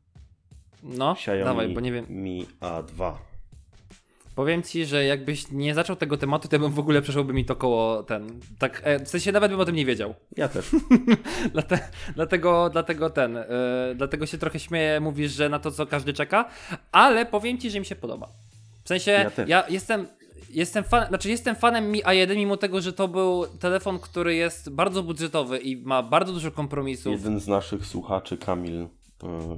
No, 0.83 1.11
Xiaomi 1.11 1.43
dawaj, 1.43 1.73
bo 1.73 1.79
nie 1.79 1.91
wiem. 1.91 2.05
Mi 2.09 2.45
A2. 2.61 3.13
Powiem 4.37 4.63
ci, 4.63 4.85
że 4.85 5.05
jakbyś 5.05 5.51
nie 5.51 5.73
zaczął 5.73 5.95
tego 5.95 6.17
tematu, 6.17 6.47
to 6.47 6.59
bym 6.59 6.71
w 6.71 6.79
ogóle 6.79 7.01
przeszłoby 7.01 7.33
mi 7.33 7.45
to 7.45 7.55
koło 7.55 8.03
ten. 8.03 8.39
Tak, 8.59 8.81
e, 8.83 9.05
w 9.05 9.09
sensie 9.09 9.31
nawet 9.31 9.51
bym 9.51 9.59
o 9.59 9.65
tym 9.65 9.75
nie 9.75 9.85
wiedział. 9.85 10.13
Ja 10.35 10.47
też. 10.47 10.69
Dlate, 11.53 11.79
dlatego, 12.15 12.69
dlatego 12.69 13.09
ten, 13.09 13.37
e, 13.37 13.45
dlatego 13.95 14.25
się 14.25 14.37
trochę 14.37 14.59
śmieję, 14.59 14.99
mówisz, 14.99 15.31
że 15.31 15.49
na 15.49 15.59
to 15.59 15.71
co 15.71 15.85
każdy 15.85 16.13
czeka, 16.13 16.49
ale 16.91 17.25
powiem 17.25 17.57
ci, 17.57 17.69
że 17.71 17.79
mi 17.79 17.85
się 17.85 17.95
podoba. 17.95 18.29
W 18.83 18.87
sensie, 18.87 19.11
Ja 19.11 19.45
ja, 19.47 19.63
jestem, 19.69 20.07
jestem 20.49 20.83
fan, 20.83 21.07
znaczy 21.07 21.29
jestem 21.29 21.55
fanem 21.55 21.91
Mi 21.91 22.03
A1, 22.03 22.35
mimo 22.35 22.57
tego, 22.57 22.81
że 22.81 22.93
to 22.93 23.07
był 23.07 23.47
telefon, 23.59 23.99
który 23.99 24.35
jest 24.35 24.69
bardzo 24.69 25.03
budżetowy 25.03 25.57
i 25.57 25.77
ma 25.77 26.03
bardzo 26.03 26.33
dużo 26.33 26.51
kompromisów. 26.51 27.13
Jeden 27.13 27.39
z 27.39 27.47
naszych 27.47 27.85
słuchaczy, 27.85 28.37
Kamil, 28.37 28.87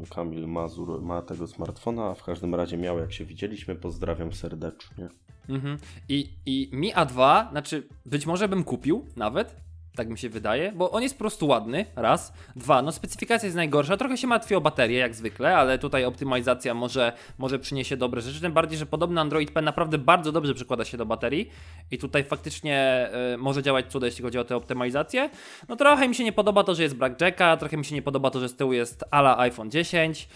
Kamil 0.10 0.48
Mazur, 0.48 1.02
ma 1.02 1.22
tego 1.22 1.48
smartfona, 1.48 2.06
a 2.06 2.14
w 2.14 2.24
każdym 2.24 2.56
razie 2.56 2.78
miał, 2.78 3.00
jak 3.00 3.14
się 3.14 3.26
widzieliśmy. 3.26 3.76
Pozdrawiam 3.76 4.34
serdecznie. 4.34 5.08
Mhm. 5.50 5.78
I, 6.10 6.30
I 6.46 6.70
Mi 6.74 6.94
A2, 6.94 7.50
znaczy 7.52 7.88
być 8.06 8.26
może 8.26 8.48
bym 8.48 8.64
kupił 8.64 9.06
nawet, 9.16 9.56
tak 10.00 10.10
mi 10.10 10.18
się 10.18 10.30
wydaje, 10.30 10.72
bo 10.72 10.92
on 10.92 11.04
jest 11.04 11.16
po 11.16 11.20
prostu 11.20 11.48
ładny, 11.48 11.86
raz. 11.96 12.34
Dwa, 12.56 12.82
no 12.82 12.92
specyfikacja 12.92 13.48
jest 13.48 13.56
najgorsza, 13.56 13.98
trochę 13.98 14.18
się 14.18 14.28
martwi 14.28 14.56
o 14.56 14.62
baterię 14.62 14.98
jak 14.98 15.16
zwykle, 15.16 15.58
ale 15.58 15.80
tutaj 15.80 16.06
optymalizacja 16.06 16.74
może, 16.74 17.14
może 17.38 17.60
przyniesie 17.60 17.98
dobre 17.98 18.22
rzeczy, 18.22 18.42
tym 18.42 18.54
bardziej, 18.54 18.78
że 18.78 18.86
podobny 18.86 19.22
Android 19.22 19.52
P 19.52 19.62
naprawdę 19.62 19.98
bardzo 19.98 20.32
dobrze 20.32 20.54
przykłada 20.54 20.86
się 20.86 20.98
do 20.98 21.06
baterii 21.06 21.50
i 21.92 21.98
tutaj 21.98 22.24
faktycznie 22.24 23.10
y, 23.34 23.38
może 23.38 23.64
działać 23.64 23.86
cuda, 23.88 24.06
jeśli 24.06 24.24
chodzi 24.24 24.38
o 24.38 24.44
tę 24.44 24.56
optymalizację. 24.56 25.30
No 25.70 25.76
trochę 25.76 26.08
mi 26.08 26.16
się 26.16 26.24
nie 26.24 26.34
podoba 26.34 26.64
to, 26.64 26.76
że 26.76 26.84
jest 26.84 26.96
brak 26.96 27.22
jacka, 27.22 27.58
trochę 27.58 27.78
mi 27.78 27.86
się 27.86 27.96
nie 27.96 28.02
podoba 28.02 28.32
to, 28.32 28.40
że 28.40 28.50
z 28.50 28.56
tyłu 28.56 28.74
jest 28.74 29.04
ala 29.12 29.40
iPhone 29.40 29.72
10, 29.72 30.30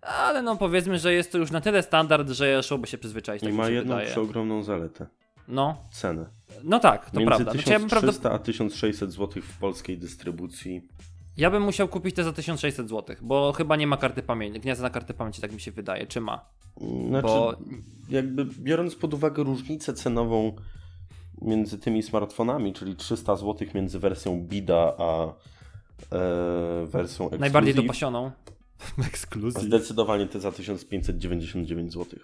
ale 0.00 0.42
no 0.42 0.56
powiedzmy, 0.56 0.98
że 0.98 1.12
jest 1.12 1.32
to 1.32 1.38
już 1.38 1.50
na 1.50 1.60
tyle 1.60 1.82
standard, 1.82 2.28
że 2.28 2.62
szłoby 2.62 2.86
się 2.86 2.98
przyzwyczaić, 2.98 3.42
tak 3.42 3.52
I 3.52 3.56
ma 3.56 3.68
jedną 3.68 3.98
przeogromną 4.00 4.62
zaletę. 4.62 5.06
No, 5.48 5.76
Cenę. 5.90 6.26
no 6.64 6.78
tak, 6.78 7.10
to 7.10 7.20
Między 7.20 7.26
prawda. 7.26 7.52
Znaczy, 7.52 7.70
ja, 7.70 7.78
bym 7.78 7.88
1300 7.88 8.32
a 8.32 8.38
1600 8.38 9.12
zł 9.12 9.42
w 9.42 9.58
polskiej 9.58 9.98
dystrybucji. 9.98 10.88
ja 11.36 11.50
bym 11.50 11.62
musiał 11.62 11.88
kupić 11.88 12.14
te 12.16 12.24
za 12.24 12.32
1600 12.32 12.88
zł, 12.88 13.16
bo 13.22 13.52
chyba 13.52 13.76
nie 13.76 13.86
ma 13.86 13.96
karty 13.96 14.22
pamięci, 14.22 14.60
gniazda 14.60 14.82
na 14.82 14.90
kartę 14.90 15.14
pamięci, 15.14 15.40
tak 15.40 15.52
mi 15.52 15.60
się 15.60 15.72
wydaje, 15.72 16.06
czy 16.06 16.20
ma? 16.20 16.44
Znaczy, 17.08 17.26
Bo 17.26 17.56
jakby 18.08 18.44
biorąc 18.44 18.94
pod 18.94 19.14
uwagę 19.14 19.42
różnicę 19.42 19.94
cenową 19.94 20.56
między 21.42 21.78
tymi 21.78 22.02
smartfonami, 22.02 22.72
czyli 22.72 22.96
300 22.96 23.36
zł 23.36 23.68
między 23.74 23.98
wersją 23.98 24.40
Bida 24.40 24.94
a 24.98 25.24
e, 25.24 26.86
wersją 26.86 27.24
Exclusive, 27.24 27.40
najbardziej 27.40 27.74
dopasioną. 27.74 28.30
Ekskluzyw. 29.08 29.62
zdecydowanie 29.62 30.26
te 30.26 30.40
za 30.40 30.52
1599 30.52 31.92
zł. 31.92 32.20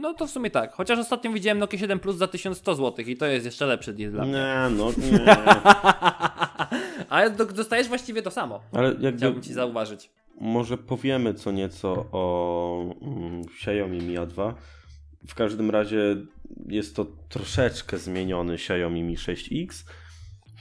No 0.00 0.14
to 0.14 0.26
w 0.26 0.30
sumie 0.30 0.50
tak. 0.50 0.72
Chociaż 0.72 0.98
ostatnio 0.98 1.32
widziałem 1.32 1.58
Nokia 1.58 1.78
7 1.78 2.00
Plus 2.00 2.16
za 2.16 2.28
1100 2.28 2.74
zł 2.74 3.04
i 3.06 3.16
to 3.16 3.26
jest 3.26 3.46
jeszcze 3.46 3.66
lepszy 3.66 3.92
deal 3.92 4.10
dla 4.12 4.24
mnie. 4.24 4.32
Nie, 4.32 4.76
no 4.76 4.90
nie. 5.12 5.36
Ale 7.08 7.30
do, 7.30 7.46
dostajesz 7.46 7.88
właściwie 7.88 8.22
to 8.22 8.30
samo. 8.30 8.60
Ale 8.72 8.88
jakby 8.88 9.12
Chciałbym 9.18 9.42
ci 9.42 9.52
zauważyć. 9.52 10.10
może 10.40 10.78
powiemy 10.78 11.34
co 11.34 11.50
nieco 11.52 12.06
o 12.12 12.94
mm, 13.02 13.42
Xiaomi 13.42 13.98
Mi 13.98 14.18
A2. 14.18 14.54
W 15.28 15.34
każdym 15.34 15.70
razie 15.70 16.16
jest 16.66 16.96
to 16.96 17.06
troszeczkę 17.28 17.98
zmieniony 17.98 18.54
Xiaomi 18.54 19.02
Mi 19.02 19.16
6X. 19.16 19.84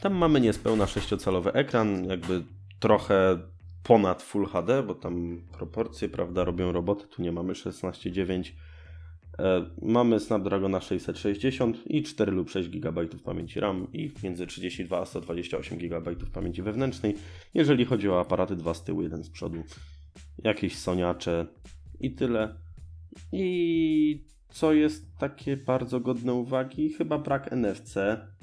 Tam 0.01 0.13
mamy 0.13 0.41
niespełna 0.41 0.85
6-calowy 0.85 1.49
ekran, 1.53 2.05
jakby 2.05 2.43
trochę 2.79 3.39
ponad 3.83 4.23
Full 4.23 4.45
HD, 4.45 4.83
bo 4.83 4.95
tam 4.95 5.41
proporcje, 5.57 6.09
prawda, 6.09 6.43
robią 6.43 6.71
robotę. 6.71 7.07
Tu 7.07 7.21
nie 7.21 7.31
mamy 7.31 7.53
16.9. 7.53 8.51
E, 9.39 9.65
Mamy 9.81 10.19
Snapdragona 10.19 10.81
660 10.81 11.77
i 11.87 12.03
4 12.03 12.31
lub 12.31 12.49
6 12.49 12.69
GB 12.69 13.05
pamięci 13.25 13.59
RAM 13.59 13.87
i 13.93 14.11
między 14.23 14.47
32 14.47 14.99
a 15.01 15.05
128 15.05 15.77
GB 15.77 16.15
pamięci 16.33 16.61
wewnętrznej. 16.61 17.15
Jeżeli 17.53 17.85
chodzi 17.85 18.09
o 18.09 18.19
aparaty, 18.19 18.55
dwa 18.55 18.73
z 18.73 18.83
tyłu, 18.83 19.01
jeden 19.01 19.23
z 19.23 19.29
przodu. 19.29 19.63
Jakieś 20.43 20.75
soniacze 20.75 21.47
i 21.99 22.15
tyle. 22.15 22.55
I 23.31 24.27
co 24.49 24.73
jest 24.73 25.17
takie 25.17 25.57
bardzo 25.57 25.99
godne 25.99 26.33
uwagi? 26.33 26.89
Chyba 26.89 27.17
brak 27.17 27.51
NFC, 27.51 27.95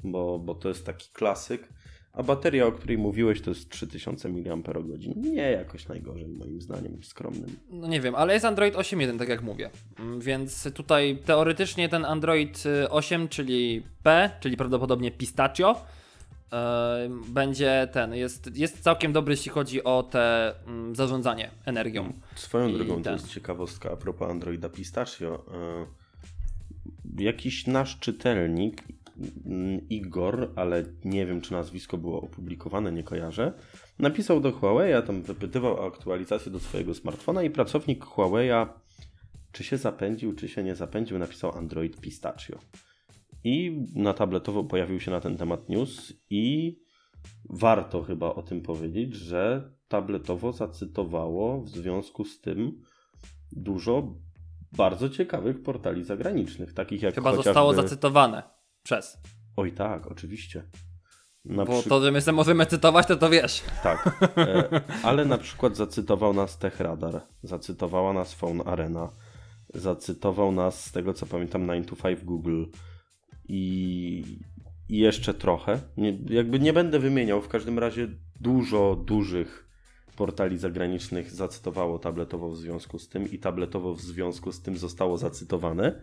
bo, 0.03 0.39
bo 0.39 0.55
to 0.55 0.69
jest 0.69 0.85
taki 0.85 1.09
klasyk. 1.13 1.69
A 2.15 2.23
bateria, 2.23 2.65
o 2.65 2.71
której 2.71 2.97
mówiłeś, 2.97 3.41
to 3.41 3.49
jest 3.51 3.69
3000 3.69 4.29
mAh. 4.29 4.43
Nie 5.15 5.41
jakoś 5.51 5.87
najgorzej, 5.87 6.27
moim 6.27 6.61
zdaniem, 6.61 7.03
skromnym. 7.03 7.55
No 7.69 7.87
nie 7.87 8.01
wiem, 8.01 8.15
ale 8.15 8.33
jest 8.33 8.45
Android 8.45 8.75
8.1, 8.75 9.17
tak 9.19 9.29
jak 9.29 9.41
mówię. 9.43 9.69
Mm, 9.99 10.19
Więc 10.19 10.67
tutaj 10.73 11.17
teoretycznie 11.25 11.89
ten 11.89 12.05
Android 12.05 12.63
y, 12.65 12.89
8, 12.89 13.27
czyli 13.27 13.83
P, 14.03 14.29
czyli 14.39 14.57
prawdopodobnie 14.57 15.11
Pistachio, 15.11 15.81
e, 16.53 17.09
będzie 17.27 17.87
ten, 17.91 18.13
jest, 18.13 18.57
jest 18.57 18.79
całkiem 18.79 19.13
dobry, 19.13 19.33
jeśli 19.33 19.51
chodzi 19.51 19.83
o 19.83 20.03
te 20.03 20.53
mm, 20.67 20.95
zarządzanie 20.95 21.51
energią. 21.65 22.13
Swoją 22.35 22.67
I 22.69 22.73
drogą 22.73 22.95
to 22.97 23.01
ten. 23.01 23.13
jest 23.13 23.27
ciekawostka 23.27 23.91
a 23.91 23.95
propos 23.95 24.29
Androida 24.31 24.69
Pistachio. 24.69 25.45
E, 25.53 25.85
Jakiś 27.23 27.67
nasz 27.67 27.99
czytelnik, 27.99 28.81
mm, 28.81 29.04
Igor, 29.89 30.51
ale 30.55 30.83
nie 31.05 31.25
wiem 31.25 31.41
czy 31.41 31.51
nazwisko 31.51 31.97
było 31.97 32.21
opublikowane, 32.21 32.91
nie 32.91 33.03
kojarzę, 33.03 33.53
napisał 33.99 34.41
do 34.41 34.51
Huawei'a, 34.51 35.01
tam 35.01 35.21
wypytywał 35.21 35.73
o 35.73 35.87
aktualizację 35.87 36.51
do 36.51 36.59
swojego 36.59 36.93
smartfona 36.93 37.43
i 37.43 37.49
pracownik 37.49 38.05
Huawei'a 38.05 38.67
czy 39.51 39.63
się 39.63 39.77
zapędził, 39.77 40.33
czy 40.33 40.47
się 40.47 40.63
nie 40.63 40.75
zapędził, 40.75 41.19
napisał 41.19 41.57
Android 41.57 42.01
Pistachio. 42.01 42.59
I 43.43 43.85
na 43.95 44.13
tabletowo 44.13 44.63
pojawił 44.63 44.99
się 44.99 45.11
na 45.11 45.19
ten 45.19 45.37
temat 45.37 45.69
news 45.69 46.13
i 46.29 46.75
warto 47.49 48.03
chyba 48.03 48.35
o 48.35 48.43
tym 48.43 48.61
powiedzieć, 48.61 49.13
że 49.13 49.71
tabletowo 49.87 50.51
zacytowało 50.51 51.61
w 51.61 51.69
związku 51.69 52.25
z 52.25 52.41
tym 52.41 52.81
dużo 53.51 54.15
bardzo 54.71 55.09
ciekawych 55.09 55.63
portali 55.63 56.03
zagranicznych, 56.03 56.73
takich 56.73 57.01
jak 57.01 57.15
Chyba 57.15 57.29
chociażby... 57.29 57.49
zostało 57.49 57.73
zacytowane 57.73 58.54
przez. 58.85 59.17
Oj 59.55 59.71
tak, 59.71 60.07
oczywiście. 60.07 60.63
Na 61.45 61.65
Bo 61.65 61.79
przy- 61.79 61.89
to, 61.89 62.01
że 62.01 62.11
my 62.11 62.19
możemy 62.33 62.65
cytować, 62.65 63.07
to 63.07 63.15
to 63.15 63.29
wiesz. 63.29 63.63
Tak, 63.83 64.19
e, 64.37 64.81
ale 65.03 65.25
na 65.25 65.37
przykład 65.37 65.77
zacytował 65.77 66.33
nas 66.33 66.57
TechRadar, 66.57 67.21
zacytowała 67.43 68.13
nas 68.13 68.33
Phone 68.33 68.61
Arena, 68.65 69.09
zacytował 69.73 70.51
nas, 70.51 70.85
z 70.85 70.91
tego 70.91 71.13
co 71.13 71.25
pamiętam, 71.25 71.67
9 71.67 71.87
to 71.87 71.95
5 71.95 72.23
Google 72.23 72.65
i, 73.47 74.39
i 74.89 74.97
jeszcze 74.97 75.33
trochę. 75.33 75.79
Nie, 75.97 76.17
jakby 76.29 76.59
nie 76.59 76.73
będę 76.73 76.99
wymieniał, 76.99 77.41
w 77.41 77.47
każdym 77.47 77.79
razie 77.79 78.07
dużo 78.39 78.95
dużych 78.95 79.67
portali 80.15 80.57
zagranicznych 80.57 81.31
zacytowało 81.31 81.99
tabletowo 81.99 82.49
w 82.49 82.57
związku 82.57 82.99
z 82.99 83.09
tym 83.09 83.31
i 83.31 83.39
tabletowo 83.39 83.93
w 83.93 84.01
związku 84.01 84.51
z 84.51 84.61
tym 84.61 84.77
zostało 84.77 85.17
zacytowane. 85.17 86.01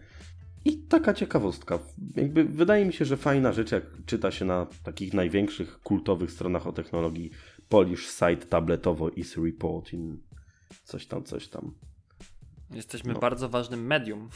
I 0.64 0.78
taka 0.78 1.14
ciekawostka. 1.14 1.78
Jakby 2.16 2.44
wydaje 2.44 2.84
mi 2.86 2.92
się, 2.92 3.04
że 3.04 3.16
fajna 3.16 3.52
rzecz, 3.52 3.72
jak 3.72 3.84
czyta 4.06 4.30
się 4.30 4.44
na 4.44 4.66
takich 4.82 5.14
największych 5.14 5.80
kultowych 5.80 6.30
stronach 6.30 6.66
o 6.66 6.72
technologii 6.72 7.30
Polish 7.68 8.06
site 8.08 8.36
tabletowo 8.36 9.08
is 9.10 9.36
reporting 9.36 10.20
coś 10.84 11.06
tam, 11.06 11.24
coś 11.24 11.48
tam. 11.48 11.74
Jesteśmy 12.70 13.12
No. 13.12 13.20
bardzo 13.20 13.48
ważnym 13.48 13.86
medium 13.86 14.28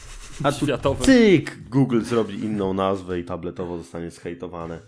A 0.43 0.51
światowym. 0.61 1.05
cyk! 1.05 1.69
Google 1.69 2.01
zrobi 2.01 2.35
inną 2.39 2.73
nazwę 2.73 3.19
i 3.19 3.23
tabletowo 3.23 3.77
zostanie 3.77 4.11
zhejtowane 4.11 4.79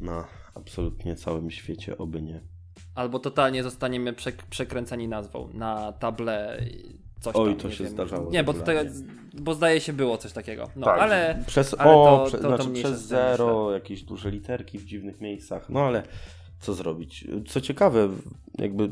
na 0.00 0.24
absolutnie 0.54 1.16
całym 1.16 1.50
świecie, 1.50 1.98
oby 1.98 2.22
nie. 2.22 2.40
Albo 2.94 3.18
totalnie 3.18 3.62
zostaniemy 3.62 4.12
przek- 4.12 4.42
przekręceni 4.50 5.08
nazwą 5.08 5.50
na 5.54 5.92
table 5.92 6.64
i 6.70 7.07
coś 7.20 7.36
Oj, 7.36 7.50
tam. 7.50 7.56
to 7.60 7.70
się 7.70 7.84
wiem. 7.84 7.92
zdarzało 7.92 8.30
Nie, 8.30 8.44
bo, 8.44 8.54
bo 9.34 9.54
zdaje 9.54 9.80
się 9.80 9.92
było 9.92 10.18
coś 10.18 10.32
takiego. 10.32 10.70
No, 10.76 10.84
Tak, 10.86 11.00
ale 11.00 11.42
przez 11.46 11.74
ale 11.78 11.90
O, 11.94 12.04
to- 12.04 12.26
prze, 12.26 12.38
to- 12.38 12.42
to 12.42 12.56
znaczy 12.62 12.72
przez 12.82 13.02
zero, 13.02 13.72
jakieś 13.72 14.02
duże 14.02 14.30
literki 14.30 14.78
w 14.78 14.84
dziwnych 14.84 15.20
miejscach. 15.20 15.68
No 15.70 15.80
ale 15.80 16.02
co 16.60 16.74
zrobić? 16.74 17.26
Co 17.48 17.60
ciekawe, 17.60 18.08
jakby 18.58 18.90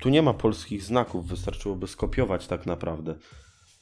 tu 0.00 0.08
nie 0.08 0.22
ma 0.22 0.34
polskich 0.34 0.82
znaków, 0.82 1.26
wystarczyłoby 1.28 1.86
skopiować 1.86 2.46
tak 2.46 2.66
naprawdę. 2.66 3.14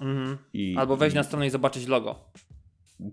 Mhm. 0.01 0.39
I, 0.53 0.77
Albo 0.79 0.97
wejść 0.97 1.15
i- 1.15 1.17
na 1.17 1.23
stronę 1.23 1.47
i 1.47 1.51
zobaczyć 1.51 1.87
logo. 1.87 2.15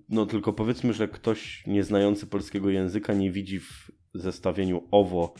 No 0.09 0.25
tylko 0.25 0.53
powiedzmy, 0.53 0.93
że 0.93 1.07
ktoś 1.07 1.63
nieznający 1.67 2.27
polskiego 2.27 2.69
języka 2.69 3.13
nie 3.13 3.31
widzi 3.31 3.59
w 3.59 3.91
zestawieniu 4.13 4.83
owo 4.91 5.33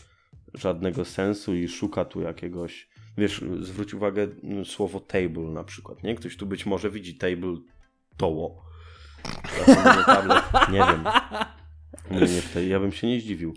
żadnego 0.54 1.06
sensu 1.06 1.56
i 1.56 1.68
szuka 1.68 2.06
tu 2.06 2.22
jakiegoś. 2.22 2.90
Wiesz, 3.18 3.46
zwróć 3.60 3.94
uwagę 3.94 4.28
mm, 4.44 4.66
słowo 4.66 5.00
table 5.00 5.44
na 5.44 5.64
przykład, 5.64 6.04
nie? 6.04 6.16
Ktoś 6.16 6.38
tu 6.38 6.46
być 6.46 6.66
może 6.66 6.90
widzi 6.90 7.16
table 7.16 7.56
toło. 8.18 8.64
Tablet, 10.06 10.44
nie 10.72 10.80
wiem. 10.80 11.04
Nie, 12.12 12.62
nie, 12.62 12.68
ja 12.68 12.80
bym 12.80 12.92
się 12.92 13.08
nie 13.08 13.20
zdziwił. 13.20 13.54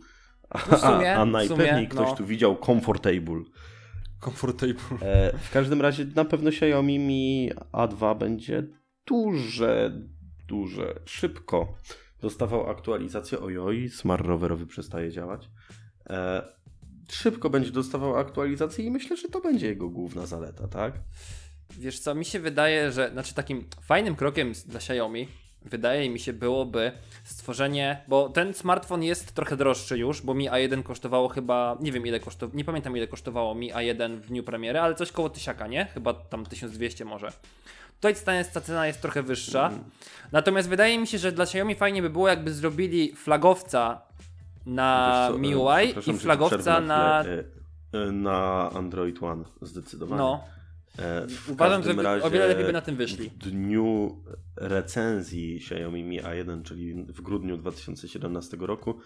A, 0.50 0.58
No 0.70 0.78
sumie, 0.78 1.16
a, 1.16 1.24
najpewniej 1.24 1.68
sumie, 1.68 1.86
ktoś 1.86 2.08
no. 2.08 2.16
tu 2.16 2.26
widział 2.26 2.56
comfortable. 2.66 3.42
Comfortable. 4.20 4.98
E, 5.00 5.38
w 5.38 5.50
każdym 5.50 5.80
razie 5.80 6.06
na 6.14 6.24
pewno 6.24 6.50
Xiaomi 6.50 6.98
Mi 6.98 7.50
A2 7.72 8.18
będzie 8.18 8.66
duże, 9.06 10.00
duże, 10.48 10.94
szybko 11.04 11.74
dostawał 12.20 12.70
aktualizację. 12.70 13.40
Ojoj, 13.40 13.88
smar 13.88 14.26
rowerowy 14.26 14.66
przestaje 14.66 15.10
działać. 15.10 15.50
E, 16.10 16.42
szybko 17.12 17.50
będzie 17.50 17.70
dostawał 17.70 18.16
aktualizację 18.16 18.84
i 18.84 18.90
myślę, 18.90 19.16
że 19.16 19.28
to 19.28 19.40
będzie 19.40 19.66
jego 19.66 19.88
główna 19.88 20.26
zaleta, 20.26 20.68
tak? 20.68 20.92
Wiesz 21.78 21.98
co, 21.98 22.14
mi 22.14 22.24
się 22.24 22.40
wydaje, 22.40 22.92
że 22.92 23.10
znaczy 23.10 23.34
takim 23.34 23.64
fajnym 23.82 24.16
krokiem 24.16 24.52
dla 24.66 24.78
Xiaomi 24.78 25.28
wydaje 25.62 26.10
mi 26.10 26.20
się 26.20 26.32
byłoby 26.32 26.92
stworzenie, 27.24 28.04
bo 28.08 28.28
ten 28.28 28.54
smartfon 28.54 29.02
jest 29.02 29.32
trochę 29.34 29.56
droższy 29.56 29.98
już, 29.98 30.22
bo 30.22 30.34
Mi 30.34 30.50
A1 30.50 30.82
kosztowało 30.82 31.28
chyba, 31.28 31.78
nie 31.80 31.92
wiem 31.92 32.06
ile 32.06 32.20
kosztowało, 32.20 32.56
nie 32.56 32.64
pamiętam 32.64 32.96
ile 32.96 33.06
kosztowało 33.06 33.54
Mi 33.54 33.72
A1 33.72 34.16
w 34.16 34.26
dniu 34.26 34.42
premiery, 34.42 34.78
ale 34.80 34.94
coś 34.94 35.12
koło 35.12 35.30
tysiaka, 35.30 35.66
nie? 35.66 35.84
Chyba 35.84 36.14
tam 36.14 36.46
1200 36.46 37.04
może. 37.04 37.32
Tutaj 38.00 38.14
ta 38.24 38.44
ta 38.44 38.60
cena 38.60 38.86
jest 38.86 39.02
trochę 39.02 39.22
wyższa. 39.22 39.70
Natomiast 40.32 40.68
wydaje 40.68 40.98
mi 40.98 41.06
się, 41.06 41.18
że 41.18 41.32
dla 41.32 41.44
Xiaomi 41.44 41.74
fajnie 41.74 42.02
by 42.02 42.10
było, 42.10 42.28
jakby 42.28 42.52
zrobili 42.52 43.14
flagowca 43.14 44.00
na 44.66 45.28
Wiesz 45.28 45.30
co, 45.30 45.36
e, 45.36 45.40
MIUI 45.40 46.14
i 46.16 46.18
flagowca 46.18 46.80
na. 46.80 47.24
E, 47.24 47.44
e, 47.92 48.12
Na 48.12 48.70
Android 48.70 49.22
One, 49.22 49.44
zdecydowanie. 49.62 50.18
No, 50.22 50.44
w 51.28 51.50
uważam, 51.50 51.82
że 51.82 51.94
by- 51.94 52.00
o 52.00 52.02
razie 52.02 52.30
wiele 52.30 52.46
lepiej 52.48 52.64
by 52.64 52.72
na 52.72 52.80
tym 52.80 52.96
wyszli. 52.96 53.30
W 53.30 53.38
dniu 53.38 54.16
recenzji 54.56 55.56
Xiaomi 55.56 56.02
Mi 56.04 56.22
A1, 56.22 56.62
czyli 56.62 56.94
w 57.04 57.20
grudniu 57.22 57.56
2017 57.56 58.56
roku, 58.60 59.00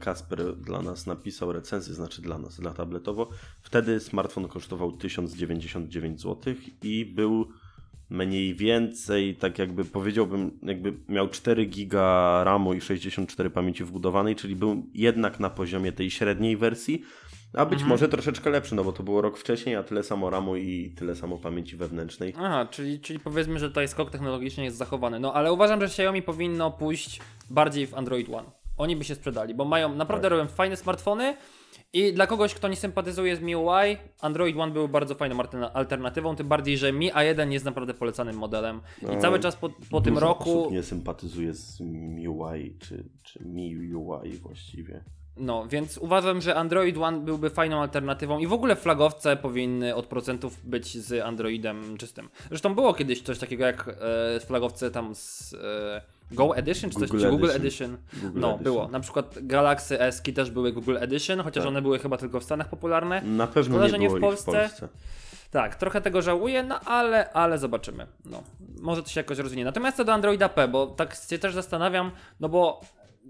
Kasper 0.00 0.56
dla 0.56 0.82
nas 0.82 1.06
napisał 1.06 1.52
recenzję, 1.52 1.94
znaczy 1.94 2.22
dla 2.22 2.38
nas, 2.38 2.60
dla 2.60 2.70
tabletowo. 2.74 3.28
Wtedy 3.62 4.00
smartfon 4.00 4.48
kosztował 4.48 4.92
1099 4.92 6.20
zł 6.20 6.54
i 6.82 7.06
był 7.06 7.48
mniej 8.10 8.54
więcej, 8.54 9.34
tak 9.36 9.58
jakby 9.58 9.84
powiedziałbym, 9.84 10.58
jakby 10.62 10.92
miał 11.08 11.28
4 11.28 11.66
giga 11.66 12.40
RAMu 12.44 12.74
i 12.74 12.80
64 12.80 13.50
pamięci 13.50 13.84
wbudowanej, 13.84 14.36
czyli 14.36 14.56
był 14.56 14.86
jednak 14.94 15.40
na 15.40 15.50
poziomie 15.50 15.92
tej 15.92 16.10
średniej 16.10 16.56
wersji, 16.56 17.02
a 17.54 17.64
być 17.66 17.72
Mhm. 17.74 17.88
może 17.88 18.08
troszeczkę 18.08 18.50
lepszy, 18.50 18.74
no 18.74 18.84
bo 18.84 18.92
to 18.92 19.02
było 19.02 19.20
rok 19.22 19.38
wcześniej, 19.38 19.76
a 19.76 19.82
tyle 19.82 20.02
samo 20.02 20.30
RAMu 20.30 20.56
i 20.56 20.90
tyle 20.96 21.16
samo 21.16 21.38
pamięci 21.38 21.76
wewnętrznej. 21.76 22.34
Aha, 22.38 22.66
czyli, 22.70 23.00
czyli 23.00 23.18
powiedzmy, 23.18 23.58
że 23.58 23.68
tutaj 23.68 23.88
skok 23.88 24.10
technologiczny 24.10 24.64
jest 24.64 24.76
zachowany. 24.76 25.20
No 25.20 25.34
ale 25.34 25.52
uważam, 25.52 25.80
że 25.80 25.86
Xiaomi 25.86 26.22
powinno 26.22 26.70
pójść 26.70 27.20
bardziej 27.50 27.86
w 27.86 27.94
Android 27.94 28.28
One. 28.28 28.50
Oni 28.76 28.96
by 28.96 29.04
się 29.04 29.14
sprzedali, 29.14 29.54
bo 29.54 29.64
mają 29.64 29.94
naprawdę 29.94 30.28
Tak. 30.28 30.38
robią 30.38 30.46
fajne 30.50 30.76
smartfony 30.76 31.36
i 31.92 32.12
dla 32.12 32.26
kogoś, 32.26 32.54
kto 32.54 32.68
nie 32.68 32.76
sympatyzuje 32.76 33.36
z 33.36 33.40
MIUI, 33.40 33.96
Android 34.20 34.56
One 34.56 34.72
był 34.72 34.88
bardzo 34.88 35.14
fajną 35.14 35.36
alterna- 35.36 35.70
alternatywą, 35.74 36.36
tym 36.36 36.48
bardziej, 36.48 36.78
że 36.78 36.92
Mi 36.92 37.12
A1 37.12 37.50
jest 37.52 37.64
naprawdę 37.64 37.94
polecanym 37.94 38.36
modelem. 38.36 38.80
I 39.02 39.06
No, 39.06 39.20
cały 39.20 39.40
czas 39.40 39.56
po, 39.56 39.70
po 39.90 40.00
tym 40.00 40.18
roku. 40.18 40.68
nie 40.72 40.82
sympatyzuje 40.82 41.54
z 41.54 41.80
MIUI, 41.80 42.76
czy, 42.78 43.04
czy 43.22 43.44
MIUI 43.44 44.38
właściwie. 44.42 45.04
No, 45.38 45.66
więc 45.68 45.98
uważam, 45.98 46.40
że 46.40 46.54
Android 46.54 46.98
One 46.98 47.20
byłby 47.20 47.50
fajną 47.50 47.80
alternatywą 47.80 48.38
i 48.38 48.46
w 48.46 48.52
ogóle 48.52 48.76
flagowce 48.76 49.36
powinny 49.36 49.94
od 49.94 50.06
procentów 50.06 50.66
być 50.66 50.96
z 50.98 51.24
Androidem 51.24 51.96
czystym. 51.96 52.28
Zresztą 52.48 52.74
było 52.74 52.94
kiedyś 52.94 53.22
coś 53.22 53.38
takiego 53.38 53.64
jak 53.66 53.88
e, 54.36 54.40
flagowce 54.40 54.90
tam 54.90 55.14
z 55.14 55.54
e, 55.54 56.00
Go 56.30 56.56
Edition, 56.56 56.90
czy 56.90 56.98
coś, 56.98 57.08
Google 57.08 57.24
czy 57.24 57.30
Google 57.30 57.50
Edition. 57.50 57.94
Edition. 57.94 58.22
Google 58.22 58.40
no, 58.40 58.48
Edition. 58.48 58.64
było. 58.64 58.88
Na 58.88 59.00
przykład 59.00 59.34
Galaxy 59.42 60.00
S 60.00 60.22
też 60.34 60.50
były 60.50 60.72
Google 60.72 60.96
Edition, 61.00 61.40
chociaż 61.40 61.62
Tak. 61.64 61.68
one 61.68 61.82
były 61.82 61.98
chyba 61.98 62.16
tylko 62.16 62.40
w 62.40 62.44
Stanach 62.44 62.68
popularne. 62.68 63.22
Na 63.22 63.46
pewno 63.46 63.74
Szkoda, 63.74 63.84
nie 63.84 63.90
że 63.90 63.98
nie 63.98 64.10
w 64.10 64.20
Polsce. 64.20 64.50
w 64.50 64.54
Polsce. 64.54 64.88
Tak, 65.50 65.74
trochę 65.76 66.00
tego 66.00 66.22
żałuję, 66.22 66.62
no 66.62 66.80
ale, 66.80 67.32
ale 67.32 67.58
zobaczymy. 67.58 68.06
No, 68.24 68.42
może 68.80 69.02
to 69.02 69.08
się 69.08 69.20
jakoś 69.20 69.38
rozwinie. 69.38 69.64
Natomiast 69.64 69.96
co 69.96 70.04
do 70.04 70.12
Androida 70.12 70.48
P, 70.48 70.68
bo 70.68 70.86
tak 70.86 71.14
się 71.30 71.38
też 71.38 71.54
zastanawiam, 71.54 72.10
no 72.40 72.48
bo, 72.48 72.80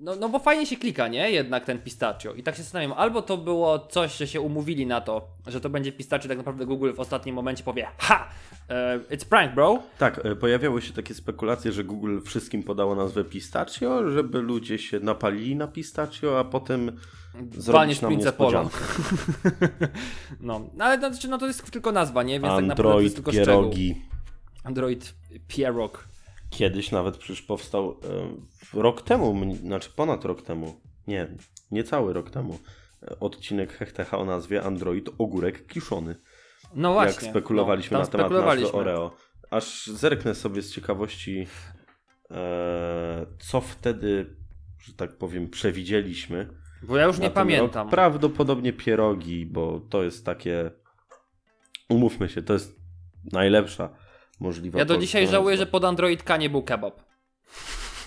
no, 0.00 0.16
no 0.16 0.28
bo 0.28 0.38
fajnie 0.38 0.66
się 0.66 0.76
klika, 0.76 1.08
nie? 1.08 1.30
Jednak 1.30 1.64
ten 1.64 1.78
pistachio. 1.78 2.34
I 2.34 2.42
tak 2.42 2.56
się 2.56 2.62
zastanawiam, 2.62 2.92
albo 2.98 3.22
to 3.22 3.36
było 3.36 3.78
coś, 3.78 4.16
że 4.16 4.26
się 4.26 4.40
umówili 4.40 4.86
na 4.86 5.00
to, 5.00 5.28
że 5.46 5.60
to 5.60 5.70
będzie 5.70 5.92
pistachio, 5.92 6.28
tak 6.28 6.38
naprawdę 6.38 6.66
Google 6.66 6.92
w 6.92 7.00
ostatnim 7.00 7.34
momencie 7.34 7.64
powie, 7.64 7.86
ha, 7.98 8.28
e, 8.68 8.98
it's 8.98 9.24
prank, 9.24 9.54
bro. 9.54 9.82
Tak, 9.98 10.26
e, 10.26 10.36
pojawiały 10.36 10.82
się 10.82 10.92
takie 10.92 11.14
spekulacje, 11.14 11.72
że 11.72 11.84
Google 11.84 12.20
wszystkim 12.20 12.62
podało 12.62 12.94
nazwę 12.94 13.24
Pistachio, 13.24 14.10
żeby 14.10 14.38
ludzie 14.38 14.78
się 14.78 15.00
napalili 15.00 15.56
na 15.56 15.66
Pistachio, 15.66 16.38
a 16.38 16.44
potem 16.44 16.92
zrobić 17.56 18.00
nam 18.00 18.16
niespodziankę. 18.16 18.78
No, 20.40 20.60
no 20.74 20.84
ale 20.84 20.98
to, 20.98 21.08
znaczy, 21.08 21.28
no, 21.28 21.38
to 21.38 21.46
jest 21.46 21.70
tylko 21.70 21.92
nazwa, 21.92 22.22
nie? 22.22 22.40
Więc 22.40 22.54
tak 22.54 22.64
naprawdę 22.64 22.98
to 22.98 23.00
jest 23.00 23.14
Android, 23.14 23.14
tylko 23.14 23.32
pierogi. 23.32 23.90
szczegół. 23.90 24.08
Android 24.64 25.14
Pierog. 25.48 26.08
Kiedyś 26.50 26.90
nawet 26.90 27.16
przecież 27.16 27.42
powstał 27.42 27.90
e, 28.74 28.80
rok 28.80 29.02
temu, 29.02 29.54
znaczy 29.54 29.90
ponad 29.96 30.24
rok 30.24 30.42
temu, 30.42 30.80
nie, 31.06 31.28
niecały 31.70 32.12
rok 32.12 32.30
temu, 32.30 32.58
e, 33.02 33.20
odcinek 33.20 33.72
Hechtecha 33.72 34.18
o 34.18 34.24
nazwie 34.24 34.62
Android 34.62 35.10
Ogórek 35.18 35.66
Kiszony. 35.66 36.16
No 36.74 36.92
właśnie. 36.92 37.22
jak 37.22 37.30
spekulowaliśmy 37.30 37.94
no, 37.94 38.04
na 38.04 38.10
temat 38.10 38.32
nazwy. 38.32 38.72
Oreo. 38.72 39.16
Aż 39.50 39.86
zerknę 39.86 40.34
sobie 40.34 40.62
z 40.62 40.72
ciekawości, 40.72 41.46
e, 42.30 43.26
co 43.38 43.60
wtedy, 43.60 44.36
że 44.78 44.92
tak 44.92 45.18
powiem, 45.18 45.50
przewidzieliśmy. 45.50 46.48
Bo 46.82 46.96
ja 46.96 47.04
już 47.04 47.18
nie 47.18 47.30
pamiętam. 47.30 47.90
Prawdopodobnie 47.90 48.72
pierogi, 48.72 49.46
bo 49.46 49.80
to 49.80 50.02
jest 50.02 50.26
takie. 50.26 50.70
Umówmy 51.88 52.28
się, 52.28 52.42
to 52.42 52.52
jest 52.52 52.80
najlepsza 53.32 54.07
możliwa. 54.40 54.78
Ja 54.78 54.84
do 54.84 54.96
dzisiaj 54.96 55.26
żałuję, 55.28 55.56
że 55.56 55.66
pod 55.66 55.84
Android 55.84 56.22
K 56.22 56.36
nie 56.36 56.50
był 56.50 56.62
kebab. 56.62 57.02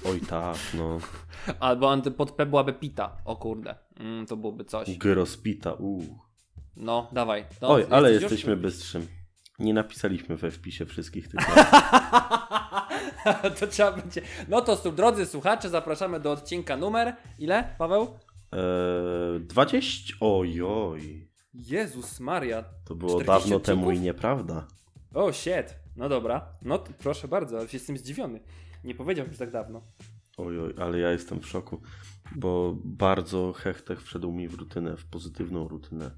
Oj 0.05 0.21
tak, 0.21 0.57
no. 0.73 0.99
Albo 1.59 1.97
pod 2.17 2.31
P 2.31 2.45
byłaby 2.45 2.73
pita. 2.73 3.17
O 3.25 3.35
kurde, 3.35 3.75
mm, 3.99 4.25
to 4.25 4.37
byłoby 4.37 4.65
coś. 4.65 4.97
Gyrospita, 4.97 5.73
uuu. 5.73 6.19
No, 6.75 7.09
dawaj. 7.11 7.45
No, 7.61 7.69
Oj, 7.69 7.85
ale 7.89 8.11
jesteś 8.11 8.31
jesteśmy 8.31 8.53
już? 8.53 8.61
bystrzym. 8.61 9.07
Nie 9.59 9.73
napisaliśmy 9.73 10.35
we 10.35 10.51
wpisie 10.51 10.85
wszystkich 10.85 11.27
tych 11.27 11.39
to 13.59 13.67
trzeba 13.67 13.91
będzie. 13.91 14.21
No 14.47 14.61
to 14.61 14.91
drodzy 14.91 15.25
słuchacze, 15.25 15.69
zapraszamy 15.69 16.19
do 16.19 16.31
odcinka 16.31 16.77
numer. 16.77 17.15
Ile, 17.39 17.75
Paweł? 17.77 18.07
Eee, 18.51 19.39
20? 19.39 20.13
Ojoj. 20.19 21.27
Jezus 21.53 22.19
Maria. 22.19 22.63
To 22.85 22.95
było 22.95 23.21
40 23.21 23.27
dawno 23.27 23.59
temu 23.59 23.81
i 23.81 23.85
odcinków? 23.85 24.03
nieprawda. 24.03 24.67
O, 25.13 25.33
shit. 25.33 25.80
No 25.95 26.09
dobra. 26.09 26.53
No 26.61 26.77
to 26.77 26.91
proszę 26.99 27.27
bardzo, 27.27 27.57
ale 27.57 27.67
jestem 27.73 27.97
zdziwiony. 27.97 28.39
Nie 28.83 28.95
powiedziałbym 28.95 29.35
tak 29.35 29.51
dawno. 29.51 29.81
Ojoj, 30.37 30.73
ale 30.77 30.99
ja 30.99 31.11
jestem 31.11 31.39
w 31.39 31.47
szoku, 31.47 31.81
bo 32.35 32.75
bardzo 32.83 33.53
hechtech 33.53 34.03
wszedł 34.03 34.31
mi 34.31 34.47
w 34.47 34.53
rutynę, 34.53 34.97
w 34.97 35.05
pozytywną 35.05 35.67
rutynę. 35.67 36.11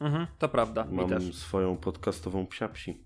Mhm, 0.00 0.26
to 0.38 0.48
prawda. 0.48 0.86
Mam 0.90 1.32
swoją 1.32 1.76
podcastową 1.76 2.46
psiapsi. 2.46 3.02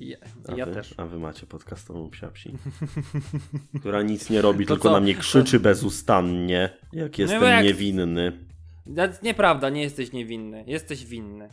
Ja, 0.00 0.16
A, 0.48 0.54
ja 0.54 0.66
wy, 0.66 0.72
też. 0.74 0.94
a 0.96 1.06
wy 1.06 1.18
macie 1.18 1.46
podcastową 1.46 2.10
psiapsi. 2.10 2.52
która 3.80 4.02
nic 4.02 4.30
nie 4.30 4.42
robi, 4.42 4.66
To 4.66 4.74
tylko 4.74 4.88
co? 4.88 4.94
na 4.94 5.00
mnie 5.00 5.14
krzyczy 5.14 5.60
bezustannie, 5.60 6.70
jak 6.92 7.18
jestem 7.18 7.40
bo 7.40 7.46
jak- 7.46 7.64
niewinny. 7.64 8.46
No, 8.86 9.02
Nieprawda, 9.22 9.70
nie 9.70 9.82
jesteś 9.82 10.12
niewinny. 10.12 10.64
Jesteś 10.66 11.06
winny. 11.06 11.48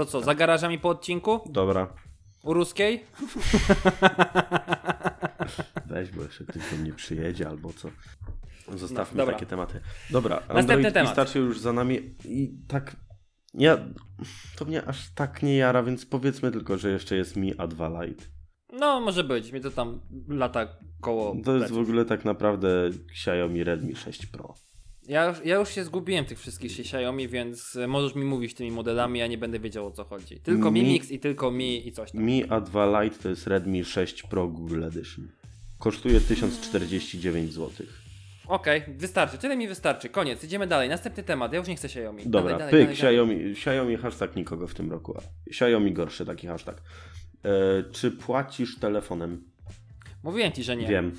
To 0.00 0.06
co, 0.06 0.20
za 0.20 0.34
garażami 0.34 0.78
po 0.78 0.88
odcinku? 0.88 1.40
Dobra, 1.46 1.94
U 2.42 2.54
ruskiej? 2.54 3.04
weź, 5.86 6.10
bo 6.10 6.22
jeszcze 6.22 6.44
ktoś 6.44 6.70
do 6.70 6.76
mnie 6.76 6.92
przyjedzie 6.92 7.48
albo 7.48 7.72
co. 7.72 7.88
Zostawmy 8.76 9.18
No, 9.18 9.32
takie 9.32 9.46
tematy. 9.46 9.80
Dobra, 10.10 10.36
Następny 10.36 10.74
Android 10.74 10.94
temat. 10.94 11.10
Pistachio 11.10 11.38
już 11.38 11.60
za 11.60 11.72
nami 11.72 12.14
i 12.24 12.50
tak... 12.68 12.96
Ja... 13.54 13.78
To 14.56 14.64
mnie 14.64 14.84
aż 14.84 15.14
tak 15.14 15.42
nie 15.42 15.56
jara, 15.56 15.82
więc 15.82 16.06
powiedzmy 16.06 16.50
tylko, 16.50 16.78
że 16.78 16.90
jeszcze 16.90 17.16
jest 17.16 17.36
Mi 17.36 17.54
A2 17.54 18.02
Lite. 18.02 18.24
No, 18.72 19.00
może 19.00 19.24
być. 19.24 19.52
Mi 19.52 19.60
to 19.60 19.70
tam 19.70 20.00
lata 20.28 20.68
koło. 21.00 21.30
To 21.30 21.36
jest 21.36 21.66
w 21.66 21.68
pleców. 21.68 21.78
ogóle 21.78 22.04
tak 22.04 22.24
naprawdę 22.24 22.90
Xiaomi 23.10 23.64
Redmi 23.64 23.96
6 23.96 24.26
Pro. 24.26 24.54
Ja 25.08 25.26
już, 25.26 25.38
ja 25.44 25.56
już 25.56 25.68
się 25.68 25.84
zgubiłem 25.84 26.24
tych 26.24 26.38
wszystkich 26.38 26.80
Xiaomi, 26.80 27.28
więc 27.28 27.78
możesz 27.88 28.14
mi 28.14 28.24
mówić 28.24 28.54
tymi 28.54 28.70
modelami, 28.70 29.18
ja 29.18 29.26
nie 29.26 29.38
będę 29.38 29.58
wiedział 29.60 29.86
o 29.86 29.90
co 29.90 30.04
chodzi. 30.04 30.40
Tylko 30.40 30.70
Mi- 30.70 30.82
Mi 30.82 30.88
Mix 30.88 31.10
i 31.10 31.18
tylko 31.18 31.50
Mi 31.50 31.88
i 31.88 31.92
coś 31.92 32.12
tam. 32.12 32.22
Mi 32.22 32.44
A2 32.46 33.02
Lite 33.02 33.22
to 33.22 33.28
jest 33.28 33.46
Redmi 33.46 33.84
6 33.84 34.22
Pro 34.22 34.48
Google 34.48 34.84
Edition. 34.84 35.28
Kosztuje 35.78 36.20
1049 36.20 37.52
zł. 37.52 37.86
Okej, 38.48 38.82
wystarczy. 38.96 39.38
Tyle 39.38 39.56
mi 39.56 39.68
wystarczy. 39.68 40.08
Koniec. 40.08 40.44
Idziemy 40.44 40.66
dalej. 40.66 40.88
Następny 40.88 41.22
temat. 41.22 41.52
Ja 41.52 41.58
już 41.58 41.68
nie 41.68 41.76
chcę 41.76 41.86
Xiaomi. 41.86 42.22
Dobra, 42.26 42.58
dalej, 42.58 42.70
pyk, 42.70 42.80
dalej, 42.80 42.96
dalej, 42.96 43.16
dalej. 43.16 43.30
Xiaomi, 43.36 43.52
Xiaomi 43.52 43.96
hashtag 43.96 44.36
nikogo 44.36 44.66
w 44.66 44.74
tym 44.74 44.90
roku. 44.90 45.14
Xiaomi 45.46 45.92
gorszy 45.92 46.26
taki 46.26 46.46
hashtag. 46.46 46.82
E, 47.44 47.50
czy 47.92 48.10
płacisz 48.10 48.78
telefonem? 48.78 49.44
Mówiłem 50.22 50.52
ci, 50.52 50.62
że 50.62 50.76
nie. 50.76 50.86
Wiem. 50.86 51.12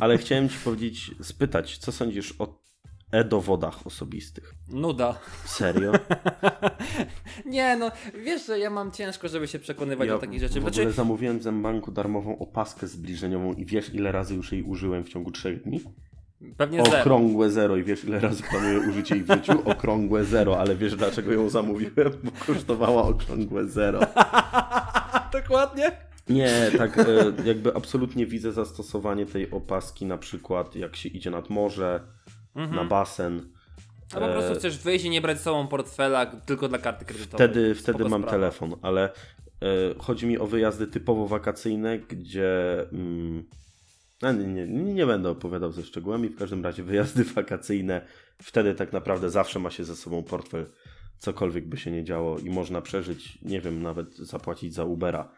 Ale 0.00 0.18
chciałem 0.18 0.48
ci 0.48 0.58
powiedzieć, 0.64 1.10
spytać, 1.22 1.78
co 1.78 1.92
sądzisz 1.92 2.34
o 2.38 2.58
e-dowodach 3.12 3.86
osobistych? 3.86 4.54
Nuda. 4.68 5.18
Serio? 5.44 5.92
Nie, 7.46 7.76
no 7.76 7.90
wiesz, 8.24 8.46
że 8.46 8.58
ja 8.58 8.70
mam 8.70 8.92
ciężko, 8.92 9.28
żeby 9.28 9.48
się 9.48 9.58
przekonywać 9.58 10.08
Ja 10.08 10.14
do 10.14 10.18
takich 10.20 10.40
rzeczy. 10.40 10.60
w 10.60 10.62
Znaczy, 10.62 10.80
ogóle 10.80 10.92
zamówiłem 10.92 11.38
w 11.38 11.42
Zębanku 11.42 11.90
darmową 11.92 12.38
opaskę 12.38 12.86
zbliżeniową 12.86 13.52
i 13.52 13.64
wiesz 13.64 13.94
ile 13.94 14.12
razy 14.12 14.34
już 14.34 14.52
jej 14.52 14.62
użyłem 14.62 15.04
w 15.04 15.08
ciągu 15.08 15.30
trzech 15.30 15.62
dni? 15.62 15.80
pewnie 16.56 16.84
zero. 16.84 17.00
Okrągłe 17.00 17.50
zero 17.50 17.76
i 17.76 17.82
wiesz 17.84 18.04
ile 18.04 18.20
razy 18.20 18.42
planuję 18.42 18.78
użycie 18.90 19.14
jej 19.14 19.24
w 19.24 19.32
życiu? 19.32 19.52
Okrągłe 19.72 20.24
zero, 20.24 20.58
ale 20.60 20.76
wiesz 20.76 20.96
dlaczego 20.96 21.32
ją 21.32 21.48
zamówiłem? 21.48 22.12
Bo 22.22 22.30
kosztowała 22.46 23.02
okrągłe 23.02 23.64
zero. 23.68 24.00
Dokładnie. 25.32 25.92
Nie, 26.28 26.70
tak 26.78 26.98
e, 26.98 27.04
jakby 27.44 27.74
absolutnie 27.76 28.26
widzę 28.26 28.52
zastosowanie 28.52 29.26
tej 29.26 29.50
opaski 29.50 30.06
na 30.06 30.18
przykład 30.18 30.76
jak 30.76 30.96
się 30.96 31.08
idzie 31.08 31.30
nad 31.30 31.50
morze, 31.50 32.00
na 32.66 32.84
basen. 32.84 33.52
A 34.14 34.20
po 34.20 34.28
prostu 34.28 34.52
E, 34.52 34.54
chcesz 34.54 34.78
wyjść 34.78 35.04
i 35.04 35.10
nie 35.10 35.20
brać 35.20 35.38
ze 35.38 35.44
sobą 35.44 35.68
portfela 35.68 36.26
tylko 36.26 36.68
dla 36.68 36.78
karty 36.78 37.04
kredytowej. 37.04 37.48
Wtedy, 37.48 37.74
wtedy 37.74 38.04
mam 38.04 38.22
sprawa. 38.22 38.30
telefon, 38.30 38.74
ale 38.82 39.04
e, 39.04 39.10
chodzi 39.98 40.26
mi 40.26 40.38
o 40.38 40.46
wyjazdy 40.46 40.86
typowo 40.86 41.26
wakacyjne, 41.26 41.98
gdzie. 41.98 42.80
Mm, 42.92 43.44
no, 44.22 44.32
nie, 44.32 44.46
nie, 44.46 44.94
nie 44.94 45.06
będę 45.06 45.30
opowiadał 45.30 45.72
ze 45.72 45.82
szczegółami, 45.82 46.28
w 46.28 46.38
każdym 46.38 46.64
razie 46.64 46.82
wyjazdy 46.82 47.24
wakacyjne, 47.34 48.06
wtedy 48.42 48.74
tak 48.74 48.92
naprawdę 48.92 49.30
zawsze 49.30 49.58
ma 49.58 49.70
się 49.70 49.84
ze 49.84 49.96
sobą 49.96 50.22
portfel, 50.22 50.66
cokolwiek 51.18 51.68
by 51.68 51.76
się 51.76 51.90
nie 51.90 52.04
działo 52.04 52.38
i 52.38 52.50
można 52.50 52.80
przeżyć, 52.80 53.38
nie 53.42 53.60
wiem, 53.60 53.82
nawet 53.82 54.16
zapłacić 54.16 54.74
za 54.74 54.84
Ubera. 54.84 55.32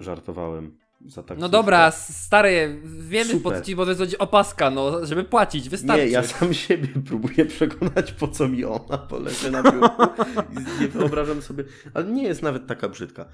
Żartowałem. 0.00 0.78
Za 1.06 1.22
taksówkę. 1.22 1.40
No 1.40 1.48
dobra, 1.48 1.90
stary, 1.90 2.80
wiemy 2.84 3.40
po 3.40 3.50
co 3.50 3.60
ci, 3.60 3.76
bo 3.76 3.84
to 3.84 3.90
jest 3.90 4.16
opaska, 4.18 4.70
no, 4.70 5.06
żeby 5.06 5.24
płacić, 5.24 5.68
wystarczy. 5.68 6.04
Nie, 6.04 6.10
ja 6.10 6.22
sam 6.22 6.54
siebie 6.54 6.88
próbuję 7.08 7.44
przekonać, 7.46 8.12
po 8.12 8.28
co 8.28 8.48
mi 8.48 8.64
ona, 8.64 9.06
bo 9.10 9.18
leży 9.18 9.50
na 9.50 9.62
biurku 9.62 10.02
nie 10.80 10.88
wyobrażam 10.88 11.42
sobie, 11.42 11.64
ale 11.94 12.04
nie 12.04 12.22
jest 12.22 12.42
nawet 12.42 12.66
taka 12.66 12.88
brzydka. 12.88 13.28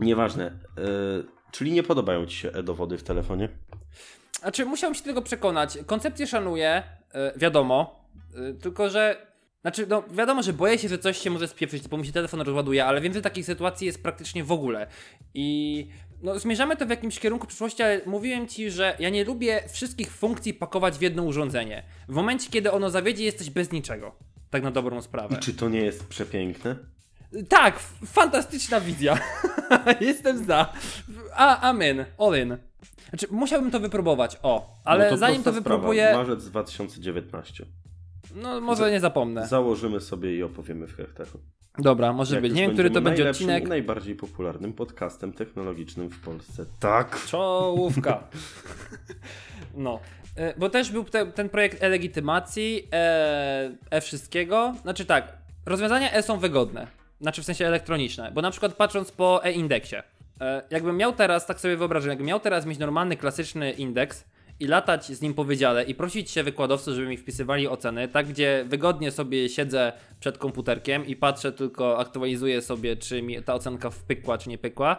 Nieważne. 0.00 0.58
Yy, 0.76 1.24
czyli 1.50 1.72
nie 1.72 1.82
podobają 1.82 2.26
ci 2.26 2.36
się 2.36 2.52
e-dowody 2.52 2.98
w 2.98 3.02
telefonie? 3.02 3.48
Znaczy, 4.40 4.64
musiałem 4.64 4.94
się 4.94 5.02
tego 5.02 5.22
przekonać. 5.22 5.78
Koncepcję 5.86 6.26
szanuję, 6.26 6.82
y, 7.34 7.38
wiadomo, 7.38 8.04
y, 8.50 8.54
tylko 8.54 8.90
że. 8.90 9.30
Znaczy, 9.60 9.86
no 9.88 10.04
wiadomo, 10.10 10.42
że 10.42 10.52
boję 10.52 10.78
się, 10.78 10.88
że 10.88 10.98
coś 10.98 11.18
się 11.18 11.30
może 11.30 11.48
spieprzyć, 11.48 11.88
bo 11.88 11.96
mi 11.96 12.06
się 12.06 12.12
telefon 12.12 12.40
rozładuje, 12.40 12.84
ale 12.84 13.00
wiem, 13.00 13.12
że 13.12 13.22
takich 13.22 13.46
sytuacji 13.46 13.86
jest 13.86 14.02
praktycznie 14.02 14.44
w 14.44 14.52
ogóle. 14.52 14.86
I 15.34 15.88
no, 16.22 16.38
zmierzamy 16.38 16.76
to 16.76 16.86
w 16.86 16.90
jakimś 16.90 17.18
kierunku 17.18 17.46
przyszłości, 17.46 17.82
ale 17.82 18.00
mówiłem 18.06 18.48
ci, 18.48 18.70
że 18.70 18.96
ja 18.98 19.10
nie 19.10 19.24
lubię 19.24 19.62
wszystkich 19.68 20.12
funkcji 20.12 20.54
pakować 20.54 20.98
w 20.98 21.00
jedno 21.00 21.22
urządzenie. 21.22 21.82
W 22.08 22.12
momencie, 22.12 22.50
kiedy 22.50 22.72
ono 22.72 22.90
zawiedzie, 22.90 23.24
jesteś 23.24 23.50
bez 23.50 23.72
niczego. 23.72 24.14
Tak 24.50 24.62
na 24.62 24.70
dobrą 24.70 25.02
sprawę. 25.02 25.36
I 25.36 25.38
czy 25.38 25.54
to 25.54 25.68
nie 25.68 25.80
jest 25.80 26.06
przepiękne? 26.06 26.76
Tak, 27.48 27.78
fantastyczna 28.06 28.80
wizja. 28.80 29.18
Jestem 30.00 30.44
za. 30.44 30.72
A, 31.34 31.60
amen, 31.60 32.04
all 32.18 32.38
in. 32.42 32.56
Znaczy, 33.08 33.26
musiałbym 33.30 33.70
to 33.70 33.80
wypróbować, 33.80 34.36
o, 34.42 34.74
ale 34.84 35.10
No 35.10 35.16
zanim 35.16 35.36
to 35.36 35.42
prosta 35.42 35.60
sprawa. 35.60 35.76
wypróbuję, 35.76 36.12
Marzec 36.14 36.44
2019. 36.44 37.66
no 38.34 38.60
może 38.60 38.90
nie 38.90 39.00
zapomnę. 39.00 39.46
Założymy 39.48 40.00
sobie 40.00 40.36
i 40.36 40.42
opowiemy 40.42 40.86
w 40.86 40.96
hektaru. 40.96 41.40
Dobra, 41.78 42.12
może 42.12 42.34
Jak 42.34 42.42
być. 42.42 42.52
Nie 42.52 42.62
wiem, 42.62 42.72
który 42.72 42.90
to 42.90 43.00
będzie 43.00 43.30
odcinek. 43.30 43.68
najbardziej 43.68 44.14
popularnym 44.14 44.72
podcastem 44.72 45.32
technologicznym 45.32 46.10
w 46.10 46.20
Polsce. 46.20 46.66
Tak. 46.80 47.24
Czołówka. 47.26 48.22
No. 49.74 50.00
E, 50.36 50.54
Bo 50.58 50.70
też 50.70 50.90
był 50.92 51.04
te, 51.04 51.26
ten 51.26 51.48
projekt 51.48 51.82
e-legitymacji, 51.82 52.88
e, 52.92 53.70
e-wszystkiego. 53.90 54.74
Znaczy 54.82 55.04
tak, 55.04 55.32
rozwiązania 55.66 56.12
e 56.12 56.22
są 56.22 56.38
wygodne. 56.38 56.86
Znaczy 57.20 57.42
w 57.42 57.44
sensie 57.44 57.66
elektroniczne. 57.66 58.32
Bo 58.32 58.42
na 58.42 58.50
przykład 58.50 58.74
patrząc 58.74 59.12
po 59.12 59.44
e-indeksie. 59.44 59.96
E, 60.40 60.62
jakbym 60.70 60.96
miał 60.96 61.12
teraz, 61.12 61.46
tak 61.46 61.60
sobie 61.60 61.76
wyobrażam, 61.76 62.08
jakbym 62.08 62.26
miał 62.26 62.40
teraz 62.40 62.66
mieć 62.66 62.78
normalny, 62.78 63.16
klasyczny 63.16 63.72
indeks 63.72 64.24
i 64.60 64.66
latać 64.66 65.06
z 65.06 65.22
nim 65.22 65.34
po 65.34 65.44
wydziale 65.44 65.84
i 65.84 65.94
prosić 65.94 66.30
się 66.30 66.42
wykładowców, 66.42 66.94
żeby 66.94 67.08
mi 67.08 67.16
wpisywali 67.16 67.68
oceny, 67.68 68.08
tak 68.08 68.28
gdzie 68.28 68.64
wygodnie 68.68 69.10
sobie 69.10 69.48
siedzę 69.48 69.92
przed 70.20 70.38
komputerkiem 70.38 71.06
i 71.06 71.16
patrzę 71.16 71.52
tylko, 71.52 71.98
aktualizuję 71.98 72.62
sobie, 72.62 72.96
czy 72.96 73.22
mi 73.22 73.42
ta 73.42 73.54
ocenka 73.54 73.90
wpykła, 73.90 74.38
czy 74.38 74.48
nie 74.48 74.58
pykła, 74.58 74.96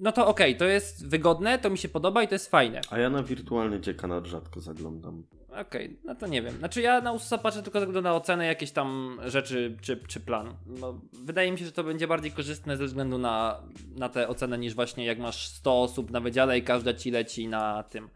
no 0.00 0.12
to 0.12 0.26
okej, 0.26 0.56
to 0.56 0.64
jest 0.64 1.08
wygodne, 1.08 1.58
to 1.58 1.70
mi 1.70 1.78
się 1.78 1.88
podoba 1.88 2.22
i 2.22 2.28
to 2.28 2.34
jest 2.34 2.50
fajne. 2.50 2.80
A 2.90 2.98
ja 2.98 3.10
na 3.10 3.22
wirtualny 3.22 3.80
dziekanat 3.80 4.26
rzadko 4.26 4.60
zaglądam. 4.60 5.22
Okej, 5.60 5.96
no 6.04 6.14
to 6.14 6.26
nie 6.26 6.42
wiem. 6.42 6.58
Znaczy 6.58 6.82
ja 6.82 7.00
na 7.00 7.12
USA 7.12 7.38
patrzę 7.38 7.62
tylko 7.62 7.80
ze 7.80 7.86
na 8.02 8.14
ocenę 8.14 8.46
jakieś 8.46 8.70
tam 8.70 9.20
rzeczy 9.24 9.76
czy, 9.80 9.96
czy 10.08 10.20
plan. 10.20 10.54
No, 10.66 11.00
wydaje 11.12 11.52
mi 11.52 11.58
się, 11.58 11.64
że 11.64 11.72
to 11.72 11.84
będzie 11.84 12.06
bardziej 12.06 12.32
korzystne 12.32 12.76
ze 12.76 12.86
względu 12.86 13.18
na, 13.18 13.60
na 13.96 14.08
tę 14.08 14.28
ocenę 14.28 14.58
niż 14.58 14.74
właśnie 14.74 15.04
jak 15.04 15.18
masz 15.18 15.48
100 15.48 15.82
osób 15.82 16.10
na 16.10 16.20
wydziale 16.20 16.58
i 16.58 16.62
każda 16.62 16.94
ci 16.94 17.10
leci 17.10 17.48
na 17.48 17.82
tym. 17.82 18.08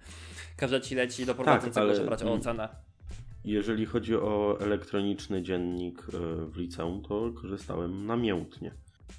Każda 0.57 0.81
ci 0.81 0.95
leci 0.95 1.27
do 1.27 1.35
prowadzącego, 1.35 1.81
ale- 1.87 1.95
żeby 1.95 2.07
brać 2.07 2.23
o 2.23 2.33
ocenę. 2.33 2.69
Jeżeli 3.45 3.87
chodzi 3.87 4.17
o 4.17 4.59
elektroniczny 4.61 5.43
dziennik 5.43 5.99
e, 5.99 6.11
w 6.47 6.57
liceum, 6.57 7.03
to 7.03 7.33
korzystałem 7.43 8.07
namiętnie. 8.07 8.71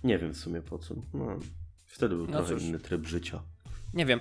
Nie 0.03 0.17
wiem 0.17 0.33
w 0.33 0.37
sumie 0.37 0.61
po 0.61 0.77
co. 0.77 0.95
No, 1.13 1.39
wtedy 1.85 2.15
był 2.15 2.25
No 2.27 2.31
trochę 2.31 2.53
cóż. 2.53 2.63
inny 2.63 2.79
tryb 2.79 3.05
życia. 3.07 3.41
Nie 3.93 4.05
wiem. 4.05 4.19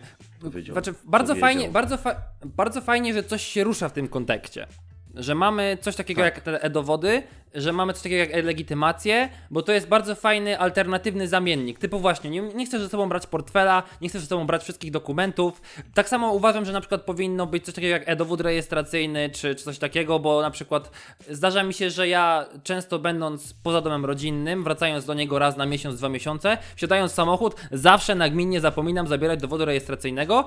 Znaczy, 0.72 0.94
bardzo 1.04 1.32
Powiedział. 1.34 1.36
fajnie, 1.36 1.70
bardzo, 1.70 1.96
fa 1.96 2.22
bardzo 2.44 2.80
fajnie, 2.80 3.14
że 3.14 3.22
coś 3.22 3.42
się 3.42 3.64
rusza 3.64 3.88
w 3.88 3.92
tym 3.92 4.08
kontekście. 4.08 4.66
Że 5.16 5.34
mamy 5.34 5.78
coś 5.80 5.96
takiego 5.96 6.22
Tak. 6.22 6.34
jak 6.34 6.44
te 6.44 6.62
e-dowody, 6.62 7.22
że 7.54 7.72
mamy 7.72 7.92
coś 7.92 8.02
takiego 8.02 8.20
jak 8.20 8.34
e-legitymację, 8.34 9.28
bo 9.50 9.62
to 9.62 9.72
jest 9.72 9.88
bardzo 9.88 10.14
fajny, 10.14 10.58
alternatywny 10.58 11.28
zamiennik. 11.28 11.78
Typu 11.78 11.98
właśnie, 11.98 12.30
nie, 12.30 12.40
nie 12.42 12.66
chcesz 12.66 12.82
ze 12.82 12.88
sobą 12.88 13.08
brać 13.08 13.26
portfela, 13.26 13.82
nie 14.00 14.08
chcesz 14.08 14.20
ze 14.20 14.26
sobą 14.26 14.46
brać 14.46 14.62
wszystkich 14.62 14.90
dokumentów. 14.90 15.62
Tak 15.94 16.08
samo 16.08 16.32
uważam, 16.32 16.64
że 16.64 16.72
na 16.72 16.80
przykład 16.80 17.02
powinno 17.02 17.46
być 17.46 17.64
coś 17.64 17.74
takiego 17.74 17.92
jak 17.92 18.08
e-dowód 18.08 18.40
rejestracyjny, 18.40 19.30
czy, 19.30 19.54
czy 19.54 19.64
coś 19.64 19.78
takiego, 19.78 20.18
bo 20.18 20.42
na 20.42 20.50
przykład 20.50 20.90
zdarza 21.30 21.62
mi 21.62 21.74
się, 21.74 21.90
że 21.90 22.08
ja 22.08 22.46
często 22.62 22.98
będąc 22.98 23.54
poza 23.62 23.80
domem 23.80 24.04
rodzinnym, 24.04 24.64
wracając 24.64 25.04
do 25.04 25.14
niego 25.14 25.38
raz 25.38 25.56
na 25.56 25.66
miesiąc, 25.66 25.98
dwa 25.98 26.08
miesiące, 26.08 26.58
wsiadając 26.76 27.12
w 27.12 27.14
samochód, 27.14 27.56
zawsze 27.72 28.14
nagminnie 28.14 28.60
zapominam 28.60 29.06
zabierać 29.06 29.40
dowodu 29.40 29.64
rejestracyjnego, 29.64 30.46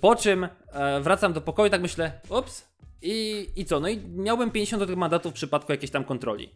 po 0.00 0.16
czym 0.16 0.48
e, 0.72 1.00
wracam 1.00 1.32
do 1.32 1.40
pokoju 1.40 1.68
i 1.68 1.70
tak 1.70 1.82
myślę, 1.82 2.12
ups, 2.28 2.70
i, 3.02 3.46
I 3.56 3.64
co? 3.64 3.80
No 3.80 3.88
i 3.88 3.98
miałbym 3.98 4.50
50 4.50 4.82
do 4.82 4.86
tych 4.86 4.96
mandatów 4.96 5.32
w 5.32 5.34
przypadku 5.34 5.72
jakiejś 5.72 5.90
tam 5.90 6.04
kontroli. 6.04 6.50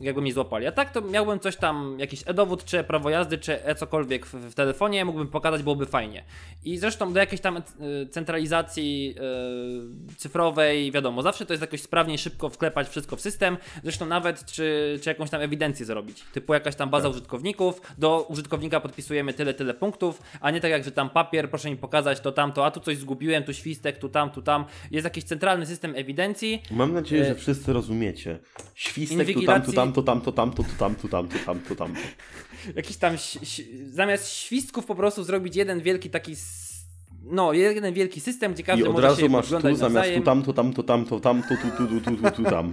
Jakby 0.00 0.22
mnie 0.22 0.32
złapali. 0.32 0.66
A 0.66 0.72
tak 0.72 0.92
to 0.92 1.00
miałbym 1.02 1.40
coś 1.40 1.56
tam, 1.56 1.96
jakiś 1.98 2.22
e-dowód, 2.26 2.64
czy 2.64 2.84
prawo 2.84 3.10
jazdy, 3.10 3.38
czy 3.38 3.64
e 3.64 3.74
cokolwiek 3.74 4.26
w, 4.26 4.34
w 4.34 4.54
telefonie, 4.54 5.04
mógłbym 5.04 5.28
pokazać, 5.28 5.62
byłoby 5.62 5.86
fajnie. 5.86 6.24
I 6.64 6.78
zresztą 6.78 7.12
do 7.12 7.20
jakiejś 7.20 7.40
tam 7.40 7.56
y, 7.56 8.06
centralizacji 8.10 9.14
y, 10.12 10.16
cyfrowej, 10.16 10.92
wiadomo, 10.92 11.22
zawsze 11.22 11.46
to 11.46 11.52
jest 11.52 11.60
jakoś 11.60 11.80
sprawniej, 11.82 12.18
szybko 12.18 12.48
wklepać 12.48 12.88
wszystko 12.88 13.16
w 13.16 13.20
system. 13.20 13.56
Zresztą 13.82 14.06
nawet, 14.06 14.44
czy, 14.46 14.98
czy 15.02 15.10
jakąś 15.10 15.30
tam 15.30 15.40
ewidencję 15.40 15.86
zrobić. 15.86 16.22
Typu 16.32 16.54
jakaś 16.54 16.76
tam 16.76 16.90
baza 16.90 17.08
użytkowników, 17.08 17.80
do 17.98 18.22
użytkownika 18.28 18.80
podpisujemy 18.80 19.34
tyle, 19.34 19.54
tyle 19.54 19.74
punktów, 19.74 20.22
a 20.40 20.50
nie 20.50 20.60
tak 20.60 20.70
jak, 20.70 20.84
że 20.84 20.90
tam 20.90 21.10
papier, 21.10 21.50
proszę 21.50 21.70
mi 21.70 21.76
pokazać 21.76 22.20
to, 22.20 22.32
tamto, 22.32 22.66
a 22.66 22.70
tu 22.70 22.80
coś 22.80 22.96
zgubiłem, 22.96 23.42
tu 23.44 23.52
świstek, 23.52 23.98
tu 23.98 24.08
tam, 24.08 24.30
tu 24.30 24.42
tam. 24.42 24.64
Jest 24.90 25.04
jakiś 25.04 25.24
centralny 25.24 25.66
system 25.66 25.92
ewidencji, 25.96 26.62
Mam 26.70 26.92
nadzieję, 26.92 27.22
E, 27.22 27.26
że 27.28 27.34
wszyscy 27.34 27.72
rozumiecie. 27.72 28.38
Świstek 28.74 29.26
tu 29.26 29.32
inwigilacji- 29.32 29.46
tamto, 29.46 29.72
tamto, 29.84 30.02
tamto, 30.02 30.32
tamto, 30.32 30.62
tu 30.62 30.68
tamto, 30.78 31.08
tamto, 31.08 31.38
tamto, 31.46 31.74
tamto. 31.74 32.00
jakiś 32.76 32.96
tam 32.96 33.16
zamiast 33.86 34.28
świstków 34.28 34.86
po 34.86 34.94
prostu 34.94 35.24
zrobić 35.24 35.56
jeden 35.56 35.80
wielki 35.80 36.10
taki 36.10 36.36
no, 37.24 37.52
jeden 37.52 37.94
wielki 37.94 38.20
system, 38.20 38.52
gdzie 38.52 38.62
I 38.62 38.66
każdy 38.66 38.88
od 38.88 38.92
może 38.92 39.06
razu 39.06 39.28
masz 39.28 39.46
tu 39.46 39.60
zamiast 39.60 39.80
nawzajem. 39.80 40.20
tu 40.20 40.24
tamto, 40.24 40.52
tamto, 40.52 40.82
tamto, 40.82 41.20
tamto, 41.20 41.48
tu, 41.48 41.56
tu, 41.76 41.86
tu, 41.88 42.00
tu, 42.00 42.16
tu, 42.16 42.30
tu, 42.30 42.50
tam. 42.50 42.72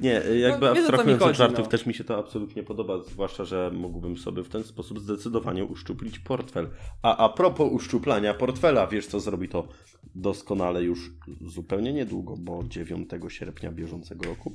Nie, 0.00 0.22
jakby 0.40 0.66
wiesz, 0.74 0.84
o 0.84 0.96
co 0.96 1.04
mi 1.04 1.12
abstrahując 1.12 1.22
od 1.22 1.36
żartów, 1.36 1.64
no. 1.64 1.70
też 1.70 1.86
mi 1.86 1.94
się 1.94 2.04
to 2.04 2.18
absolutnie 2.18 2.62
podoba, 2.62 3.02
zwłaszcza, 3.02 3.44
że 3.44 3.70
mógłbym 3.74 4.16
sobie 4.16 4.44
w 4.44 4.48
ten 4.48 4.64
sposób 4.64 5.00
zdecydowanie 5.00 5.64
uszczuplić 5.64 6.18
portfel. 6.18 6.70
A 7.02 7.16
a 7.16 7.28
propos 7.28 7.72
uszczuplania 7.72 8.34
portfela, 8.34 8.86
wiesz 8.86 9.06
co 9.06 9.20
zrobi 9.20 9.48
to 9.48 9.68
doskonale 10.14 10.82
już 10.82 11.10
zupełnie 11.40 11.92
niedługo, 11.92 12.36
bo 12.36 12.64
9 12.68 13.10
sierpnia 13.28 13.72
bieżącego 13.72 14.28
roku 14.28 14.52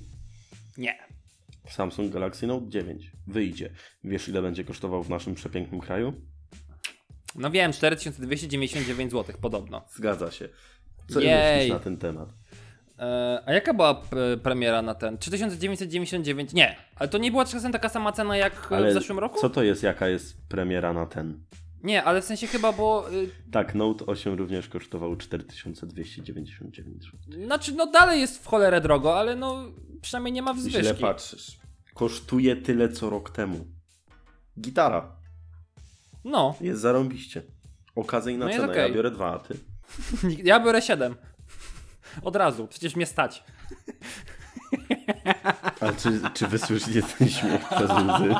Nie. 0.77 0.97
Samsung 1.69 2.13
Galaxy 2.13 2.47
Note 2.47 2.69
9 2.69 3.11
wyjdzie. 3.27 3.69
Wiesz 4.03 4.27
ile 4.27 4.41
będzie 4.41 4.63
kosztował 4.63 5.03
w 5.03 5.09
naszym 5.09 5.35
przepięknym 5.35 5.81
kraju? 5.81 6.13
No 7.35 7.51
wiem, 7.51 7.73
4299 7.73 9.11
zł 9.11 9.35
podobno. 9.41 9.85
Zgadza 9.89 10.31
się. 10.31 10.49
Co 11.07 11.19
myślisz 11.19 11.69
na 11.69 11.79
ten 11.79 11.97
temat? 11.97 12.29
E, 12.99 13.43
a 13.45 13.53
jaka 13.53 13.73
była 13.73 14.01
premiera 14.43 14.81
na 14.81 14.95
ten? 14.95 15.17
3999? 15.17 16.53
Nie, 16.53 16.75
ale 16.95 17.09
to 17.09 17.17
nie 17.17 17.31
była 17.31 17.45
czasem 17.45 17.71
taka 17.71 17.89
sama 17.89 18.11
cena 18.11 18.37
jak 18.37 18.67
e, 18.71 18.89
w 18.89 18.93
zeszłym 18.93 19.19
roku? 19.19 19.39
co 19.41 19.49
to 19.49 19.63
jest, 19.63 19.83
jaka 19.83 20.07
jest 20.07 20.47
premiera 20.49 20.93
na 20.93 21.05
ten? 21.05 21.39
Nie, 21.83 22.03
ale 22.03 22.21
w 22.21 22.25
sensie 22.25 22.47
chyba, 22.47 22.71
bo 22.71 23.11
y, 23.13 23.29
Tak, 23.51 23.75
Note 23.75 24.05
8 24.05 24.33
również 24.37 24.67
kosztował 24.69 25.15
4299 25.15 27.03
zł. 27.03 27.19
znaczy 27.45 27.71
no 27.75 27.87
dalej 27.87 28.21
jest 28.21 28.43
w 28.43 28.47
cholerę 28.47 28.81
drogo, 28.81 29.19
ale 29.19 29.35
no 29.35 29.63
przynajmniej 30.01 30.33
nie 30.33 30.41
ma 30.41 30.53
Źle 30.53 30.61
wzwyżki. 30.61 31.01
patrzysz. 31.01 31.57
Kosztuje 31.93 32.55
tyle 32.55 32.89
co 32.89 33.09
rok 33.09 33.29
temu. 33.29 33.65
Gitara. 34.59 35.15
No, 36.23 36.55
Jest 36.61 36.81
zarąbiście. 36.81 37.41
Okazyjna 37.95 38.45
No 38.45 38.51
cena, 38.51 38.65
okej. 38.65 38.89
ja 38.89 38.95
biorę 38.95 39.11
dwa, 39.11 39.33
a 39.33 39.39
ty? 39.39 39.57
ja 40.43 40.59
biorę 40.59 40.81
7. 40.81 41.15
Od 42.21 42.35
razu, 42.35 42.67
przecież 42.67 42.95
mnie 42.95 43.05
stać. 43.05 43.43
Ale 45.79 45.93
czy, 45.93 46.21
czy 46.33 46.47
wysłyszycie 46.47 47.01
ten 47.17 47.29
śmiech 47.29 47.69
przez 47.69 47.91
łzy? 47.91 48.35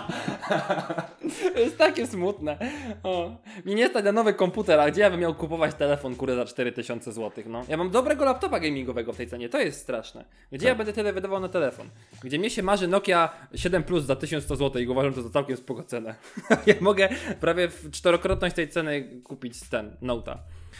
To 1.54 1.60
jest 1.60 1.78
takie 1.78 2.08
smutne. 2.08 2.58
O. 3.04 3.36
Mi 3.66 3.76
nie 3.76 3.90
stać 3.90 4.06
na 4.06 4.12
nowy 4.12 4.34
komputer, 4.34 4.80
a 4.80 4.92
gdzie 4.92 5.02
ja 5.02 5.10
bym 5.10 5.20
miał 5.20 5.36
kupować 5.36 5.76
telefon, 5.76 6.16
kurde, 6.16 6.36
za 6.36 6.46
4000 6.46 7.12
zł, 7.12 7.44
no. 7.48 7.66
Ja 7.70 7.78
mam 7.78 7.90
dobrego 7.90 8.26
laptopa 8.26 8.60
gamingowego 8.60 9.14
w 9.14 9.18
tej 9.18 9.28
cenie, 9.28 9.50
to 9.50 9.60
jest 9.60 9.82
straszne. 9.82 10.26
Gdzie 10.52 10.68
ja 10.68 10.76
będę 10.76 10.94
tyle 10.94 11.14
wydawał 11.14 11.40
na 11.40 11.50
telefon? 11.50 11.90
Gdzie 12.24 12.40
mnie 12.40 12.50
się 12.50 12.64
marzy 12.64 12.88
Nokia 12.88 13.30
7 13.56 13.84
Plus 13.84 14.06
za 14.06 14.16
1100 14.16 14.56
zł 14.56 14.82
i 14.82 14.88
uważam 14.88 15.14
to 15.14 15.22
za 15.22 15.30
całkiem 15.30 15.58
spoko 15.58 15.84
cenę. 15.84 16.16
ja 16.66 16.74
mogę 16.82 17.10
prawie 17.40 17.68
w 17.68 17.92
czterokrotność 17.92 18.56
tej 18.56 18.70
ceny 18.70 19.22
kupić 19.24 19.70
ten, 19.70 19.96
Note'a. 20.02 20.38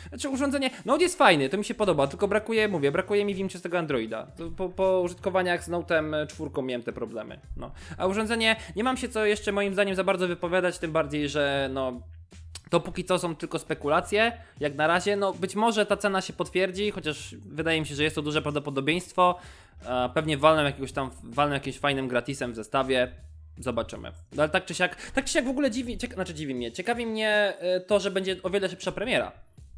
Znaczy 0.10 0.30
urządzenie, 0.30 0.70
Note 0.86 1.04
jest 1.04 1.18
fajny, 1.18 1.50
to 1.50 1.58
mi 1.58 1.66
się 1.66 1.74
podoba, 1.74 2.08
tylko 2.08 2.28
brakuje, 2.28 2.68
mówię, 2.68 2.92
brakuje 2.92 3.26
mi 3.26 3.36
wimczystego 3.36 3.80
Androida. 3.80 4.28
To 4.38 4.50
Po, 4.50 4.70
po 4.70 5.02
użytkowaniach 5.02 5.64
z 5.64 5.70
Note'em 5.70 6.28
czwórką 6.28 6.62
miałem 6.62 6.84
te 6.84 6.94
problemy. 6.94 7.40
No. 7.58 7.72
A 7.98 8.08
urządzenie, 8.08 8.56
nie 8.76 8.84
mam 8.84 8.98
się 8.98 9.10
co 9.10 9.26
jeszcze 9.26 9.52
moim 9.52 9.74
zdaniem 9.74 9.96
za 9.96 10.04
bardzo 10.04 10.28
wypowiadać, 10.28 10.80
tym 10.80 10.92
bardziej, 10.92 11.30
że 11.30 11.70
no 11.74 12.02
to 12.70 12.80
póki 12.80 13.06
co 13.06 13.20
są 13.20 13.36
tylko 13.36 13.60
spekulacje, 13.60 14.32
jak 14.60 14.76
na 14.76 14.88
razie. 14.88 15.16
No 15.16 15.34
być 15.34 15.56
może 15.56 15.86
ta 15.86 15.98
cena 15.98 16.22
się 16.22 16.34
potwierdzi, 16.34 16.92
chociaż 16.92 17.36
wydaje 17.36 17.80
mi 17.80 17.86
się, 17.88 17.96
że 17.96 18.04
jest 18.04 18.16
to 18.16 18.22
duże 18.22 18.42
prawdopodobieństwo. 18.42 19.40
E, 19.86 20.10
Pewnie 20.14 20.38
walną 20.38 20.64
jakiegoś 20.64 20.92
tam, 20.92 21.12
walną 21.24 21.54
jakimś 21.54 21.80
fajnym 21.80 22.08
gratisem 22.08 22.52
w 22.52 22.56
zestawie. 22.56 23.12
Zobaczymy. 23.60 24.12
No, 24.36 24.44
ale 24.44 24.50
tak 24.50 24.66
czy 24.66 24.74
siak, 24.74 25.12
tak 25.12 25.26
czy 25.26 25.34
siak 25.34 25.46
w 25.46 25.50
ogóle 25.50 25.72
dziwi, 25.72 25.98
cieka, 25.98 26.14
znaczy 26.14 26.34
dziwi 26.34 26.56
mnie. 26.56 26.72
Ciekawi 26.72 27.06
mnie 27.06 27.54
e, 27.60 27.80
to, 27.80 28.00
że 28.00 28.12
będzie 28.12 28.36
o 28.44 28.50
wiele 28.50 28.70
szybsza 28.70 28.92
premiera. 28.92 29.32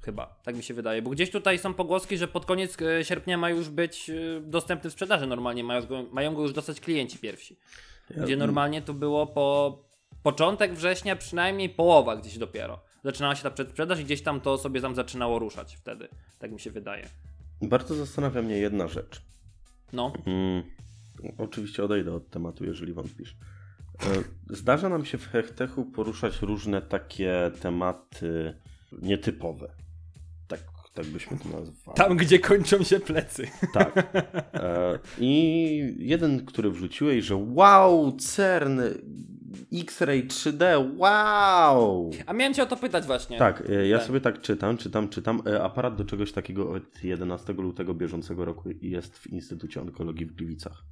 Chyba, 0.06 0.40
tak 0.44 0.56
mi 0.56 0.64
się 0.64 0.74
wydaje, 0.74 1.02
bo 1.02 1.10
gdzieś 1.10 1.32
tutaj 1.32 1.60
są 1.60 1.74
pogłoski, 1.74 2.18
że 2.18 2.28
pod 2.28 2.46
koniec 2.46 2.78
e, 2.82 3.06
sierpnia 3.06 3.38
ma 3.38 3.50
już 3.50 3.70
być 3.70 4.10
e, 4.10 4.14
dostępny 4.42 4.90
w 4.90 4.94
sprzedaży 4.94 5.28
normalnie, 5.28 5.64
mają 5.64 5.86
go, 5.86 6.04
mają 6.12 6.36
go 6.36 6.42
już 6.42 6.54
dostać 6.54 6.80
klienci 6.80 7.18
pierwsi. 7.18 7.58
Gdzie 8.10 8.38
normalnie 8.38 8.82
to 8.82 8.94
było 8.94 9.28
po 9.28 9.80
początek 10.24 10.74
września, 10.74 11.16
przynajmniej 11.16 11.70
połowa 11.70 12.16
gdzieś 12.16 12.38
dopiero. 12.38 12.80
Zaczynała 13.04 13.36
się 13.36 13.44
ta 13.44 13.52
przedsprzedaż 13.52 14.00
i 14.00 14.06
gdzieś 14.06 14.22
tam 14.22 14.42
to 14.42 14.58
sobie 14.58 14.82
tam 14.82 14.96
zaczynało 14.96 15.40
ruszać 15.40 15.76
wtedy. 15.76 16.08
Tak 16.40 16.52
mi 16.52 16.60
się 16.60 16.72
wydaje. 16.72 17.10
Bardzo 17.62 17.96
zastanawia 17.96 18.42
mnie 18.42 18.58
jedna 18.58 18.88
rzecz. 18.88 19.22
No, 19.94 20.14
Mm, 20.26 20.64
oczywiście 21.38 21.84
odejdę 21.84 22.14
od 22.14 22.30
tematu, 22.30 22.66
jeżeli 22.66 22.94
wątpisz. 22.94 23.36
E, 24.04 24.06
Zdarza 24.50 24.90
nam 24.90 25.06
się 25.06 25.18
w 25.18 25.28
Hechtechu 25.28 25.86
poruszać 25.86 26.42
różne 26.42 26.82
takie 26.82 27.52
tematy 27.62 28.54
nietypowe. 29.02 29.85
Tak, 30.96 31.06
byśmy 31.06 31.38
to 31.38 31.50
nazwali. 31.60 31.98
Tam, 31.98 32.18
gdzie 32.18 32.40
kończą 32.40 32.84
się 32.84 33.00
plecy. 33.00 33.48
Tak. 33.74 33.94
E, 34.54 35.00
I 35.20 35.96
jeden, 36.00 36.46
który 36.46 36.70
wrzuciłeś, 36.72 37.26
że 37.26 37.36
wow, 37.54 38.12
CERN, 38.18 38.80
X-Ray 39.74 40.28
3D, 40.28 40.92
wow! 40.98 42.12
A 42.26 42.34
miałem 42.34 42.54
cię 42.54 42.64
o 42.64 42.66
to 42.66 42.78
pytać 42.78 43.06
właśnie. 43.06 43.38
Tak, 43.38 43.64
e, 43.70 43.88
ja 43.88 43.98
Tak. 43.98 44.08
sobie 44.08 44.22
tak 44.22 44.42
czytam, 44.42 44.78
czytam, 44.78 45.10
czytam. 45.10 45.42
E, 45.48 45.64
Aparat 45.64 45.96
do 45.96 46.06
czegoś 46.06 46.32
takiego 46.32 46.72
od 46.72 47.04
11 47.04 47.54
lutego 47.54 47.94
bieżącego 47.94 48.46
roku 48.46 48.70
jest 48.82 49.18
w 49.18 49.28
Instytucie 49.28 49.82
Onkologii 49.82 50.26
w 50.26 50.36
Gliwicach. 50.36 50.84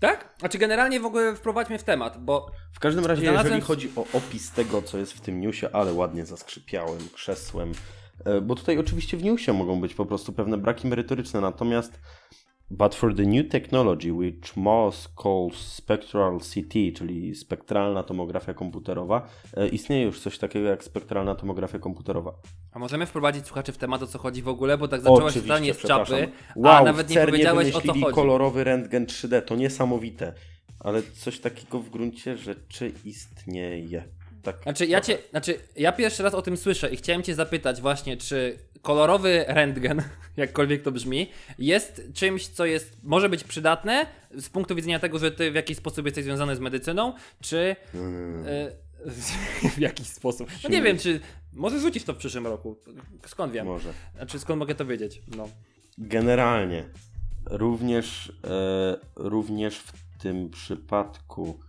Tak? 0.00 0.34
Znaczy 0.38 0.58
generalnie 0.58 1.00
w 1.00 1.04
ogóle 1.04 1.36
wprowadźmy 1.36 1.78
w 1.78 1.84
temat, 1.84 2.24
bo 2.24 2.50
W 2.72 2.80
każdym 2.80 3.06
razie, 3.06 3.22
Znalazłem- 3.22 3.44
jeżeli 3.44 3.60
chodzi 3.60 3.90
o 3.96 4.06
opis 4.12 4.50
tego, 4.52 4.82
co 4.82 4.98
jest 4.98 5.12
w 5.12 5.20
tym 5.20 5.40
newsie, 5.40 5.66
ale 5.72 5.92
ładnie 5.92 6.26
zaskrzypiałem, 6.26 6.98
krzesłem, 7.12 7.72
bo 8.42 8.54
tutaj 8.54 8.78
oczywiście 8.78 9.16
w 9.16 9.24
newsie 9.24 9.52
mogą 9.52 9.80
być 9.80 9.94
po 9.94 10.06
prostu 10.06 10.32
pewne 10.32 10.58
braki 10.58 10.88
merytoryczne, 10.88 11.40
natomiast 11.40 12.00
but 12.70 12.94
for 12.94 13.14
the 13.16 13.22
new 13.22 13.48
technology, 13.48 14.12
which 14.12 14.56
Moss 14.56 15.08
calls 15.22 15.56
spectral 15.56 16.38
CT, 16.40 16.74
czyli 16.96 17.34
spektralna 17.34 18.02
tomografia 18.02 18.54
komputerowa, 18.54 19.28
e, 19.56 19.68
istnieje 19.68 20.04
już 20.04 20.20
coś 20.20 20.38
takiego 20.38 20.68
jak 20.68 20.84
spektralna 20.84 21.34
tomografia 21.34 21.78
komputerowa. 21.78 22.32
a 22.72 22.78
możemy 22.78 23.06
wprowadzić 23.06 23.46
słuchaczy 23.46 23.72
w 23.72 23.78
temat 23.78 24.02
o 24.02 24.06
co 24.06 24.18
chodzi 24.18 24.42
w 24.42 24.48
ogóle, 24.48 24.78
bo 24.78 24.88
tak 24.88 25.00
zaczęłaś 25.00 25.22
Oczywiście, 25.22 25.48
totalnie 25.48 25.74
z 25.74 25.78
czapy, 25.78 26.28
Wow, 26.56 26.72
a 26.74 26.82
nawet 26.82 27.10
nie 27.10 27.26
powiedziałeś 27.26 27.74
o 27.74 27.80
co 27.80 27.92
chodzi. 27.92 28.14
kolorowy 28.14 28.64
rentgen 28.64 29.06
3D, 29.06 29.42
to 29.42 29.56
niesamowite. 29.56 30.32
Ale 30.80 31.02
coś 31.02 31.40
takiego 31.40 31.80
w 31.80 31.90
gruncie 31.90 32.36
rzeczy 32.36 32.92
istnieje. 33.04 34.04
Tak 34.42 34.62
Znaczy 34.62 34.86
ja, 34.86 35.00
cię, 35.00 35.18
znaczy, 35.30 35.58
ja 35.76 35.92
pierwszy 35.92 36.22
raz 36.22 36.34
o 36.34 36.42
tym 36.42 36.56
słyszę 36.56 36.90
i 36.90 36.96
chciałem 36.96 37.22
cię 37.22 37.34
zapytać 37.34 37.80
właśnie, 37.80 38.16
czy 38.16 38.58
kolorowy 38.82 39.44
rentgen, 39.48 40.02
jakkolwiek 40.36 40.82
to 40.82 40.92
brzmi, 40.92 41.30
jest 41.58 42.02
czymś, 42.14 42.48
co 42.48 42.66
jest, 42.66 42.96
może 43.02 43.28
być 43.28 43.44
przydatne 43.44 44.06
z 44.34 44.48
punktu 44.48 44.74
widzenia 44.74 44.98
tego, 44.98 45.18
że 45.18 45.30
ty 45.30 45.50
w 45.50 45.54
jakiś 45.54 45.76
sposób 45.76 46.06
jesteś 46.06 46.24
związany 46.24 46.56
z 46.56 46.60
medycyną, 46.60 47.12
czy 47.40 47.76
Mm. 47.94 48.46
e, 48.46 48.70
w 49.76 49.78
jakiś 49.78 50.06
sposób. 50.06 50.50
No 50.64 50.70
nie 50.70 50.82
wiem, 50.82 50.98
czy 50.98 51.20
może 51.52 51.80
rzucisz 51.80 52.04
to 52.04 52.14
w 52.14 52.16
przyszłym 52.16 52.46
roku. 52.46 52.76
Skąd 53.26 53.52
wiem? 53.52 53.66
Może. 53.66 53.92
Znaczy 54.16 54.38
skąd 54.38 54.58
mogę 54.58 54.74
to 54.74 54.86
wiedzieć? 54.86 55.22
No. 55.36 55.48
Generalnie, 55.98 56.84
również, 57.46 58.32
e, 58.44 58.96
również 59.16 59.78
w 59.78 59.92
tym 60.22 60.50
przypadku 60.50 61.60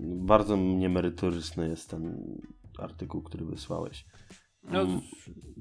bardzo 0.00 0.56
niemerytoryczny 0.56 1.68
jest 1.68 1.90
ten 1.90 2.34
artykuł, 2.78 3.22
który 3.22 3.44
wysłałeś. 3.44 4.06
No, 4.62 4.80
Mm, 4.82 5.00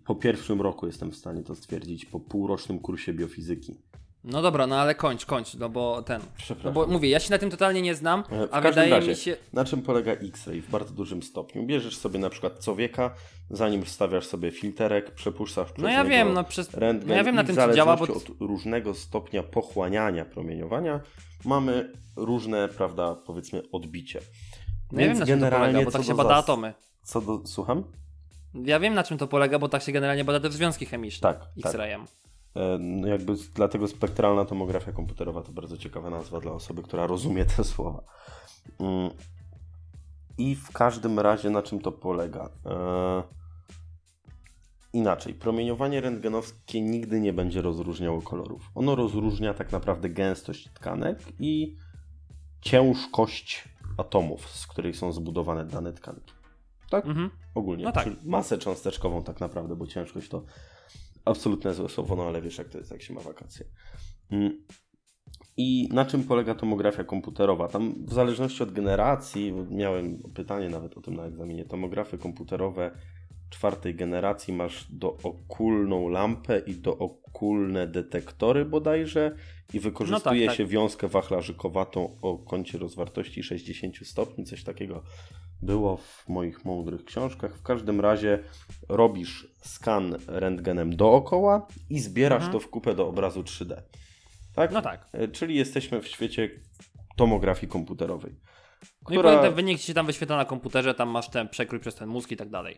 Po 0.05 0.15
pierwszym 0.15 0.61
roku 0.61 0.85
jestem 0.87 1.11
w 1.11 1.15
stanie 1.15 1.43
to 1.43 1.55
stwierdzić, 1.55 2.05
po 2.05 2.19
półrocznym 2.19 2.79
kursie 2.79 3.13
biofizyki. 3.13 3.75
No 4.25 4.41
dobra, 4.41 4.67
no 4.67 4.75
ale 4.79 4.95
kończ, 4.95 5.25
kończ, 5.25 5.53
no 5.53 5.69
bo 5.69 6.01
ten. 6.01 6.21
No 6.21 6.27
Przepraszam. 6.37 6.73
bo 6.73 6.87
mówię, 6.87 7.09
ja 7.09 7.19
się 7.19 7.31
na 7.31 7.37
tym 7.37 7.49
totalnie 7.49 7.81
nie 7.81 7.95
znam, 7.95 8.23
E, 8.31 8.47
W 8.47 8.53
a 8.53 8.61
wydaje 8.61 8.89
razie, 8.91 9.09
mi 9.11 9.15
się. 9.17 9.37
na 9.53 9.65
czym 9.65 9.81
polega 9.81 10.11
X-ray 10.11 10.61
w 10.61 10.69
bardzo 10.69 10.93
dużym 10.93 11.23
stopniu? 11.23 11.63
Bierzesz 11.65 11.97
sobie 11.97 12.19
na 12.19 12.29
przykład 12.29 12.59
co 12.59 12.75
wieka, 12.75 13.15
zanim 13.49 13.85
wstawiasz 13.85 14.25
sobie 14.27 14.51
filterek, 14.51 15.11
przepuszczasz 15.11 15.71
przez 15.71 15.83
No 15.83 15.89
ja 15.89 15.97
niego 15.97 16.09
wiem, 16.09 16.33
no 16.33 16.43
przez. 16.43 16.73
rentgen 16.73 17.09
No 17.09 17.15
ja 17.15 17.23
wiem 17.23 17.35
na 17.35 17.43
tym 17.43 17.55
co 17.55 17.73
działa, 17.73 17.97
bo. 17.97 18.03
od 18.03 18.27
różnego 18.39 18.93
stopnia 18.93 19.43
pochłaniania 19.43 20.25
promieniowania 20.25 20.99
mamy 21.45 21.91
różne, 22.15 22.67
prawda, 22.67 23.15
powiedzmy 23.25 23.61
odbicie. 23.71 24.19
No 24.91 25.01
ja 25.01 25.07
wiem 25.07 25.19
na 25.19 25.25
czym 25.25 25.39
to 25.39 25.49
polega, 25.49 25.83
bo 25.85 25.91
tak 25.91 26.03
się 26.03 26.15
bada 26.15 26.29
zas- 26.29 26.39
atomy. 26.43 26.73
Co 27.03 27.21
do, 27.21 27.41
słucham? 27.45 27.83
Ja 28.53 28.79
wiem 28.79 28.93
na 28.93 29.03
czym 29.03 29.17
to 29.17 29.27
polega, 29.27 29.59
bo 29.59 29.69
tak 29.69 29.81
się 29.83 29.91
generalnie 29.91 30.23
bada 30.23 30.39
te 30.39 30.51
związki 30.51 30.85
chemiczne. 30.85 31.33
Tak, 31.33 31.39
tak. 31.39 31.49
X-rayem. 31.65 32.01
E, 32.01 32.05
No 32.79 33.07
jakby 33.07 33.33
dlatego 33.53 33.87
spektralna 33.87 34.45
tomografia 34.45 34.91
komputerowa 34.91 35.41
to 35.41 35.51
bardzo 35.51 35.77
ciekawa 35.77 36.09
nazwa 36.09 36.39
dla 36.39 36.51
osoby, 36.51 36.83
która 36.83 37.07
rozumie 37.07 37.45
te 37.45 37.63
słowa. 37.73 38.03
Mm. 38.79 39.09
I 40.37 40.55
w 40.55 40.71
każdym 40.71 41.19
razie 41.19 41.49
na 41.49 41.61
czym 41.61 41.79
to 41.79 41.91
polega? 41.91 42.49
E, 42.65 43.23
Inaczej, 44.95 45.33
promieniowanie 45.33 46.01
rentgenowskie 46.01 46.81
nigdy 46.81 47.19
nie 47.19 47.33
będzie 47.33 47.61
rozróżniało 47.61 48.21
kolorów. 48.21 48.71
Ono 48.75 48.95
rozróżnia 48.95 49.53
tak 49.53 49.71
naprawdę 49.71 50.09
gęstość 50.09 50.69
tkanek 50.73 51.19
i 51.39 51.77
ciężkość 52.61 53.69
atomów, 53.97 54.49
z 54.49 54.67
których 54.67 54.97
są 54.97 55.11
zbudowane 55.11 55.65
dane 55.65 55.93
tkanki. 55.93 56.33
Tak? 56.89 57.05
Mhm. 57.05 57.29
Ogólnie. 57.55 57.83
No 57.83 57.91
tak. 57.91 58.07
Masę 58.23 58.57
cząsteczkową 58.57 59.23
tak 59.23 59.39
naprawdę, 59.39 59.75
bo 59.75 59.87
ciężkość 59.87 60.29
to 60.29 60.43
absolutne 61.25 61.73
złe 61.73 61.89
słowo, 61.89 62.15
no 62.15 62.23
ale 62.23 62.41
wiesz 62.41 62.57
jak 62.57 62.69
to 62.69 62.77
jest, 62.77 62.91
jak 62.91 63.01
się 63.01 63.13
ma 63.13 63.21
wakacje. 63.21 63.65
Mm. 64.31 64.63
I 65.57 65.89
na 65.91 66.05
czym 66.05 66.23
polega 66.23 66.55
tomografia 66.55 67.03
komputerowa? 67.03 67.67
Tam 67.67 68.05
w 68.05 68.13
zależności 68.13 68.63
od 68.63 68.71
generacji, 68.71 69.53
miałem 69.69 70.19
pytanie 70.33 70.69
nawet 70.69 70.97
o 70.97 71.01
tym 71.01 71.15
na 71.15 71.25
egzaminie, 71.25 71.65
tomografy 71.65 72.17
komputerowe 72.17 72.91
czwartej 73.49 73.95
generacji 73.95 74.53
masz 74.53 74.87
dookulną 74.91 76.09
lampę 76.09 76.59
i 76.59 76.75
dookulne 76.75 77.87
detektory 77.87 78.65
bodajże 78.65 79.35
i 79.73 79.79
wykorzystuje 79.79 80.41
No 80.41 80.47
tak, 80.47 80.47
tak. 80.47 80.57
się 80.57 80.65
wiązkę 80.65 81.07
wachlarzykowatą 81.07 82.17
o 82.21 82.37
kącie 82.37 82.77
rozwartości 82.77 83.43
60 83.43 83.95
stopni, 84.07 84.45
coś 84.45 84.63
takiego 84.63 85.03
było 85.61 85.97
w 85.97 86.23
moich 86.29 86.65
mądrych 86.65 87.05
książkach. 87.05 87.55
W 87.55 87.61
każdym 87.63 88.01
razie 88.01 88.39
robisz 88.89 89.47
skan 89.61 90.15
rentgenem 90.27 90.95
dookoła 90.95 91.67
i 91.89 91.99
zbierasz 91.99 92.43
Mhm. 92.43 92.51
to 92.53 92.59
w 92.59 92.69
kupę 92.69 92.95
do 92.95 93.07
obrazu 93.07 93.41
3D. 93.43 93.81
Tak? 94.55 94.71
No 94.71 94.81
tak. 94.81 95.09
E, 95.13 95.27
Czyli 95.27 95.55
jesteśmy 95.55 96.01
w 96.01 96.07
świecie 96.07 96.49
tomografii 97.15 97.71
komputerowej. 97.71 98.35
No 99.09 99.15
i 99.15 99.17
Która 99.17 99.41
ten 99.41 99.53
wynik 99.53 99.79
ci 99.79 99.87
się 99.87 99.93
tam 99.93 100.05
wyświetla 100.05 100.37
na 100.37 100.45
komputerze, 100.45 100.93
tam 100.93 101.09
masz 101.09 101.29
ten 101.29 101.49
przekrój 101.49 101.79
przez 101.79 101.95
ten 101.95 102.09
mózg 102.09 102.31
i 102.31 102.37
tak 102.37 102.49
dalej. 102.49 102.77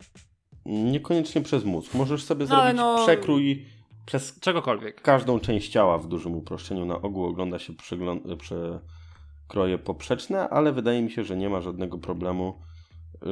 niekoniecznie 0.66 1.42
przez 1.42 1.64
mózg. 1.66 1.94
Możesz 1.94 2.24
sobie 2.24 2.46
No, 2.46 2.48
zrobić 2.56 2.76
no- 2.78 3.04
przekrój 3.04 3.66
przez 4.06 4.40
Czegokolwiek. 4.40 5.02
każdą 5.02 5.40
część 5.40 5.70
ciała 5.72 5.98
w 5.98 6.08
dużym 6.08 6.36
uproszczeniu. 6.36 6.86
Na 6.86 7.02
ogół 7.02 7.26
ogląda 7.26 7.60
się 7.60 7.74
przegląd- 7.74 8.24
przekroje 8.38 9.78
poprzeczne, 9.78 10.50
ale 10.50 10.72
wydaje 10.74 11.02
mi 11.02 11.12
się, 11.12 11.24
że 11.24 11.38
nie 11.38 11.50
ma 11.50 11.62
żadnego 11.62 11.98
problemu, 11.98 12.60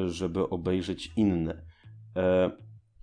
żeby 0.08 0.50
obejrzeć 0.50 1.14
inne. 1.16 1.66
E, 2.16 2.52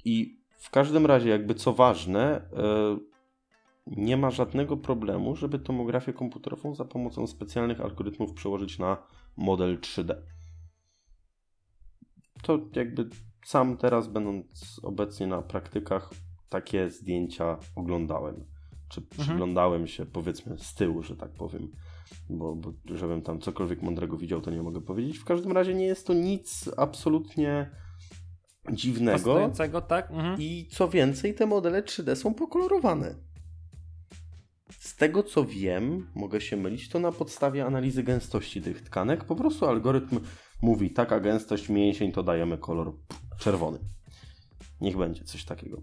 I 0.04 0.42
w 0.58 0.70
każdym 0.70 1.06
razie, 1.06 1.28
jakby 1.28 1.54
co 1.54 1.72
ważne, 1.72 2.36
e, 2.36 2.98
nie 3.86 4.16
ma 4.16 4.30
żadnego 4.30 4.76
problemu, 4.76 5.36
żeby 5.36 5.58
tomografię 5.58 6.12
komputerową 6.12 6.74
za 6.74 6.84
pomocą 6.84 7.26
specjalnych 7.26 7.80
algorytmów 7.80 8.32
przełożyć 8.32 8.78
na 8.78 8.96
model 9.36 9.80
3D. 9.80 10.14
To 12.42 12.58
jakby 12.74 13.08
sam 13.44 13.76
teraz, 13.76 14.08
będąc 14.08 14.80
obecnie 14.82 15.26
na 15.26 15.42
praktykach, 15.42 16.10
takie 16.48 16.90
zdjęcia 16.90 17.58
oglądałem. 17.76 18.51
Czy 18.92 19.02
przyglądałem 19.02 19.86
się, 19.86 20.06
powiedzmy, 20.06 20.58
z 20.58 20.74
tyłu, 20.74 21.02
że 21.02 21.16
tak 21.16 21.30
powiem. 21.30 21.68
Bo, 22.30 22.56
bo 22.56 22.72
żebym 22.84 23.22
tam 23.22 23.40
cokolwiek 23.40 23.82
mądrego 23.82 24.16
widział, 24.16 24.40
to 24.40 24.50
nie 24.50 24.62
mogę 24.62 24.80
powiedzieć. 24.80 25.18
W 25.18 25.24
każdym 25.24 25.52
razie 25.52 25.74
nie 25.74 25.84
jest 25.84 26.06
to 26.06 26.14
nic 26.14 26.70
absolutnie 26.76 27.70
dziwnego. 28.72 29.50
Tak? 29.88 30.10
Mhm. 30.10 30.36
I 30.40 30.68
co 30.70 30.88
więcej, 30.88 31.34
te 31.34 31.46
modele 31.46 31.82
3D 31.82 32.16
są 32.16 32.34
pokolorowane. 32.34 33.14
Z 34.78 34.96
tego 34.96 35.22
co 35.22 35.44
wiem, 35.44 36.10
mogę 36.14 36.40
się 36.40 36.56
mylić, 36.56 36.88
to 36.88 36.98
na 36.98 37.12
podstawie 37.12 37.66
analizy 37.66 38.02
gęstości 38.02 38.62
tych 38.62 38.82
tkanek 38.82 39.24
po 39.24 39.36
prostu 39.36 39.66
algorytm 39.66 40.20
mówi, 40.62 40.90
taka 40.90 41.20
gęstość 41.20 41.68
mięsień 41.68 42.12
to 42.12 42.22
dajemy 42.22 42.58
kolor 42.58 42.92
czerwony. 43.38 43.78
Niech 44.80 44.96
będzie 44.96 45.24
coś 45.24 45.44
takiego. 45.44 45.82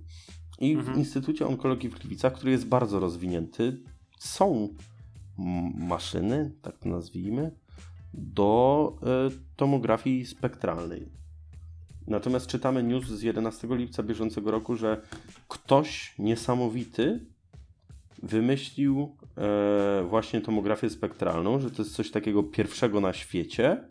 I 0.59 0.75
w 0.75 0.79
Mhm. 0.79 0.97
Instytucie 0.97 1.47
Onkologii 1.47 1.89
w 1.89 1.99
Gliwicach, 1.99 2.33
który 2.33 2.51
jest 2.51 2.67
bardzo 2.67 2.99
rozwinięty, 2.99 3.83
są 4.19 4.69
maszyny, 5.77 6.51
tak 6.61 6.77
to 6.77 6.89
nazwijmy, 6.89 7.51
do 8.13 8.95
y, 9.31 9.55
tomografii 9.55 10.25
spektralnej. 10.25 11.09
Natomiast 12.07 12.47
czytamy 12.47 12.83
news 12.83 13.07
z 13.07 13.21
11 13.21 13.67
lipca 13.71 14.03
bieżącego 14.03 14.51
roku, 14.51 14.75
że 14.75 15.01
ktoś 15.47 16.15
niesamowity 16.19 17.25
wymyślił 18.23 19.15
e, 19.37 20.03
właśnie 20.09 20.41
tomografię 20.41 20.89
spektralną, 20.89 21.59
że 21.59 21.71
to 21.71 21.81
jest 21.81 21.95
coś 21.95 22.11
takiego 22.11 22.43
pierwszego 22.43 23.01
na 23.01 23.13
świecie 23.13 23.83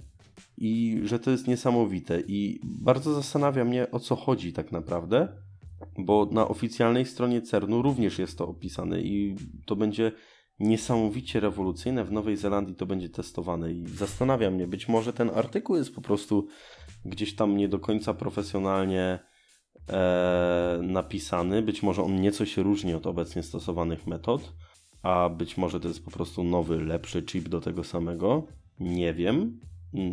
i 0.59 1.01
że 1.05 1.19
to 1.19 1.31
jest 1.31 1.47
niesamowite. 1.47 2.21
I 2.21 2.61
bardzo 2.64 3.14
zastanawia 3.14 3.64
mnie, 3.64 3.91
o 3.91 4.01
co 4.01 4.16
chodzi 4.16 4.53
tak 4.53 4.73
naprawdę, 4.73 5.29
bo 5.99 6.29
na 6.33 6.49
oficjalnej 6.49 7.07
stronie 7.07 7.43
CERN-u 7.43 7.83
również 7.83 8.18
jest 8.18 8.39
to 8.39 8.49
opisane 8.49 9.01
i 9.01 9.37
to 9.66 9.76
będzie 9.76 10.12
niesamowicie 10.61 11.41
rewolucyjne. 11.41 12.05
W 12.05 12.12
Nowej 12.12 12.37
Zelandii 12.37 12.74
to 12.74 12.87
będzie 12.87 13.09
testowane 13.09 13.72
i 13.72 13.87
zastanawia 13.87 14.51
mnie, 14.51 14.66
być 14.66 14.89
może 14.89 15.12
ten 15.12 15.31
artykuł 15.35 15.76
jest 15.76 15.95
po 15.95 16.01
prostu 16.01 16.47
gdzieś 17.05 17.35
tam 17.35 17.57
nie 17.57 17.68
do 17.68 17.79
końca 17.79 18.14
profesjonalnie 18.14 19.18
e, 19.89 20.81
napisany. 20.83 21.62
Być 21.62 21.83
może 21.83 22.03
on 22.03 22.20
nieco 22.20 22.47
się 22.47 22.62
różni 22.62 22.95
od 22.95 23.07
obecnie 23.07 23.43
stosowanych 23.43 24.07
metod, 24.07 24.53
a 25.03 25.29
być 25.29 25.57
może 25.57 25.81
to 25.81 25.89
jest 25.89 26.05
po 26.05 26.11
prostu 26.11 26.45
nowy, 26.45 26.85
lepszy 26.85 27.22
chip 27.22 27.49
do 27.49 27.61
tego 27.61 27.85
samego. 27.85 28.47
Nie 28.81 29.14
wiem. 29.14 29.61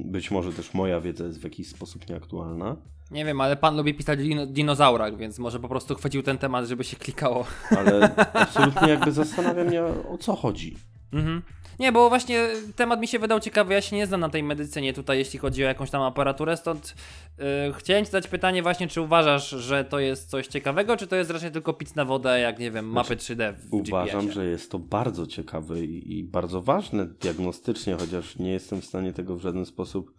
Być 0.05 0.32
może 0.32 0.53
też 0.53 0.74
moja 0.74 1.01
wiedza 1.01 1.26
jest 1.26 1.39
w 1.39 1.43
jakiś 1.43 1.68
sposób 1.68 2.09
nieaktualna. 2.09 2.78
Nie 3.12 3.26
wiem, 3.26 3.41
ale 3.41 3.56
pan 3.56 3.78
lubi 3.78 3.93
pisać 3.93 4.20
o 4.20 4.22
dino- 4.22 4.47
dinozaurach, 4.47 5.18
więc 5.18 5.39
może 5.39 5.60
po 5.60 5.70
prostu 5.70 5.95
chwycił 5.95 6.24
ten 6.24 6.38
temat, 6.38 6.66
żeby 6.66 6.84
się 6.84 6.97
klikało. 6.97 7.45
Ale 7.78 8.16
absolutnie 8.34 8.89
jakby 8.89 9.12
zastanawia 9.12 9.64
mnie 9.64 9.84
o 9.84 10.18
co 10.20 10.36
chodzi. 10.36 10.76
Mhm. 11.14 11.41
Nie, 11.80 11.91
bo 11.91 12.10
właśnie 12.10 12.47
temat 12.76 12.99
mi 12.99 13.08
się 13.08 13.20
wydał 13.20 13.39
ciekawy, 13.39 13.74
ja 13.74 13.82
się 13.82 13.95
nie 13.95 14.08
znam 14.08 14.20
na 14.20 14.30
tej 14.30 14.43
medycynie 14.43 14.93
tutaj, 14.93 15.18
jeśli 15.18 15.39
chodzi 15.39 15.64
o 15.64 15.68
jakąś 15.68 15.89
tam 15.89 16.01
aparaturę, 16.01 16.58
stąd 16.58 16.95
yy, 17.38 17.45
chciałem 17.74 18.06
ci 18.06 18.12
zadać 18.12 18.28
pytanie 18.28 18.64
właśnie, 18.64 18.88
czy 18.88 19.01
uważasz, 19.01 19.49
że 19.49 19.84
to 19.84 19.99
jest 19.99 20.30
coś 20.30 20.47
ciekawego, 20.47 20.97
czy 20.97 21.08
to 21.08 21.16
jest 21.16 21.32
raczej 21.32 21.51
tylko 21.51 21.74
pic 21.74 21.95
na 21.95 22.06
wodę, 22.06 22.39
jak 22.39 22.60
nie 22.60 22.72
wiem, 22.72 22.89
mapy 22.89 23.16
3D 23.16 23.53
w 23.53 23.74
Uważam, 23.74 24.32
że 24.32 24.45
jest 24.45 24.72
to 24.72 24.80
bardzo 24.80 25.28
ciekawe 25.28 25.80
i, 25.80 26.20
i 26.20 26.24
bardzo 26.24 26.62
ważne 26.62 27.06
diagnostycznie, 27.06 27.95
chociaż 27.95 28.39
nie 28.39 28.51
jestem 28.51 28.82
w 28.82 28.86
stanie 28.86 29.14
tego 29.14 29.36
w 29.36 29.41
żaden 29.41 29.66
sposób 29.66 30.12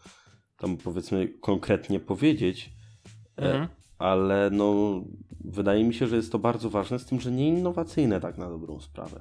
tam 0.57 0.77
powiedzmy 0.77 1.29
konkretnie 1.29 2.01
powiedzieć. 2.01 2.76
Mhm. 3.37 3.69
ale 3.99 4.51
no, 4.51 5.01
wydaje 5.45 5.85
mi 5.85 5.95
się, 5.95 6.07
że 6.07 6.17
jest 6.17 6.33
to 6.33 6.39
bardzo 6.39 6.71
ważne, 6.71 6.99
z 6.99 7.07
tym, 7.07 7.21
że 7.21 7.33
nie 7.33 7.49
innowacyjne 7.49 8.21
tak 8.21 8.39
na 8.39 8.49
dobrą 8.49 8.81
sprawę. 8.81 9.21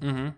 Mhm. 0.00 0.32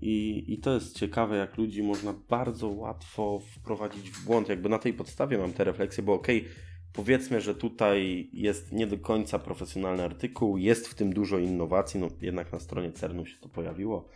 I, 0.00 0.44
I 0.52 0.58
to 0.58 0.74
jest 0.74 0.98
ciekawe, 0.98 1.36
jak 1.36 1.56
ludzi 1.56 1.82
można 1.82 2.14
bardzo 2.28 2.68
łatwo 2.68 3.40
wprowadzić 3.54 4.10
w 4.10 4.24
błąd. 4.24 4.48
Jakby 4.48 4.68
na 4.68 4.78
tej 4.78 4.92
podstawie 4.92 5.38
mam 5.38 5.52
te 5.52 5.64
refleksje, 5.64 6.02
bo 6.02 6.14
okej, 6.14 6.44
powiedzmy, 6.92 7.40
że 7.40 7.54
tutaj 7.54 8.30
jest 8.32 8.72
nie 8.72 8.86
do 8.86 8.98
końca 8.98 9.38
profesjonalny 9.38 10.04
artykuł, 10.04 10.58
jest 10.58 10.88
w 10.88 10.94
tym 10.94 11.12
dużo 11.12 11.38
innowacji, 11.38 12.00
no 12.00 12.08
jednak 12.20 12.52
na 12.52 12.60
stronie 12.60 12.92
CERN-u 12.92 13.26
się 13.26 13.36
to 13.40 13.48
pojawiło, 13.48 14.08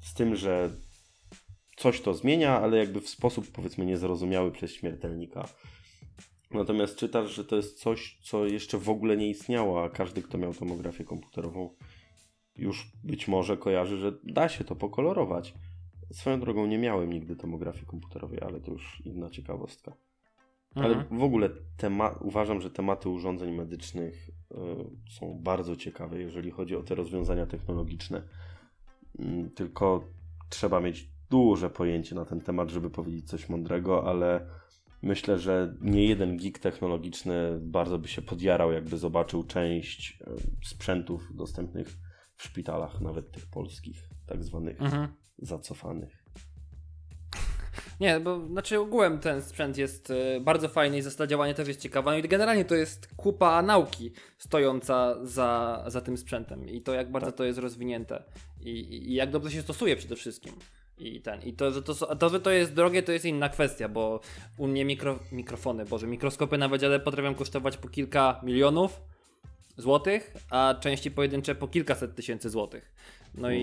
z 0.00 0.14
tym, 0.14 0.36
że 0.36 0.70
coś 1.76 2.00
to 2.00 2.14
zmienia, 2.14 2.60
ale 2.60 2.76
jakby 2.76 3.00
w 3.00 3.08
sposób 3.08 3.46
powiedzmy 3.52 3.86
niezrozumiały 3.86 4.50
przez 4.50 4.72
śmiertelnika. 4.72 5.48
Natomiast 6.54 6.96
czytasz, 6.96 7.34
że 7.34 7.44
to 7.44 7.56
jest 7.56 7.78
coś, 7.80 8.18
co 8.22 8.46
jeszcze 8.46 8.78
w 8.78 8.90
ogóle 8.90 9.16
nie 9.16 9.28
istniało, 9.28 9.84
a 9.84 9.88
każdy, 9.88 10.22
kto 10.22 10.38
miał 10.38 10.54
tomografię 10.54 11.04
komputerową, 11.04 11.70
już 12.56 12.92
być 13.04 13.28
może 13.28 13.56
kojarzy, 13.56 13.96
że 13.98 14.12
da 14.24 14.48
się 14.48 14.64
to 14.64 14.76
pokolorować. 14.76 15.54
Swoją 16.12 16.40
drogą 16.40 16.66
nie 16.66 16.78
miałem 16.78 17.12
nigdy 17.12 17.36
tomografii 17.36 17.86
komputerowej, 17.86 18.40
ale 18.40 18.60
to 18.60 18.70
już 18.72 19.02
inna 19.04 19.30
ciekawostka. 19.30 19.92
Ale 20.74 20.94
Mhm. 20.96 21.18
w 21.18 21.22
ogóle 21.22 21.50
tema- 21.76 22.18
uważam, 22.20 22.60
że 22.60 22.70
tematy 22.70 23.08
urządzeń 23.08 23.54
medycznych 23.54 24.28
y, 24.28 24.54
są 25.10 25.38
bardzo 25.42 25.76
ciekawe, 25.76 26.20
jeżeli 26.20 26.50
chodzi 26.50 26.76
o 26.76 26.82
te 26.82 26.94
rozwiązania 26.94 27.46
technologiczne. 27.46 28.22
Mm, 29.18 29.50
tylko 29.50 30.04
trzeba 30.48 30.80
mieć 30.80 31.08
duże 31.30 31.70
pojęcie 31.70 32.14
na 32.14 32.24
ten 32.24 32.40
temat, 32.40 32.70
żeby 32.70 32.90
powiedzieć 32.90 33.28
coś 33.28 33.48
mądrego, 33.48 34.08
ale 34.08 34.46
myślę, 35.02 35.38
że 35.38 35.74
nie 35.80 36.06
jeden 36.06 36.36
geek 36.36 36.58
technologiczny 36.58 37.58
bardzo 37.60 37.98
by 37.98 38.08
się 38.08 38.22
podjarał, 38.22 38.72
jakby 38.72 38.98
zobaczył 38.98 39.44
część 39.44 40.18
y, 40.20 40.66
sprzętów 40.68 41.36
dostępnych 41.36 41.88
w 42.36 42.42
szpitalach, 42.42 43.00
nawet 43.00 43.32
tych 43.32 43.46
polskich, 43.46 44.08
tak 44.26 44.44
zwanych 44.44 44.80
Mhm. 44.82 45.08
zacofanych. 45.38 46.22
Nie, 48.00 48.20
bo 48.20 48.46
znaczy 48.48 48.78
ogółem 48.80 49.18
ten 49.18 49.42
sprzęt 49.42 49.78
jest 49.78 50.10
e, 50.10 50.40
bardzo 50.40 50.68
fajny 50.68 50.98
i 50.98 51.02
zasada 51.02 51.26
działania 51.26 51.54
też 51.54 51.68
jest 51.68 51.80
ciekawa. 51.80 52.10
No 52.10 52.16
i 52.16 52.22
generalnie 52.22 52.64
to 52.64 52.74
jest 52.74 53.08
kupa 53.16 53.62
nauki 53.62 54.12
stojąca 54.38 55.26
za, 55.26 55.84
za 55.86 56.00
tym 56.00 56.16
sprzętem 56.16 56.68
i 56.68 56.82
to 56.82 56.94
jak 56.94 57.10
bardzo 57.12 57.26
Tak. 57.30 57.36
to 57.36 57.44
jest 57.44 57.58
rozwinięte 57.58 58.24
i- 58.60 59.10
i 59.10 59.14
jak 59.14 59.30
dobrze 59.30 59.50
się 59.50 59.62
stosuje 59.62 59.96
przede 59.96 60.16
wszystkim. 60.16 60.52
I 61.02 61.20
ten, 61.20 61.42
i 61.42 61.52
to, 61.52 61.70
że 61.70 61.82
to, 61.82 62.16
to, 62.16 62.28
że 62.28 62.40
to 62.40 62.50
jest 62.50 62.74
drogie, 62.74 63.02
to 63.02 63.12
jest 63.12 63.24
inna 63.24 63.48
kwestia, 63.48 63.88
bo 63.88 64.20
u 64.56 64.66
mnie 64.66 64.84
mikro, 64.84 65.18
mikrofony, 65.32 65.84
boże, 65.84 66.06
mikroskopy 66.06 66.58
na 66.58 66.68
wydziale 66.68 67.00
potrafią 67.00 67.34
kosztować 67.34 67.76
po 67.76 67.88
kilka 67.88 68.40
milionów 68.42 69.00
złotych, 69.76 70.34
a 70.50 70.74
części 70.80 71.10
pojedyncze 71.10 71.54
po 71.54 71.68
kilkaset 71.68 72.14
tysięcy 72.14 72.50
złotych. 72.50 72.92
No 73.34 73.50
i, 73.50 73.58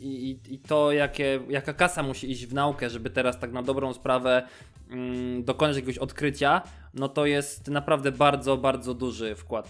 i, 0.00 0.30
i- 0.30 0.54
i 0.54 0.58
to, 0.58 0.92
jakie, 0.92 1.40
jaka 1.48 1.72
kasa 1.74 2.02
musi 2.02 2.30
iść 2.30 2.46
w 2.46 2.54
naukę, 2.54 2.90
żeby 2.90 3.10
teraz 3.10 3.38
tak 3.38 3.52
na 3.52 3.62
dobrą 3.62 3.92
sprawę 3.94 4.46
mm, 4.90 5.44
dokonać 5.44 5.76
jakiegoś 5.76 5.98
odkrycia, 5.98 6.62
no 6.94 7.08
to 7.08 7.26
jest 7.26 7.68
naprawdę 7.68 8.12
bardzo, 8.12 8.56
bardzo 8.56 8.94
duży 8.94 9.34
wkład 9.34 9.68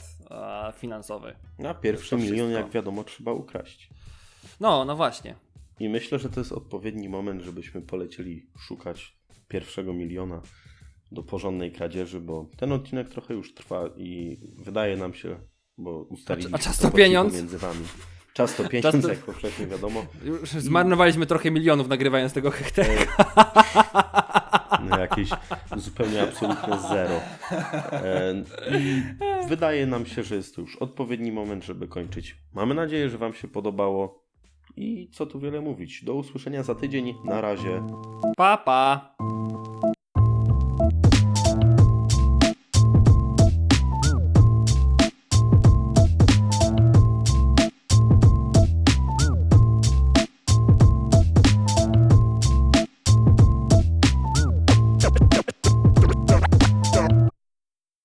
finansowy. 0.76 1.34
A 1.68 1.74
pierwszy 1.74 2.10
To 2.10 2.16
milion, 2.16 2.36
wszystko. 2.36 2.58
jak 2.58 2.70
wiadomo, 2.70 3.04
trzeba 3.04 3.32
ukraść. 3.32 3.90
No, 4.60 4.84
no 4.84 4.96
właśnie. 4.96 5.34
I 5.80 5.88
myślę, 5.88 6.18
że 6.18 6.28
to 6.28 6.40
jest 6.40 6.52
odpowiedni 6.52 7.08
moment, 7.08 7.42
żebyśmy 7.42 7.82
polecieli 7.82 8.46
szukać 8.58 9.18
pierwszego 9.48 9.92
miliona 9.92 10.42
do 11.12 11.22
porządnej 11.22 11.72
kradzieży, 11.72 12.20
bo 12.20 12.50
ten 12.56 12.72
odcinek 12.72 13.08
trochę 13.08 13.34
już 13.34 13.54
trwa 13.54 13.84
i 13.96 14.38
wydaje 14.58 14.96
nam 14.96 15.14
się, 15.14 15.36
bo 15.78 16.02
ustaliliśmy 16.02 16.54
A 16.56 16.58
czas 16.58 16.78
to 16.78 16.90
pieniądz? 16.90 17.34
między 17.34 17.58
wami. 17.58 17.84
Czas 18.34 18.56
to 18.56 18.68
pieniądz, 18.68 19.02
to- 19.02 19.08
jak 19.08 19.18
powszechnie 19.18 19.66
wiadomo. 19.66 20.06
Już 20.24 20.50
zmarnowaliśmy 20.50 21.26
trochę 21.26 21.50
milionów 21.50 21.88
nagrywając 21.88 22.32
tego 22.32 22.50
hektara. 22.50 22.88
No, 24.88 24.98
jakieś 24.98 25.30
zupełnie 25.76 26.22
absolutne 26.22 26.78
zero. 26.88 27.20
E, 27.92 28.34
I 28.78 29.02
wydaje 29.48 29.86
nam 29.86 30.06
się, 30.06 30.22
że 30.22 30.36
jest 30.36 30.54
to 30.54 30.60
już 30.60 30.76
odpowiedni 30.76 31.32
moment, 31.32 31.64
żeby 31.64 31.88
kończyć. 31.88 32.36
Mamy 32.54 32.74
nadzieję, 32.74 33.10
że 33.10 33.18
Wam 33.18 33.34
się 33.34 33.48
podobało. 33.48 34.29
I 34.76 35.08
co 35.12 35.26
tu 35.26 35.40
wiele 35.40 35.60
mówić. 35.60 36.04
Do 36.04 36.14
usłyszenia 36.14 36.62
za 36.62 36.74
tydzień. 36.74 37.14
Na 37.24 37.40
razie. 37.40 37.82
Pa, 38.36 38.56
pa! 38.56 39.14